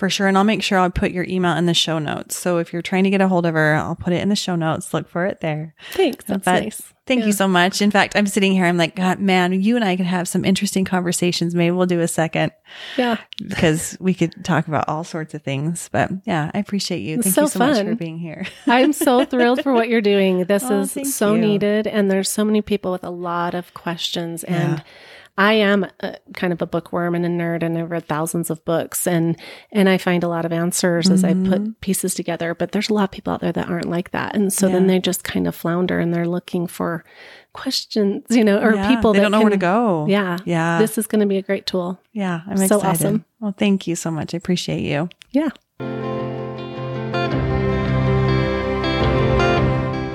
For 0.00 0.08
sure. 0.08 0.28
And 0.28 0.38
I'll 0.38 0.44
make 0.44 0.62
sure 0.62 0.78
I'll 0.78 0.88
put 0.88 1.10
your 1.10 1.24
email 1.28 1.54
in 1.58 1.66
the 1.66 1.74
show 1.74 1.98
notes. 1.98 2.34
So 2.34 2.56
if 2.56 2.72
you're 2.72 2.80
trying 2.80 3.04
to 3.04 3.10
get 3.10 3.20
a 3.20 3.28
hold 3.28 3.44
of 3.44 3.52
her, 3.52 3.74
I'll 3.74 3.94
put 3.94 4.14
it 4.14 4.22
in 4.22 4.30
the 4.30 4.34
show 4.34 4.56
notes. 4.56 4.94
Look 4.94 5.10
for 5.10 5.26
it 5.26 5.40
there. 5.40 5.74
Thanks. 5.92 6.24
That's 6.24 6.42
But 6.42 6.62
nice. 6.62 6.94
Thank 7.06 7.20
Yeah. 7.20 7.26
you 7.26 7.32
so 7.34 7.46
much. 7.46 7.82
In 7.82 7.90
fact, 7.90 8.16
I'm 8.16 8.26
sitting 8.26 8.52
here. 8.52 8.64
I'm 8.64 8.78
like, 8.78 8.96
God, 8.96 9.18
man, 9.20 9.52
you 9.60 9.76
and 9.76 9.84
I 9.84 9.96
could 9.96 10.06
have 10.06 10.26
some 10.26 10.42
interesting 10.46 10.86
conversations. 10.86 11.54
Maybe 11.54 11.70
we'll 11.72 11.84
do 11.84 12.00
a 12.00 12.08
second 12.08 12.52
Yeah. 12.96 13.18
because 13.46 13.94
we 14.00 14.14
could 14.14 14.42
talk 14.42 14.68
about 14.68 14.88
all 14.88 15.04
sorts 15.04 15.34
of 15.34 15.42
things. 15.42 15.90
But 15.92 16.10
yeah, 16.24 16.50
I 16.54 16.58
appreciate 16.60 17.00
you. 17.00 17.16
It's 17.18 17.24
Thank 17.24 17.34
so 17.34 17.42
you 17.42 17.48
so 17.48 17.58
much 17.58 17.84
for 17.84 17.94
being 17.94 18.18
here. 18.18 18.46
I'm 18.66 18.94
so 18.94 19.26
thrilled 19.26 19.62
for 19.62 19.74
what 19.74 19.90
you're 19.90 20.00
doing. 20.00 20.44
This 20.46 20.64
Oh, 20.64 20.80
is 20.80 21.14
so 21.14 21.34
you. 21.34 21.42
needed. 21.42 21.86
And 21.86 22.10
there's 22.10 22.30
so 22.30 22.42
many 22.42 22.62
people 22.62 22.90
with 22.90 23.04
a 23.04 23.10
lot 23.10 23.54
of 23.54 23.74
questions. 23.74 24.46
Yeah. 24.48 24.54
And 24.56 24.82
I 25.40 25.54
am 25.54 25.86
a, 26.00 26.18
kind 26.34 26.52
of 26.52 26.60
a 26.60 26.66
bookworm 26.66 27.14
and 27.14 27.24
a 27.24 27.28
nerd, 27.30 27.62
and 27.62 27.78
I've 27.78 27.90
read 27.90 28.06
thousands 28.06 28.50
of 28.50 28.62
books, 28.66 29.06
and 29.06 29.38
and 29.72 29.88
I 29.88 29.96
find 29.96 30.22
a 30.22 30.28
lot 30.28 30.44
of 30.44 30.52
answers 30.52 31.08
as 31.08 31.24
I 31.24 31.32
put 31.32 31.62
mm-hmm. 31.62 31.70
pieces 31.80 32.14
together. 32.14 32.54
But 32.54 32.72
there's 32.72 32.90
a 32.90 32.94
lot 32.94 33.04
of 33.04 33.10
people 33.10 33.32
out 33.32 33.40
there 33.40 33.50
that 33.50 33.70
aren't 33.70 33.88
like 33.88 34.10
that, 34.10 34.36
and 34.36 34.52
so 34.52 34.66
Yeah. 34.66 34.74
then 34.74 34.86
they 34.86 34.98
just 34.98 35.24
kind 35.24 35.48
of 35.48 35.54
flounder, 35.54 35.98
and 35.98 36.12
they're 36.12 36.28
looking 36.28 36.66
for 36.66 37.06
questions, 37.54 38.26
you 38.28 38.44
know, 38.44 38.60
or 38.60 38.74
Yeah, 38.74 38.94
people 38.94 39.14
they 39.14 39.20
that 39.20 39.22
don't 39.22 39.32
know 39.32 39.40
where 39.40 39.48
to 39.48 39.56
go. 39.56 40.04
Yeah, 40.10 40.36
Yeah. 40.44 40.78
this 40.78 40.98
is 40.98 41.06
going 41.06 41.20
to 41.20 41.26
be 41.26 41.38
a 41.38 41.42
great 41.42 41.64
tool. 41.64 41.98
yeah. 42.12 42.42
I'm 42.46 42.58
so 42.58 42.76
excited. 42.76 42.86
awesome. 42.86 43.24
Well, 43.40 43.54
thank 43.56 43.86
you 43.86 43.96
so 43.96 44.10
much. 44.10 44.34
I 44.34 44.36
appreciate 44.36 44.82
you. 44.82 45.08
Yeah. 45.30 45.48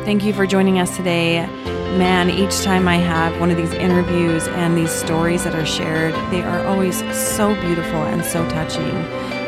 Thank 0.05 0.23
you 0.23 0.33
for 0.33 0.45
joining 0.45 0.77
us 0.77 0.95
today. 0.95 1.49
Man, 1.95 2.29
each 2.29 2.61
time 2.61 2.89
I 2.89 2.97
have 2.97 3.39
one 3.39 3.51
of 3.51 3.55
these 3.57 3.71
interviews 3.71 4.49
and 4.49 4.77
these 4.77 4.91
stories 4.91 5.45
that 5.45 5.55
are 5.55 5.65
shared, 5.65 6.13
they 6.29 6.41
are 6.41 6.59
always 6.67 6.97
so 7.15 7.55
beautiful 7.61 8.03
and 8.03 8.21
so 8.25 8.45
touching. 8.49 8.97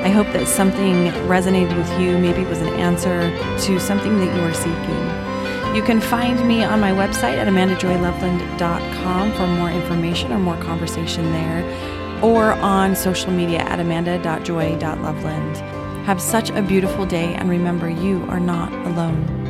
I 0.05 0.07
hope 0.07 0.27
that 0.27 0.47
something 0.47 1.11
resonated 1.27 1.75
with 1.75 1.99
you, 1.99 2.17
maybe 2.17 2.43
it 2.43 2.47
was 2.47 2.61
an 2.61 2.69
answer 2.69 3.19
to 3.65 3.79
something 3.81 4.19
that 4.19 4.33
you 4.33 4.41
are 4.43 4.53
seeking. 4.53 5.75
You 5.75 5.83
can 5.83 5.99
find 5.99 6.47
me 6.47 6.63
on 6.63 6.79
my 6.79 6.91
website 6.91 7.35
at 7.37 7.49
amandajoyloveland.com 7.49 9.31
for 9.33 9.47
more 9.47 9.69
information 9.69 10.31
or 10.31 10.39
more 10.39 10.55
conversation 10.61 11.25
there, 11.33 12.23
or 12.23 12.53
on 12.53 12.95
social 12.95 13.33
media 13.33 13.59
at 13.59 13.81
amanda.joy.loveland. 13.81 15.57
Have 16.05 16.21
such 16.21 16.49
a 16.51 16.61
beautiful 16.61 17.05
day, 17.05 17.33
and 17.33 17.49
remember, 17.49 17.89
you 17.89 18.23
are 18.29 18.39
not 18.39 18.71
alone. 18.87 19.46